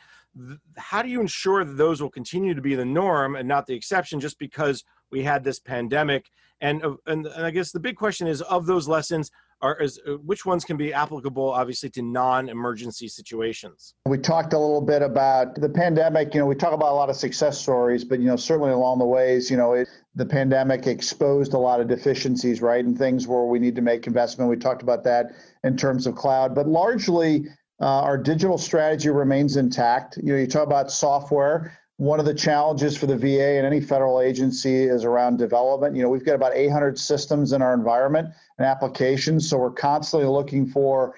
How 0.76 1.04
do 1.04 1.10
you 1.10 1.22
ensure 1.22 1.64
that 1.64 1.78
those 1.78 2.02
will 2.02 2.10
continue 2.10 2.56
to 2.56 2.62
be 2.62 2.74
the 2.74 2.84
norm 2.84 3.36
and 3.36 3.48
not 3.48 3.68
the 3.68 3.76
exception 3.76 4.20
just 4.20 4.40
because 4.40 4.84
we 5.12 5.24
had 5.24 5.44
this 5.44 5.60
pandemic? 5.60 6.30
And, 6.62 6.84
uh, 6.84 6.96
and, 7.08 7.26
and 7.26 7.46
I 7.46 7.52
guess 7.52 7.72
the 7.72 7.80
big 7.80 7.96
question 7.96 8.28
is 8.28 8.42
of 8.44 8.66
those 8.66 8.88
lessons, 8.88 9.32
are 9.62 9.78
is, 9.82 10.00
uh, 10.08 10.14
which 10.14 10.46
ones 10.46 10.64
can 10.64 10.78
be 10.78 10.94
applicable 10.94 11.50
obviously 11.50 11.90
to 11.92 12.02
non-emergency 12.02 13.08
situations? 13.08 13.94
We 14.06 14.18
talked 14.18 14.54
a 14.54 14.60
little 14.60 14.82
bit 14.82 15.02
about 15.02 15.56
the 15.56 15.70
pandemic. 15.70 16.34
You 16.34 16.42
know 16.42 16.46
we 16.46 16.56
talk 16.56 16.74
about 16.74 16.92
a 16.92 16.96
lot 16.96 17.10
of 17.10 17.16
success 17.16 17.60
stories 17.60 18.04
but 18.04 18.20
you 18.20 18.28
know 18.28 18.36
certainly 18.36 18.72
along 18.72 19.00
the 19.00 19.06
ways 19.06 19.52
you 19.52 19.58
know 19.58 19.74
it, 19.74 19.88
the 20.16 20.26
pandemic 20.26 20.88
exposed 20.88 21.54
a 21.54 21.58
lot 21.58 21.82
of 21.82 21.88
deficiencies 21.88 22.62
right 22.62 22.84
and 22.84 22.98
things 22.98 23.28
where 23.28 23.44
we 23.44 23.60
need 23.60 23.76
to 23.76 23.82
make 23.82 24.08
investment. 24.08 24.50
We 24.50 24.58
talked 24.58 24.82
about 24.82 25.04
that 25.04 25.32
in 25.64 25.76
terms 25.76 26.08
of 26.08 26.16
cloud. 26.16 26.56
But 26.56 26.68
largely 26.68 27.48
uh, 27.82 28.02
our 28.02 28.18
digital 28.18 28.58
strategy 28.58 29.10
remains 29.10 29.58
intact. 29.58 30.18
You 30.18 30.34
know 30.34 30.40
you 30.40 30.48
talk 30.48 30.66
about 30.66 30.92
software 30.92 31.78
one 32.00 32.18
of 32.18 32.26
the 32.26 32.34
challenges 32.34 32.96
for 32.96 33.08
the 33.08 33.18
VA 33.18 33.58
and 33.58 33.68
any 33.68 33.82
federal 33.82 34.22
agency 34.22 34.84
is 34.84 35.04
around 35.04 35.38
development. 35.38 35.98
You 35.98 36.02
know, 36.02 36.08
we've 36.08 36.24
got 36.24 36.34
about 36.34 36.56
800 36.56 36.98
systems 36.98 37.52
in 37.52 37.62
our 37.62 37.74
environment 37.74 38.30
and 38.58 38.66
applications, 38.66 39.50
so 39.50 39.58
we're 39.58 39.72
constantly 39.72 40.26
looking 40.26 40.66
for 40.66 41.14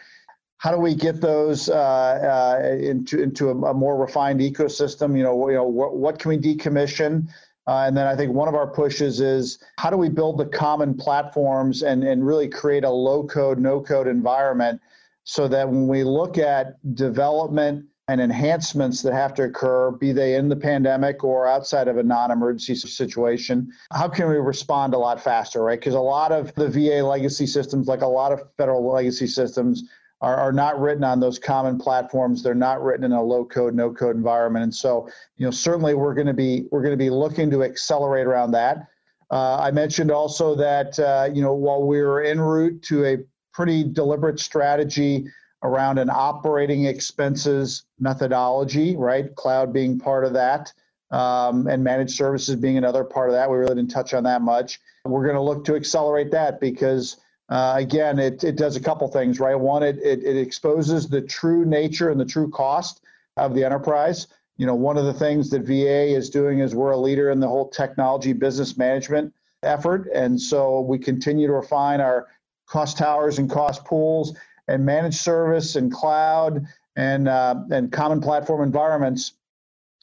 how 0.58 0.72
do 0.72 0.80
we 0.80 0.96
get 0.96 1.22
those 1.22 1.70
uh, 1.70 1.76
uh, 1.76 2.67
into 2.78 3.22
into 3.22 3.50
a, 3.50 3.56
a, 3.65 3.74
more 3.76 3.96
refined 3.96 4.39
ecosystem. 4.39 5.15
You 5.15 5.22
know, 5.22 5.50
you 5.50 5.56
know 5.56 5.65
what, 5.65 5.98
what 5.98 6.17
can 6.17 6.30
we 6.30 6.39
decommission. 6.39 7.28
Uh, 7.67 7.84
and 7.86 7.96
then 7.96 8.08
I 8.08 8.15
think 8.15 8.34
one 8.34 8.48
of 8.48 8.56
our 8.56 8.65
pushes 8.65 9.22
is 9.22 9.60
how 9.78 9.91
do 9.91 9.98
we 9.98 10.10
build 10.10 10.39
the 10.39 10.48
common 10.48 10.96
platforms 10.96 11.84
and, 11.84 12.04
and 12.04 12.26
really 12.26 12.50
create 12.50 12.84
a 12.84 12.89
low 12.89 13.24
code, 13.24 13.60
no 13.60 13.82
code 13.82 14.08
environment 14.08 14.82
so 15.26 15.48
that 15.48 15.70
when 15.70 15.88
we 15.88 16.04
look 16.04 16.39
at 16.39 16.74
development 16.96 17.86
and 18.07 18.19
enhancements 18.19 19.01
that 19.01 19.13
have 19.13 19.33
to 19.35 19.43
occur, 19.43 19.91
be 19.91 20.11
they 20.11 20.35
in 20.35 20.49
the 20.49 20.55
pandemic 20.55 21.23
or 21.23 21.47
outside 21.47 21.87
of 21.87 21.97
a 21.97 22.03
non 22.03 22.31
emergency 22.31 22.75
situation, 22.75 23.71
how 23.91 24.07
can 24.07 24.27
we 24.27 24.35
respond 24.35 24.93
a 24.93 24.97
lot 24.97 25.21
faster, 25.23 25.63
right? 25.63 25.79
Because 25.79 25.93
a 25.93 25.99
lot 25.99 26.31
of 26.31 26.53
the 26.55 26.67
VA 26.67 27.05
legacy 27.05 27.45
systems, 27.45 27.87
like 27.87 28.01
a 28.01 28.07
lot 28.07 28.31
of 28.31 28.41
federal 28.57 28.85
legacy 28.91 29.27
systems, 29.27 29.83
are, 30.21 30.35
are 30.35 30.51
not 30.51 30.79
written 30.79 31.03
on 31.03 31.19
those 31.19 31.39
common 31.39 31.77
platforms. 31.77 32.43
They're 32.43 32.53
not 32.53 32.83
written 32.83 33.05
in 33.05 33.11
a 33.11 33.23
low 33.23 33.45
code, 33.45 33.75
no 33.75 33.91
code 33.91 34.15
environment. 34.15 34.63
And 34.63 34.75
so, 34.75 35.09
you 35.37 35.45
know, 35.45 35.51
certainly 35.51 35.93
we're 35.93 36.13
going 36.13 36.27
to 36.27 36.33
be 36.33 36.67
we're 36.71 36.81
going 36.83 36.93
to 36.93 36.97
be 36.97 37.09
looking 37.09 37.49
to 37.51 37.63
accelerate 37.63 38.27
around 38.27 38.51
that. 38.51 38.87
Uh, 39.31 39.57
I 39.57 39.71
mentioned 39.71 40.11
also 40.11 40.55
that 40.55 40.99
uh, 40.99 41.29
you 41.33 41.41
know 41.41 41.53
while 41.53 41.85
we 41.85 42.01
were 42.01 42.21
en 42.21 42.39
route 42.39 42.81
to 42.83 43.05
a 43.05 43.17
pretty 43.53 43.83
deliberate 43.83 44.39
strategy 44.39 45.25
around 45.63 46.00
an 46.00 46.10
operating 46.10 46.86
expenses 46.86 47.84
methodology, 48.00 48.95
right? 48.95 49.36
Cloud 49.36 49.71
being 49.71 50.00
part 50.00 50.26
of 50.26 50.34
that, 50.34 50.74
um, 51.12 51.67
and 51.67 51.84
managed 51.84 52.15
services 52.15 52.56
being 52.56 52.78
another 52.78 53.04
part 53.04 53.30
of 53.30 53.36
that. 53.36 53.50
We 53.50 53.58
really 53.58 53.76
didn't 53.76 53.91
touch 53.91 54.13
on 54.13 54.24
that 54.24 54.41
much. 54.41 54.80
We're 55.06 55.24
going 55.24 55.36
to 55.36 55.41
look 55.41 55.65
to 55.65 55.76
accelerate 55.76 56.32
that 56.32 56.60
because, 56.60 57.17
uh, 57.50 57.76
again, 57.78 58.17
it, 58.17 58.43
it 58.43 58.56
does 58.56 58.76
a 58.76 58.80
couple 58.80 59.08
things, 59.08 59.39
right? 59.39 59.56
One, 59.56 59.84
it, 59.84 59.97
it, 59.97 60.24
it 60.24 60.38
exposes 60.38 61.08
the 61.08 61.21
true 61.21 61.65
nature 61.65 62.10
and 62.10 62.19
the 62.19 62.26
true 62.26 62.50
cost 62.50 63.02
of 63.38 63.54
the 63.54 63.63
enterprise. 63.63 64.28
You 64.58 64.65
know, 64.67 64.76
one 64.76 64.97
of 64.97 65.06
the 65.06 65.13
things 65.13 65.50
that 65.50 65.63
VA 65.63 66.15
is 66.15 66.30
doing 66.30 66.60
is 66.60 66.76
we're 66.76 66.91
a 66.91 66.97
leader 66.97 67.32
in 67.32 67.39
the 67.39 67.47
whole 67.47 67.69
technology 67.69 68.34
business 68.34 68.78
management 68.78 69.34
effort. 69.63 70.08
And 70.13 70.39
so 70.39 70.82
we 70.82 70.97
continue 71.00 71.47
to 71.47 71.54
refine 71.54 72.02
our 72.02 72.28
cost 72.67 72.97
towers 72.97 73.38
and 73.38 73.50
cost 73.50 73.84
pools 73.86 74.36
and 74.71 74.86
managed 74.86 75.17
service 75.17 75.75
and 75.75 75.91
cloud 75.91 76.65
and 76.95 77.27
uh, 77.27 77.55
and 77.71 77.91
common 77.91 78.21
platform 78.21 78.62
environments 78.63 79.34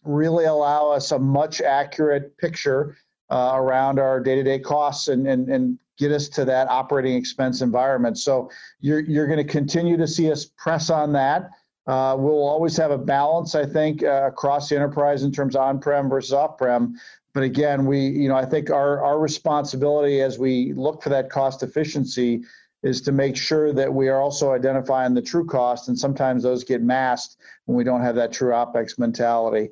really 0.05 0.45
allow 0.45 0.91
us 0.91 1.13
a 1.13 1.19
much 1.19 1.61
accurate 1.61 2.37
picture 2.39 2.97
uh, 3.31 3.53
around 3.55 3.99
our 3.99 4.21
day-to-day 4.21 4.59
costs 4.59 5.09
and, 5.09 5.27
and 5.27 5.49
and 5.49 5.79
get 5.99 6.13
us 6.13 6.29
to 6.29 6.45
that 6.45 6.69
operating 6.69 7.15
expense 7.15 7.61
environment. 7.61 8.19
So 8.19 8.51
you're 8.81 9.01
you're 9.01 9.27
going 9.27 9.45
to 9.47 9.53
continue 9.53 9.97
to 9.97 10.07
see 10.07 10.31
us 10.31 10.45
press 10.45 10.91
on 10.91 11.13
that. 11.15 11.51
Uh, 11.87 12.15
we'll 12.19 12.47
always 12.47 12.77
have 12.77 12.91
a 12.91 12.99
balance, 12.99 13.55
I 13.55 13.65
think, 13.65 14.03
uh, 14.03 14.27
across 14.27 14.69
the 14.69 14.77
enterprise 14.77 15.23
in 15.23 15.33
terms 15.33 15.57
of 15.57 15.63
on-prem 15.63 16.11
versus 16.11 16.35
off-prem. 16.35 16.95
But 17.33 17.43
again, 17.45 17.87
we, 17.87 18.01
you 18.01 18.29
know, 18.29 18.37
I 18.37 18.45
think 18.45 18.71
our 18.71 19.03
our 19.03 19.19
responsibility 19.19 20.21
as 20.21 20.39
we 20.39 20.73
look 20.75 21.03
for 21.03 21.09
that 21.11 21.31
cost 21.31 21.63
efficiency 21.63 22.43
is 22.83 23.01
to 23.03 23.13
make 23.13 23.37
sure 23.37 23.73
that 23.73 23.93
we 23.93 24.09
are 24.09 24.21
also 24.21 24.53
identifying 24.53 25.15
the 25.15 25.23
true 25.23 25.45
cost, 25.45 25.89
and 25.89 25.99
sometimes 25.99 26.43
those 26.43 26.65
get 26.65 26.83
masked 26.83 27.37
when 27.65 27.77
we 27.77 27.85
don't 27.85 28.03
have 28.03 28.15
that 28.15 28.33
true 28.33 28.53
OPEX 28.53 28.99
mentality. 28.99 29.71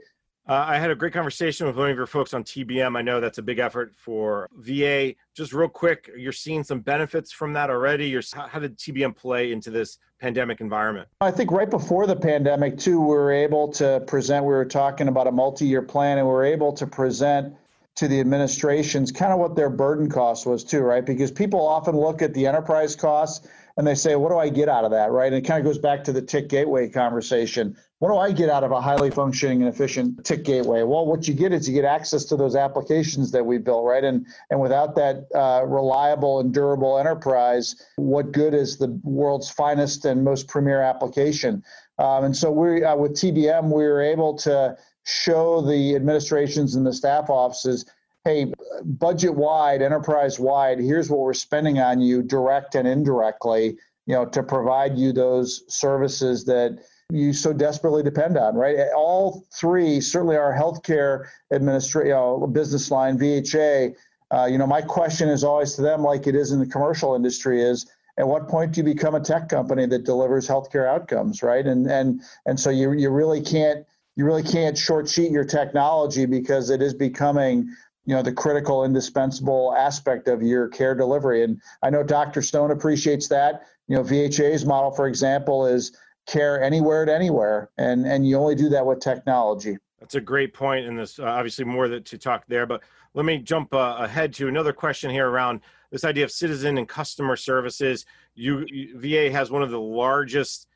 Uh, 0.48 0.64
I 0.68 0.78
had 0.78 0.92
a 0.92 0.94
great 0.94 1.12
conversation 1.12 1.66
with 1.66 1.76
one 1.76 1.90
of 1.90 1.96
your 1.96 2.06
folks 2.06 2.32
on 2.32 2.44
TBM. 2.44 2.96
I 2.96 3.02
know 3.02 3.20
that's 3.20 3.38
a 3.38 3.42
big 3.42 3.58
effort 3.58 3.92
for 3.96 4.48
VA. 4.58 5.14
Just 5.34 5.52
real 5.52 5.68
quick, 5.68 6.08
you're 6.16 6.30
seeing 6.30 6.62
some 6.62 6.78
benefits 6.80 7.32
from 7.32 7.52
that 7.54 7.68
already. 7.68 8.08
You're, 8.08 8.22
how 8.32 8.60
did 8.60 8.78
TBM 8.78 9.16
play 9.16 9.50
into 9.50 9.72
this 9.72 9.98
pandemic 10.20 10.60
environment? 10.60 11.08
I 11.20 11.32
think 11.32 11.50
right 11.50 11.68
before 11.68 12.06
the 12.06 12.14
pandemic, 12.14 12.78
too, 12.78 13.00
we 13.00 13.08
were 13.08 13.32
able 13.32 13.72
to 13.72 14.04
present, 14.06 14.44
we 14.44 14.52
were 14.52 14.64
talking 14.64 15.08
about 15.08 15.26
a 15.26 15.32
multi 15.32 15.66
year 15.66 15.82
plan, 15.82 16.18
and 16.18 16.26
we 16.26 16.32
were 16.32 16.44
able 16.44 16.72
to 16.74 16.86
present 16.86 17.52
to 17.96 18.08
the 18.08 18.20
administrations 18.20 19.10
kind 19.10 19.32
of 19.32 19.38
what 19.38 19.56
their 19.56 19.70
burden 19.70 20.08
cost 20.08 20.46
was 20.46 20.62
too, 20.62 20.80
right? 20.80 21.04
Because 21.04 21.30
people 21.30 21.66
often 21.66 21.96
look 21.96 22.22
at 22.22 22.34
the 22.34 22.46
enterprise 22.46 22.94
costs 22.94 23.48
and 23.78 23.86
they 23.86 23.94
say, 23.94 24.16
what 24.16 24.30
do 24.30 24.38
I 24.38 24.48
get 24.48 24.68
out 24.68 24.84
of 24.84 24.90
that, 24.92 25.10
right? 25.10 25.26
And 25.26 25.36
it 25.36 25.46
kind 25.46 25.58
of 25.58 25.64
goes 25.64 25.78
back 25.78 26.04
to 26.04 26.12
the 26.12 26.22
TIC 26.22 26.48
gateway 26.48 26.88
conversation. 26.88 27.76
What 27.98 28.10
do 28.10 28.18
I 28.18 28.32
get 28.32 28.50
out 28.50 28.64
of 28.64 28.72
a 28.72 28.80
highly 28.80 29.10
functioning 29.10 29.62
and 29.62 29.72
efficient 29.72 30.24
TIC 30.24 30.44
gateway? 30.44 30.82
Well, 30.82 31.06
what 31.06 31.26
you 31.26 31.34
get 31.34 31.52
is 31.52 31.66
you 31.68 31.74
get 31.74 31.86
access 31.86 32.24
to 32.26 32.36
those 32.36 32.54
applications 32.54 33.30
that 33.32 33.44
we 33.44 33.56
built, 33.58 33.84
right? 33.84 34.04
And 34.04 34.26
and 34.50 34.60
without 34.60 34.94
that 34.96 35.26
uh, 35.34 35.64
reliable 35.66 36.40
and 36.40 36.52
durable 36.52 36.98
enterprise, 36.98 37.76
what 37.96 38.32
good 38.32 38.52
is 38.52 38.76
the 38.76 38.98
world's 39.02 39.50
finest 39.50 40.04
and 40.04 40.22
most 40.22 40.48
premier 40.48 40.82
application? 40.82 41.62
Um, 41.98 42.24
and 42.24 42.36
so 42.36 42.50
we, 42.50 42.84
uh, 42.84 42.96
with 42.96 43.12
TBM, 43.12 43.64
we 43.64 43.84
were 43.84 44.02
able 44.02 44.34
to 44.38 44.76
show 45.06 45.60
the 45.60 45.94
administrations 45.96 46.74
and 46.74 46.86
the 46.86 46.92
staff 46.92 47.30
offices 47.30 47.86
hey, 48.26 48.52
budget 48.84 49.32
wide, 49.32 49.82
enterprise 49.82 50.40
wide, 50.40 50.80
here's 50.80 51.08
what 51.08 51.20
we're 51.20 51.32
spending 51.32 51.78
on 51.78 52.00
you, 52.00 52.24
direct 52.24 52.74
and 52.74 52.88
indirectly, 52.88 53.78
you 54.06 54.14
know, 54.16 54.26
to 54.26 54.42
provide 54.42 54.98
you 54.98 55.12
those 55.12 55.62
services 55.68 56.44
that 56.44 56.76
you 57.12 57.32
so 57.32 57.52
desperately 57.52 58.02
depend 58.02 58.36
on, 58.36 58.56
right? 58.56 58.78
All 58.96 59.46
three, 59.54 60.00
certainly 60.00 60.36
our 60.36 60.52
healthcare 60.52 61.26
administration, 61.52 62.08
you 62.08 62.14
know, 62.14 62.48
business 62.48 62.90
line, 62.90 63.16
VHA. 63.16 63.94
Uh, 64.34 64.46
you 64.46 64.58
know, 64.58 64.66
my 64.66 64.82
question 64.82 65.28
is 65.28 65.44
always 65.44 65.74
to 65.74 65.82
them, 65.82 66.02
like 66.02 66.26
it 66.26 66.34
is 66.34 66.50
in 66.50 66.58
the 66.58 66.66
commercial 66.66 67.14
industry, 67.14 67.62
is 67.62 67.88
at 68.18 68.26
what 68.26 68.48
point 68.48 68.72
do 68.72 68.80
you 68.80 68.84
become 68.84 69.14
a 69.14 69.20
tech 69.20 69.48
company 69.48 69.86
that 69.86 70.02
delivers 70.02 70.48
healthcare 70.48 70.88
outcomes, 70.88 71.44
right? 71.44 71.64
And 71.64 71.86
and 71.86 72.22
and 72.44 72.58
so 72.58 72.70
you 72.70 72.90
you 72.92 73.10
really 73.10 73.40
can't 73.40 73.86
you 74.16 74.24
really 74.24 74.42
can't 74.42 74.76
short 74.76 75.08
sheet 75.08 75.30
your 75.30 75.44
technology 75.44 76.26
because 76.26 76.70
it 76.70 76.82
is 76.82 76.94
becoming 76.94 77.68
you 78.06 78.14
know 78.14 78.22
the 78.22 78.32
critical 78.32 78.84
indispensable 78.84 79.74
aspect 79.76 80.28
of 80.28 80.42
your 80.42 80.68
care 80.68 80.94
delivery. 80.94 81.44
And 81.44 81.60
i 81.82 81.90
know 81.90 82.02
dr 82.02 82.40
stone 82.42 82.70
appreciates 82.70 83.28
that. 83.28 83.62
You 83.88 83.96
know 83.96 84.02
vha's 84.02 84.64
model 84.64 84.90
for 84.90 85.06
example 85.06 85.66
is 85.66 85.96
care 86.26 86.60
anywhere 86.60 87.04
to 87.04 87.14
anywhere 87.14 87.70
and 87.78 88.06
and 88.06 88.26
you 88.26 88.36
only 88.36 88.54
do 88.54 88.68
that 88.70 88.84
with 88.84 89.00
technology. 89.00 89.76
That's 90.00 90.14
a 90.14 90.20
great 90.20 90.54
point 90.54 90.86
and 90.86 90.98
there's 90.98 91.18
uh, 91.18 91.24
obviously 91.24 91.64
more 91.64 91.88
that, 91.88 92.04
to 92.06 92.18
talk 92.18 92.44
there 92.48 92.66
but 92.66 92.82
let 93.14 93.24
me 93.24 93.38
jump 93.38 93.74
uh, 93.74 93.96
ahead 93.98 94.34
to 94.34 94.48
another 94.48 94.72
question 94.72 95.10
here 95.10 95.28
around 95.28 95.60
this 95.90 96.04
idea 96.04 96.24
of 96.24 96.30
citizen 96.30 96.76
and 96.76 96.86
customer 96.86 97.34
services. 97.34 98.04
You, 98.34 98.66
you 98.68 98.98
va 98.98 99.30
has 99.32 99.50
one 99.50 99.62
of 99.62 99.70
the 99.70 99.80
largest 99.80 100.68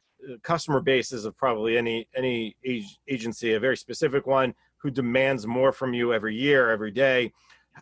customer 0.42 0.80
bases 0.80 1.24
of 1.24 1.36
probably 1.36 1.76
any 1.76 2.08
any 2.16 2.56
agency, 3.08 3.54
a 3.54 3.60
very 3.60 3.76
specific 3.76 4.26
one 4.26 4.54
who 4.78 4.90
demands 4.90 5.46
more 5.46 5.72
from 5.72 5.92
you 5.94 6.12
every 6.12 6.34
year, 6.34 6.70
every 6.70 6.90
day. 6.90 7.32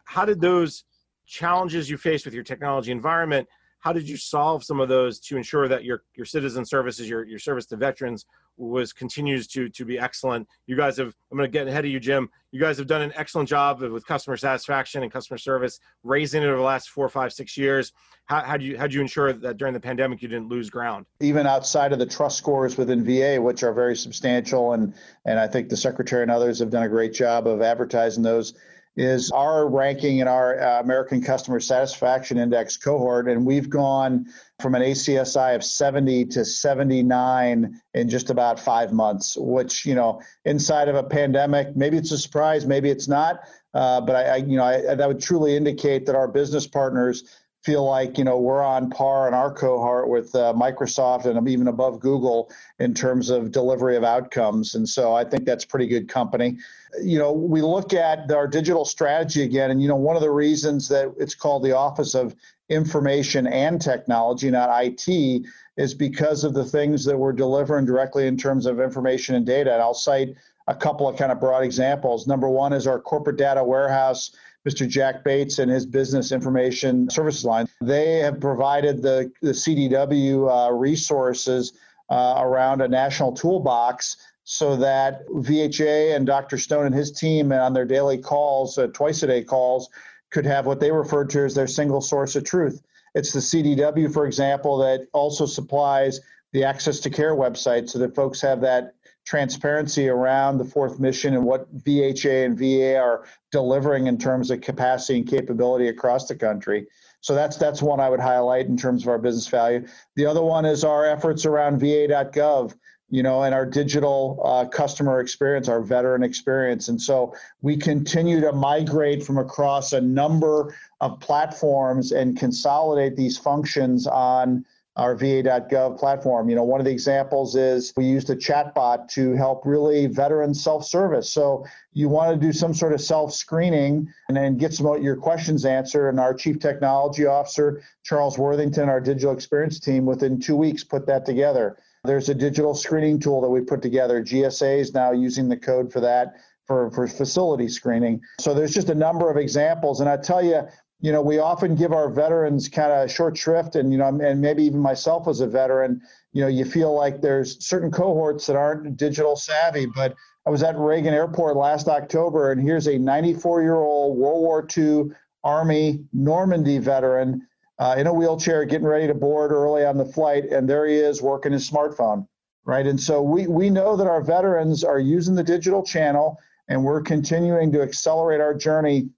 How 0.05 0.25
did 0.25 0.41
those 0.41 0.85
challenges 1.27 1.89
you 1.89 1.97
faced 1.97 2.25
with 2.25 2.35
your 2.35 2.45
technology 2.45 2.91
environment? 2.91 3.49
How 3.81 3.93
did 3.93 4.09
you 4.09 4.17
solve 4.17 4.65
some 4.65 4.81
of 4.81 4.89
those 4.89 5.21
to 5.21 5.37
ensure 5.37 5.69
that 5.69 5.85
your 5.85 6.03
your 6.15 6.27
citizen 6.27 6.65
services, 6.65 7.09
your 7.09 7.25
your 7.25 7.39
service 7.39 7.67
to 7.67 7.77
veterans, 7.77 8.27
was 8.59 8.93
continues 8.93 9.47
to 9.47 9.69
to 9.71 9.85
be 9.85 9.99
excellent. 9.99 10.47
You 10.67 10.77
guys 10.77 10.97
have 10.99 11.15
I'm 11.31 11.39
going 11.39 11.51
to 11.51 11.53
get 11.53 11.69
ahead 11.69 11.85
of 11.85 11.91
you, 11.91 12.01
Jim. 12.01 12.29
You 12.51 12.61
guys 12.61 12.77
have 12.79 12.87
done 12.87 13.03
an 13.03 13.13
excellent 13.15 13.49
job 13.49 13.81
with 13.81 14.05
customer 14.07 14.37
satisfaction 14.37 15.03
and 15.03 15.13
customer 15.13 15.39
service, 15.39 15.81
raising 16.03 16.43
it 16.43 16.47
over 16.47 16.57
the 16.57 16.63
last 16.63 16.91
four, 16.91 17.09
five, 17.09 17.33
six 17.33 17.57
years. 17.57 17.93
How, 18.25 18.41
how 18.41 18.57
do 18.57 18.65
you 18.65 18.77
how 18.77 18.87
do 18.87 18.95
you 18.95 19.01
ensure 19.01 19.33
that 19.33 19.57
during 19.57 19.75
the 19.75 19.81
pandemic 19.81 20.23
you 20.23 20.29
didn't 20.29 20.49
lose 20.49 20.71
ground? 20.71 21.07
Even 21.21 21.47
outside 21.47 21.93
of 21.93 21.99
the 21.99 22.07
trust 22.07 22.37
scores 22.37 22.77
within 22.77 23.05
VA, 23.05 23.41
which 23.41 23.63
are 23.63 23.73
very 23.73 23.97
substantial, 23.97 24.73
and 24.73 24.93
and 25.25 25.39
I 25.39 25.47
think 25.47 25.69
the 25.69 25.77
secretary 25.77 26.23
and 26.23 26.31
others 26.31 26.59
have 26.59 26.71
done 26.71 26.83
a 26.83 26.89
great 26.89 27.15
job 27.15 27.47
of 27.47 27.63
advertising 27.63 28.23
those 28.23 28.55
is 28.99 29.31
our 29.31 29.69
ranking 29.69 30.19
in 30.19 30.27
our 30.27 30.61
uh, 30.61 30.81
American 30.81 31.23
Customer 31.23 31.61
Satisfaction 31.61 32.37
Index 32.37 32.77
cohort, 32.77 33.29
and 33.29 33.47
we've 33.47 33.71
gone 33.71 34.27
from 34.59 34.75
an 34.75 34.83
ACSI 34.83 35.55
of 35.55 35.63
70 35.63 36.25
to 36.27 36.45
79 36.45 37.81
in 37.95 38.09
just 38.09 38.29
about 38.29 38.59
five 38.59 38.93
months. 38.93 39.37
Which 39.39 39.87
you 39.87 39.95
know, 39.95 40.21
inside 40.45 40.89
of 40.89 40.97
a 40.97 41.05
pandemic, 41.05 41.77
maybe 41.77 41.97
it's 41.97 42.11
a 42.11 42.19
surprise, 42.19 42.67
maybe 42.67 42.91
it's 42.91 43.07
not, 43.07 43.39
uh, 43.73 44.01
but 44.01 44.17
I, 44.17 44.23
I, 44.25 44.37
you 44.39 44.57
know, 44.57 44.65
I, 44.65 44.97
that 44.97 45.07
would 45.07 45.21
truly 45.23 45.57
indicate 45.57 46.05
that 46.07 46.17
our 46.17 46.27
business 46.27 46.67
partners 46.67 47.23
feel 47.63 47.85
like 47.85 48.19
you 48.19 48.25
know 48.25 48.39
we're 48.39 48.63
on 48.63 48.91
par 48.91 49.29
in 49.29 49.35
our 49.35 49.53
cohort 49.53 50.09
with 50.09 50.35
uh, 50.35 50.53
Microsoft 50.57 51.27
and 51.27 51.49
even 51.49 51.69
above 51.69 52.01
Google 52.01 52.51
in 52.81 52.95
terms 52.95 53.31
of 53.31 53.53
delivery 53.53 53.97
of 53.97 54.03
outcomes. 54.03 54.75
And 54.75 54.89
so 54.89 55.15
I 55.15 55.23
think 55.23 55.45
that's 55.45 55.65
pretty 55.65 55.87
good 55.87 56.09
company. 56.09 56.59
You 57.03 57.19
know, 57.19 57.33
we 57.33 57.61
look 57.63 57.93
at 57.93 58.31
our 58.31 58.47
digital 58.47 58.85
strategy 58.85 59.43
again, 59.43 59.71
and 59.71 59.83
you 59.83 59.89
know 59.89 59.97
one 59.97 60.17
of 60.17 60.23
the 60.23 60.31
reasons 60.31 60.89
that 60.89 61.13
it's 61.19 61.35
called 61.35 61.63
the 61.63 61.77
Office 61.77 62.15
of 62.15 62.35
Information 62.69 63.47
and 63.47 63.81
Technology, 63.81 64.51
not 64.51 64.71
IT, 64.85 65.47
is 65.77 65.95
because 65.95 66.45
of 66.45 66.55
the 66.55 66.65
things 66.65 67.05
that 67.05 67.17
we're 67.17 67.33
delivering 67.33 67.85
directly 67.85 68.27
in 68.27 68.37
terms 68.37 68.67
of 68.67 68.81
information 68.81 69.35
and 69.35 69.47
data. 69.47 69.73
And 69.73 69.83
I'll 69.83 69.95
cite 69.95 70.35
a 70.67 70.75
couple 70.75 71.09
of 71.09 71.17
kind 71.17 71.33
of 71.33 71.41
broad 71.41 71.63
examples. 71.63 72.27
Number 72.27 72.49
one 72.49 72.73
is 72.73 72.87
our 72.87 73.01
corporate 73.01 73.37
data 73.37 73.63
warehouse 73.63 74.33
Mr. 74.69 74.87
Jack 74.87 75.25
Bates 75.25 75.59
and 75.59 75.71
his 75.71 75.87
business 75.87 76.33
information 76.33 77.09
services 77.09 77.45
line. 77.45 77.69
They 77.81 78.19
have 78.19 78.41
provided 78.41 79.03
the, 79.03 79.33
the 79.41 79.53
CDW 79.53 80.69
uh, 80.69 80.73
resources 80.73 81.73
uh, 82.11 82.35
around 82.39 82.83
a 82.83 82.89
national 82.89 83.33
toolbox 83.33 84.17
so 84.51 84.77
that 84.77 85.29
VHA 85.29 86.17
and 86.17 86.27
Dr. 86.27 86.57
Stone 86.57 86.87
and 86.87 86.95
his 86.95 87.13
team 87.13 87.53
on 87.53 87.75
their 87.75 87.85
daily 87.85 88.17
calls, 88.17 88.79
uh, 88.79 88.87
twice 88.95 89.23
a 89.23 89.27
day 89.27 89.45
calls, 89.45 89.91
could 90.31 90.47
have 90.47 90.65
what 90.65 90.81
they 90.81 90.91
referred 90.91 91.29
to 91.29 91.41
as 91.45 91.55
their 91.55 91.67
single 91.67 92.01
source 92.01 92.35
of 92.35 92.45
truth. 92.45 92.81
It's 93.15 93.31
the 93.31 93.41
CDW, 93.41 94.11
for 94.11 94.25
example, 94.25 94.79
that 94.79 95.07
also 95.13 95.45
supplies 95.45 96.23
the 96.53 96.65
Access 96.65 96.99
to 97.01 97.11
Care 97.11 97.37
website 97.37 97.91
so 97.91 97.99
that 97.99 98.15
folks 98.15 98.41
have 98.41 98.63
that 98.63 98.95
transparency 99.27 100.09
around 100.09 100.57
the 100.57 100.65
fourth 100.65 100.99
mission 100.99 101.35
and 101.35 101.45
what 101.45 101.71
VHA 101.85 102.47
and 102.47 102.59
VA 102.59 102.97
are 102.99 103.27
delivering 103.53 104.07
in 104.07 104.17
terms 104.17 104.51
of 104.51 104.63
capacity 104.63 105.19
and 105.19 105.29
capability 105.29 105.89
across 105.89 106.27
the 106.27 106.35
country. 106.35 106.87
So 107.21 107.35
that's 107.35 107.59
that's 107.59 107.83
one 107.83 108.01
I 108.01 108.09
would 108.09 108.19
highlight 108.19 108.65
in 108.65 108.79
terms 108.79 109.03
of 109.03 109.09
our 109.09 109.19
business 109.19 109.49
value. 109.49 109.87
The 110.17 110.25
other 110.25 110.43
one 110.43 110.65
is 110.65 110.85
our 110.85 111.05
efforts 111.05 111.45
around 111.45 111.81
VA.gov, 111.81 112.75
you 113.11 113.23
know, 113.23 113.43
and 113.43 113.55
our 113.55 113.65
digital 113.65 114.41
uh, 114.45 114.67
customer 114.67 115.21
experience, 115.21 115.69
our 115.69 115.81
veteran 115.81 116.23
experience. 116.23 116.89
And 116.89 117.01
so 117.01 117.35
we 117.63 117.77
continue 117.77 118.41
to 118.41 118.53
migrate 118.53 119.23
from 119.23 119.39
across 119.39 119.93
a 119.93 120.01
number 120.01 120.75
of 121.01 121.19
platforms 121.21 122.13
and 122.13 122.37
consolidate 122.37 123.17
these 123.17 123.39
functions 123.39 124.07
on 124.07 124.65
our 124.97 125.15
va.gov 125.15 125.97
platform. 125.97 126.51
You 126.51 126.57
know, 126.57 126.65
one 126.65 126.81
of 126.81 126.85
the 126.85 126.91
examples 126.91 127.55
is 127.55 127.93
we 127.97 128.05
used 128.05 128.31
a 128.31 128.37
chatbot 128.37 129.09
to 129.13 129.35
help 129.35 129.65
really 129.65 130.07
veterans 130.07 130.63
self-service. 130.63 131.31
So 131.31 131.65
you 131.93 132.09
want 132.09 132.39
to 132.39 132.47
do 132.47 132.53
some 132.53 132.75
sort 132.75 132.93
of 132.93 133.01
self-screening 133.01 134.13
and 134.29 134.37
then 134.37 134.57
get 134.57 134.75
some 134.75 134.87
of 134.87 135.01
your 135.01 135.17
questions 135.17 135.65
answered. 135.65 136.09
And 136.09 136.19
our 136.19 136.35
chief 136.35 136.59
technology 136.59 137.27
officer, 137.27 137.81
Charles 138.03 138.39
Worthington, 138.39 138.89
our 138.89 139.01
digital 139.01 139.33
experience 139.33 139.79
team, 139.79 140.05
within 140.05 140.41
two 140.41 140.57
weeks 140.57 140.83
put 140.83 141.07
that 141.07 141.25
together. 141.25 141.79
There's 142.05 142.29
a 142.29 142.35
digital 142.35 142.75
screening 142.75 143.21
tool 143.21 143.41
that 143.41 143.51
we 143.51 143.61
put 143.61 143.83
together. 143.83 144.23
GSA 144.23 144.79
is 144.79 144.95
now 144.95 145.13
using 145.13 145.49
the 145.49 145.57
code 145.57 145.93
for 145.93 146.01
that 146.01 146.35
for, 146.69 146.91
for 146.91 147.09
facility 147.09 147.67
screening. 147.67 148.21
So 148.41 148.55
there's 148.55 148.75
just 148.75 148.91
a 148.91 148.95
number 148.95 149.31
of 149.31 149.37
examples. 149.37 150.01
And 150.01 150.09
I 150.09 150.19
tell 150.19 150.45
you, 150.45 150.63
you 151.01 151.13
know, 151.13 151.23
we 151.23 151.39
often 151.39 151.75
give 151.75 151.93
our 151.93 152.11
veterans 152.11 152.69
kind 152.69 152.93
of 152.93 153.11
short 153.11 153.37
shrift, 153.37 153.77
and 153.77 153.93
you 153.93 153.99
know, 153.99 154.09
and 154.09 154.41
maybe 154.41 154.65
even 154.65 154.81
myself 154.81 155.29
as 155.29 155.41
a 155.41 155.47
veteran, 155.47 156.03
you 156.33 156.43
know, 156.43 156.49
you 156.49 156.65
feel 156.65 156.95
like 156.95 157.21
there's 157.21 157.65
certain 157.65 157.91
cohorts 157.91 158.47
that 158.47 158.57
aren't 158.57 158.97
digital 158.97 159.37
savvy. 159.37 159.87
But 159.87 160.15
I 160.45 160.51
was 160.51 160.63
at 160.63 160.77
Reagan 160.77 161.15
Airport 161.15 161.57
last 161.57 161.89
October, 161.89 162.53
and 162.53 162.61
here's 162.61 162.89
a 162.89 162.99
94 162.99 163.63
year 163.63 163.77
old 163.77 164.19
World 164.19 164.41
War 164.41 164.67
II 164.77 165.05
Army 165.45 166.05
Normandy 166.13 166.79
veteran 166.79 167.47
uh, 167.79 167.95
in 167.99 168.07
a 168.07 168.13
wheelchair, 168.13 168.65
getting 168.65 168.87
ready 168.87 169.07
to 169.07 169.15
board 169.15 169.53
early 169.53 169.85
on 169.85 169.97
the 169.97 170.05
flight, 170.05 170.47
and 170.47 170.69
there 170.69 170.87
he 170.87 170.97
is 170.97 171.23
working 171.23 171.53
his 171.53 171.69
smartphone, 171.69 172.27
right? 172.65 172.87
And 172.87 173.01
so 173.01 173.23
we 173.23 173.47
we 173.47 173.71
know 173.71 173.97
that 173.97 174.07
our 174.07 174.23
veterans 174.23 174.85
are 174.85 174.99
using 174.99 175.35
the 175.35 175.45
digital 175.45 175.83
channel, 175.83 176.39
and 176.69 176.83
we're 176.83 177.03
continuing 177.03 177.73
to 177.73 177.83
accelerate 177.83 178.41
our 178.41 178.55
journey 178.55 179.09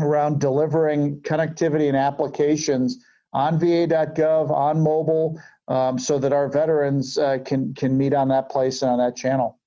around 0.00 0.40
delivering 0.40 1.20
connectivity 1.20 1.88
and 1.88 1.96
applications 1.96 3.04
on 3.32 3.58
va.gov, 3.58 4.50
on 4.50 4.80
mobile, 4.80 5.40
um, 5.68 5.98
so 5.98 6.18
that 6.18 6.32
our 6.32 6.48
veterans 6.48 7.16
uh, 7.18 7.38
can, 7.44 7.72
can 7.74 7.96
meet 7.96 8.12
on 8.12 8.28
that 8.28 8.50
place 8.50 8.82
and 8.82 8.90
on 8.90 8.98
that 8.98 9.16
channel. 9.16 9.58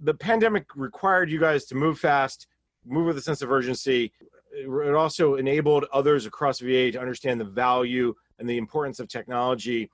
The 0.00 0.14
pandemic 0.14 0.64
required 0.74 1.30
you 1.30 1.38
guys 1.38 1.66
to 1.66 1.74
move 1.74 1.98
fast, 1.98 2.46
move 2.86 3.06
with 3.06 3.18
a 3.18 3.20
sense 3.20 3.42
of 3.42 3.50
urgency. 3.50 4.12
It 4.52 4.94
also 4.94 5.36
enabled 5.36 5.86
others 5.92 6.26
across 6.26 6.60
VA 6.60 6.90
to 6.92 7.00
understand 7.00 7.40
the 7.40 7.44
value 7.44 8.14
and 8.38 8.48
the 8.48 8.58
importance 8.58 8.98
of 8.98 9.08
technology. 9.08 9.90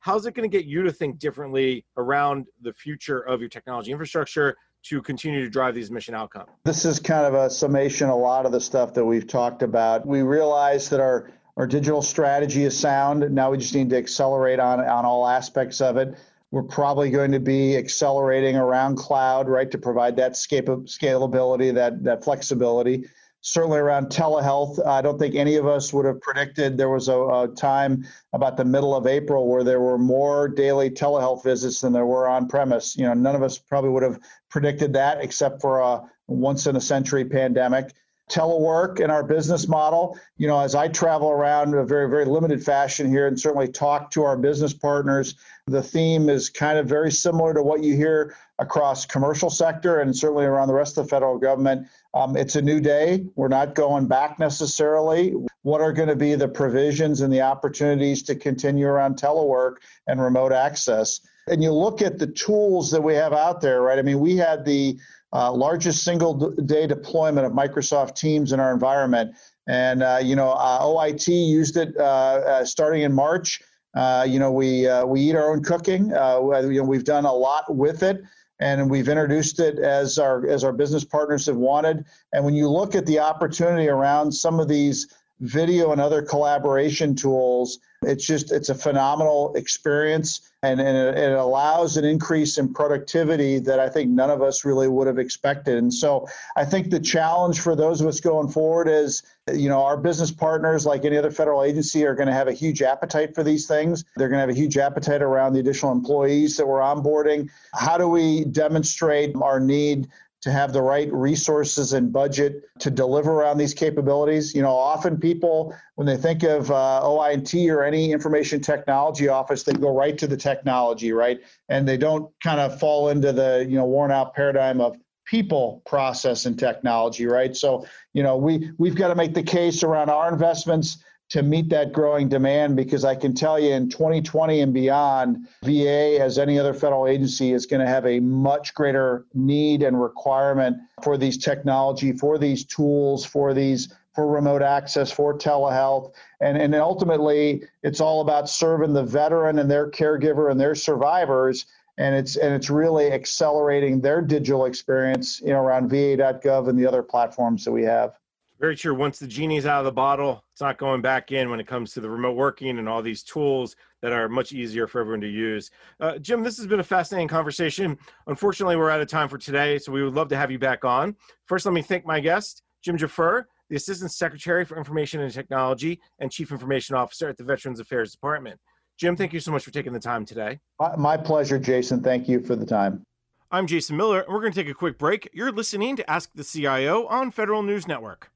How's 0.00 0.26
it 0.26 0.34
going 0.34 0.48
to 0.48 0.56
get 0.56 0.66
you 0.66 0.82
to 0.82 0.92
think 0.92 1.18
differently 1.18 1.84
around 1.96 2.46
the 2.62 2.72
future 2.72 3.20
of 3.20 3.40
your 3.40 3.48
technology 3.48 3.90
infrastructure 3.90 4.56
to 4.84 5.02
continue 5.02 5.42
to 5.42 5.50
drive 5.50 5.74
these 5.74 5.90
mission 5.90 6.14
outcomes? 6.14 6.48
This 6.64 6.84
is 6.84 7.00
kind 7.00 7.26
of 7.26 7.34
a 7.34 7.50
summation, 7.50 8.08
a 8.08 8.16
lot 8.16 8.46
of 8.46 8.52
the 8.52 8.60
stuff 8.60 8.94
that 8.94 9.04
we've 9.04 9.26
talked 9.26 9.62
about. 9.62 10.06
We 10.06 10.22
realize 10.22 10.88
that 10.90 11.00
our 11.00 11.30
our 11.58 11.66
digital 11.66 12.02
strategy 12.02 12.62
is 12.62 12.78
sound. 12.78 13.28
Now 13.32 13.50
we 13.50 13.58
just 13.58 13.74
need 13.74 13.90
to 13.90 13.96
accelerate 13.96 14.60
on, 14.60 14.78
on 14.78 15.04
all 15.04 15.26
aspects 15.26 15.80
of 15.80 15.96
it. 15.96 16.14
We're 16.52 16.62
probably 16.62 17.10
going 17.10 17.32
to 17.32 17.40
be 17.40 17.76
accelerating 17.76 18.54
around 18.54 18.96
cloud, 18.96 19.48
right, 19.48 19.68
to 19.72 19.76
provide 19.76 20.14
that 20.16 20.32
scalability, 20.34 21.74
that, 21.74 22.04
that 22.04 22.22
flexibility 22.22 23.06
certainly 23.40 23.78
around 23.78 24.06
telehealth. 24.06 24.84
I 24.86 25.00
don't 25.00 25.18
think 25.18 25.34
any 25.34 25.56
of 25.56 25.66
us 25.66 25.92
would 25.92 26.04
have 26.04 26.20
predicted 26.20 26.76
there 26.76 26.88
was 26.88 27.08
a, 27.08 27.18
a, 27.18 27.48
time 27.56 28.04
about 28.32 28.56
the 28.56 28.64
middle 28.64 28.94
of 28.94 29.06
April 29.06 29.48
where 29.48 29.64
there 29.64 29.80
were 29.80 29.98
more 29.98 30.48
daily 30.48 30.90
telehealth 30.90 31.44
visits 31.44 31.80
than 31.80 31.92
there 31.92 32.06
were 32.06 32.28
on 32.28 32.48
premise. 32.48 32.96
You 32.96 33.04
know, 33.04 33.14
none 33.14 33.36
of 33.36 33.42
us 33.42 33.58
probably 33.58 33.90
would 33.90 34.02
have 34.02 34.18
predicted 34.50 34.92
that 34.94 35.22
except 35.22 35.60
for 35.60 35.80
a 35.80 36.02
once 36.26 36.66
in 36.66 36.76
a 36.76 36.80
century 36.80 37.24
pandemic. 37.24 37.94
Telework 38.28 39.00
in 39.00 39.10
our 39.10 39.22
business 39.24 39.68
model, 39.68 40.18
you 40.36 40.46
know, 40.46 40.60
as 40.60 40.74
I 40.74 40.88
travel 40.88 41.30
around 41.30 41.72
in 41.72 41.78
a 41.78 41.84
very, 41.84 42.10
very 42.10 42.26
limited 42.26 42.62
fashion 42.62 43.08
here 43.08 43.26
and 43.26 43.40
certainly 43.40 43.68
talk 43.68 44.10
to 44.10 44.22
our 44.22 44.36
business 44.36 44.74
partners, 44.74 45.36
the 45.66 45.82
theme 45.82 46.28
is 46.28 46.50
kind 46.50 46.78
of 46.78 46.86
very 46.86 47.10
similar 47.10 47.54
to 47.54 47.62
what 47.62 47.82
you 47.82 47.96
hear 47.96 48.36
across 48.58 49.06
commercial 49.06 49.48
sector 49.48 50.00
and 50.00 50.14
certainly 50.14 50.44
around 50.44 50.68
the 50.68 50.74
rest 50.74 50.98
of 50.98 51.04
the 51.04 51.08
federal 51.08 51.38
government 51.38 51.86
um, 52.14 52.36
it's 52.36 52.56
a 52.56 52.62
new 52.62 52.80
day. 52.80 53.24
We're 53.36 53.48
not 53.48 53.74
going 53.74 54.06
back 54.06 54.38
necessarily. 54.38 55.34
What 55.62 55.80
are 55.80 55.92
going 55.92 56.08
to 56.08 56.16
be 56.16 56.34
the 56.34 56.48
provisions 56.48 57.20
and 57.20 57.32
the 57.32 57.42
opportunities 57.42 58.22
to 58.24 58.34
continue 58.34 58.86
around 58.86 59.16
telework 59.16 59.76
and 60.06 60.20
remote 60.20 60.52
access? 60.52 61.20
And 61.48 61.62
you 61.62 61.72
look 61.72 62.02
at 62.02 62.18
the 62.18 62.26
tools 62.26 62.90
that 62.90 63.02
we 63.02 63.14
have 63.14 63.32
out 63.32 63.60
there, 63.60 63.82
right? 63.82 63.98
I 63.98 64.02
mean, 64.02 64.20
we 64.20 64.36
had 64.36 64.64
the 64.64 64.98
uh, 65.32 65.52
largest 65.52 66.04
single 66.04 66.50
day 66.50 66.86
deployment 66.86 67.46
of 67.46 67.52
Microsoft 67.52 68.16
Teams 68.16 68.52
in 68.52 68.60
our 68.60 68.72
environment. 68.72 69.34
And, 69.66 70.02
uh, 70.02 70.20
you 70.22 70.34
know, 70.34 70.52
uh, 70.52 70.80
OIT 70.82 71.28
used 71.28 71.76
it 71.76 71.94
uh, 71.98 72.02
uh, 72.02 72.64
starting 72.64 73.02
in 73.02 73.12
March. 73.12 73.60
Uh, 73.94 74.24
you 74.26 74.38
know, 74.38 74.50
we, 74.50 74.88
we 75.04 75.20
eat 75.20 75.34
our 75.34 75.52
own 75.52 75.62
cooking. 75.62 76.06
you 76.06 76.12
know, 76.12 76.84
we've 76.86 77.04
done 77.04 77.26
a 77.26 77.32
lot 77.32 77.74
with 77.74 78.02
it 78.02 78.22
and 78.60 78.90
we've 78.90 79.08
introduced 79.08 79.60
it 79.60 79.78
as 79.78 80.18
our 80.18 80.46
as 80.46 80.64
our 80.64 80.72
business 80.72 81.04
partners 81.04 81.46
have 81.46 81.56
wanted. 81.56 82.04
And 82.32 82.44
when 82.44 82.54
you 82.54 82.68
look 82.68 82.94
at 82.94 83.06
the 83.06 83.20
opportunity 83.20 83.88
around 83.88 84.32
some 84.32 84.60
of 84.60 84.68
these 84.68 85.14
video 85.40 85.92
and 85.92 86.00
other 86.00 86.22
collaboration 86.22 87.14
tools. 87.14 87.78
It's 88.02 88.26
just 88.26 88.52
it's 88.52 88.68
a 88.68 88.74
phenomenal 88.74 89.54
experience 89.54 90.48
and, 90.62 90.80
and 90.80 90.96
it, 90.96 91.16
it, 91.16 91.32
allows 91.32 91.96
an 91.96 92.04
increase 92.04 92.58
in 92.58 92.72
productivity 92.72 93.60
that 93.60 93.78
I 93.78 93.88
think 93.88 94.10
none 94.10 94.30
of 94.30 94.42
us 94.42 94.64
really 94.64 94.88
would 94.88 95.06
have 95.06 95.18
expected. 95.18 95.78
And 95.78 95.92
so 95.92 96.26
I 96.56 96.64
think 96.64 96.90
the 96.90 96.98
challenge 96.98 97.60
for 97.60 97.76
those 97.76 98.00
of 98.00 98.08
us 98.08 98.18
going 98.20 98.48
forward 98.48 98.88
is, 98.88 99.22
you 99.52 99.68
know, 99.68 99.82
our 99.82 99.96
business 99.96 100.32
partners, 100.32 100.84
like 100.84 101.04
any 101.04 101.16
other 101.16 101.30
federal 101.30 101.62
agency, 101.62 102.04
are 102.04 102.14
going 102.14 102.26
to 102.26 102.34
have 102.34 102.48
a 102.48 102.52
huge 102.52 102.82
appetite 102.82 103.34
for 103.34 103.44
these 103.44 103.66
things. 103.66 104.04
They're 104.16 104.28
going 104.28 104.38
to 104.38 104.46
have 104.46 104.50
a 104.50 104.58
huge 104.58 104.78
appetite 104.78 105.22
around 105.22 105.52
the 105.52 105.60
additional 105.60 105.92
employees 105.92 106.56
that 106.56 106.66
we're 106.66 106.80
onboarding. 106.80 107.48
How 107.74 107.96
do 107.96 108.08
we 108.08 108.44
demonstrate 108.44 109.34
our 109.36 109.60
need 109.60 110.08
to 110.48 110.52
have 110.52 110.72
the 110.72 110.80
right 110.80 111.12
resources 111.12 111.92
and 111.92 112.10
budget 112.10 112.62
to 112.78 112.90
deliver 112.90 113.32
around 113.32 113.58
these 113.58 113.74
capabilities. 113.74 114.54
You 114.54 114.62
know, 114.62 114.74
often 114.74 115.18
people, 115.18 115.74
when 115.96 116.06
they 116.06 116.16
think 116.16 116.42
of 116.42 116.70
uh, 116.70 117.02
OIT 117.04 117.70
or 117.70 117.84
any 117.84 118.12
information 118.12 118.62
technology 118.62 119.28
office, 119.28 119.62
they 119.62 119.74
go 119.74 119.94
right 119.94 120.16
to 120.16 120.26
the 120.26 120.38
technology, 120.38 121.12
right? 121.12 121.38
And 121.68 121.86
they 121.86 121.98
don't 121.98 122.32
kind 122.42 122.60
of 122.60 122.80
fall 122.80 123.10
into 123.10 123.30
the, 123.30 123.66
you 123.68 123.76
know, 123.76 123.84
worn 123.84 124.10
out 124.10 124.34
paradigm 124.34 124.80
of 124.80 124.96
people, 125.26 125.82
process, 125.84 126.46
and 126.46 126.58
technology, 126.58 127.26
right? 127.26 127.54
So, 127.54 127.84
you 128.14 128.22
know, 128.22 128.38
we, 128.38 128.70
we've 128.78 128.96
got 128.96 129.08
to 129.08 129.14
make 129.14 129.34
the 129.34 129.42
case 129.42 129.82
around 129.82 130.08
our 130.08 130.32
investments 130.32 131.04
to 131.30 131.42
meet 131.42 131.68
that 131.68 131.92
growing 131.92 132.28
demand 132.28 132.76
because 132.76 133.04
I 133.04 133.14
can 133.14 133.34
tell 133.34 133.58
you 133.58 133.72
in 133.72 133.90
2020 133.90 134.60
and 134.60 134.72
beyond, 134.72 135.46
VA, 135.62 136.18
as 136.20 136.38
any 136.38 136.58
other 136.58 136.72
federal 136.72 137.06
agency, 137.06 137.52
is 137.52 137.66
going 137.66 137.84
to 137.84 137.86
have 137.86 138.06
a 138.06 138.20
much 138.20 138.74
greater 138.74 139.26
need 139.34 139.82
and 139.82 140.00
requirement 140.00 140.78
for 141.02 141.18
these 141.18 141.36
technology, 141.36 142.12
for 142.12 142.38
these 142.38 142.64
tools, 142.64 143.24
for 143.24 143.52
these 143.52 143.92
for 144.14 144.26
remote 144.26 144.62
access, 144.62 145.12
for 145.12 145.38
telehealth. 145.38 146.12
And, 146.40 146.60
and 146.60 146.74
ultimately, 146.74 147.62
it's 147.84 148.00
all 148.00 148.20
about 148.20 148.48
serving 148.48 148.92
the 148.92 149.04
veteran 149.04 149.60
and 149.60 149.70
their 149.70 149.88
caregiver 149.88 150.50
and 150.50 150.60
their 150.60 150.74
survivors. 150.74 151.66
And 151.98 152.16
it's 152.16 152.34
and 152.34 152.52
it's 152.52 152.68
really 152.68 153.12
accelerating 153.12 154.00
their 154.00 154.20
digital 154.20 154.64
experience, 154.64 155.40
you 155.40 155.48
know, 155.48 155.60
around 155.60 155.88
VA.gov 155.88 156.68
and 156.68 156.76
the 156.76 156.86
other 156.86 157.02
platforms 157.02 157.64
that 157.64 157.70
we 157.70 157.84
have. 157.84 158.18
Very 158.60 158.74
true. 158.74 158.92
Once 158.92 159.20
the 159.20 159.26
genie's 159.26 159.66
out 159.66 159.78
of 159.78 159.84
the 159.84 159.92
bottle, 159.92 160.42
it's 160.52 160.60
not 160.60 160.78
going 160.78 161.00
back 161.00 161.30
in 161.30 161.48
when 161.48 161.60
it 161.60 161.66
comes 161.66 161.92
to 161.92 162.00
the 162.00 162.10
remote 162.10 162.36
working 162.36 162.78
and 162.78 162.88
all 162.88 163.00
these 163.00 163.22
tools 163.22 163.76
that 164.02 164.12
are 164.12 164.28
much 164.28 164.52
easier 164.52 164.88
for 164.88 165.00
everyone 165.00 165.20
to 165.20 165.28
use. 165.28 165.70
Uh, 166.00 166.18
Jim, 166.18 166.42
this 166.42 166.56
has 166.56 166.66
been 166.66 166.80
a 166.80 166.84
fascinating 166.84 167.28
conversation. 167.28 167.96
Unfortunately, 168.26 168.74
we're 168.74 168.90
out 168.90 169.00
of 169.00 169.06
time 169.06 169.28
for 169.28 169.38
today, 169.38 169.78
so 169.78 169.92
we 169.92 170.02
would 170.02 170.14
love 170.14 170.28
to 170.28 170.36
have 170.36 170.50
you 170.50 170.58
back 170.58 170.84
on. 170.84 171.14
First, 171.46 171.66
let 171.66 171.72
me 171.72 171.82
thank 171.82 172.04
my 172.04 172.18
guest, 172.18 172.62
Jim 172.82 172.98
Gfrerer, 172.98 173.44
the 173.70 173.76
Assistant 173.76 174.10
Secretary 174.10 174.64
for 174.64 174.76
Information 174.76 175.20
and 175.20 175.32
Technology 175.32 176.00
and 176.18 176.32
Chief 176.32 176.50
Information 176.50 176.96
Officer 176.96 177.28
at 177.28 177.36
the 177.36 177.44
Veterans 177.44 177.78
Affairs 177.78 178.10
Department. 178.10 178.58
Jim, 178.98 179.14
thank 179.14 179.32
you 179.32 179.38
so 179.38 179.52
much 179.52 179.62
for 179.62 179.70
taking 179.70 179.92
the 179.92 180.00
time 180.00 180.24
today. 180.24 180.58
My 180.96 181.16
pleasure, 181.16 181.60
Jason. 181.60 182.02
Thank 182.02 182.28
you 182.28 182.40
for 182.40 182.56
the 182.56 182.66
time. 182.66 183.04
I'm 183.52 183.68
Jason 183.68 183.96
Miller, 183.96 184.20
and 184.20 184.34
we're 184.34 184.40
going 184.40 184.52
to 184.52 184.60
take 184.60 184.70
a 184.70 184.74
quick 184.74 184.98
break. 184.98 185.30
You're 185.32 185.52
listening 185.52 185.94
to 185.96 186.10
Ask 186.10 186.30
the 186.34 186.42
CIO 186.42 187.06
on 187.06 187.30
Federal 187.30 187.62
News 187.62 187.86
Network. 187.86 188.32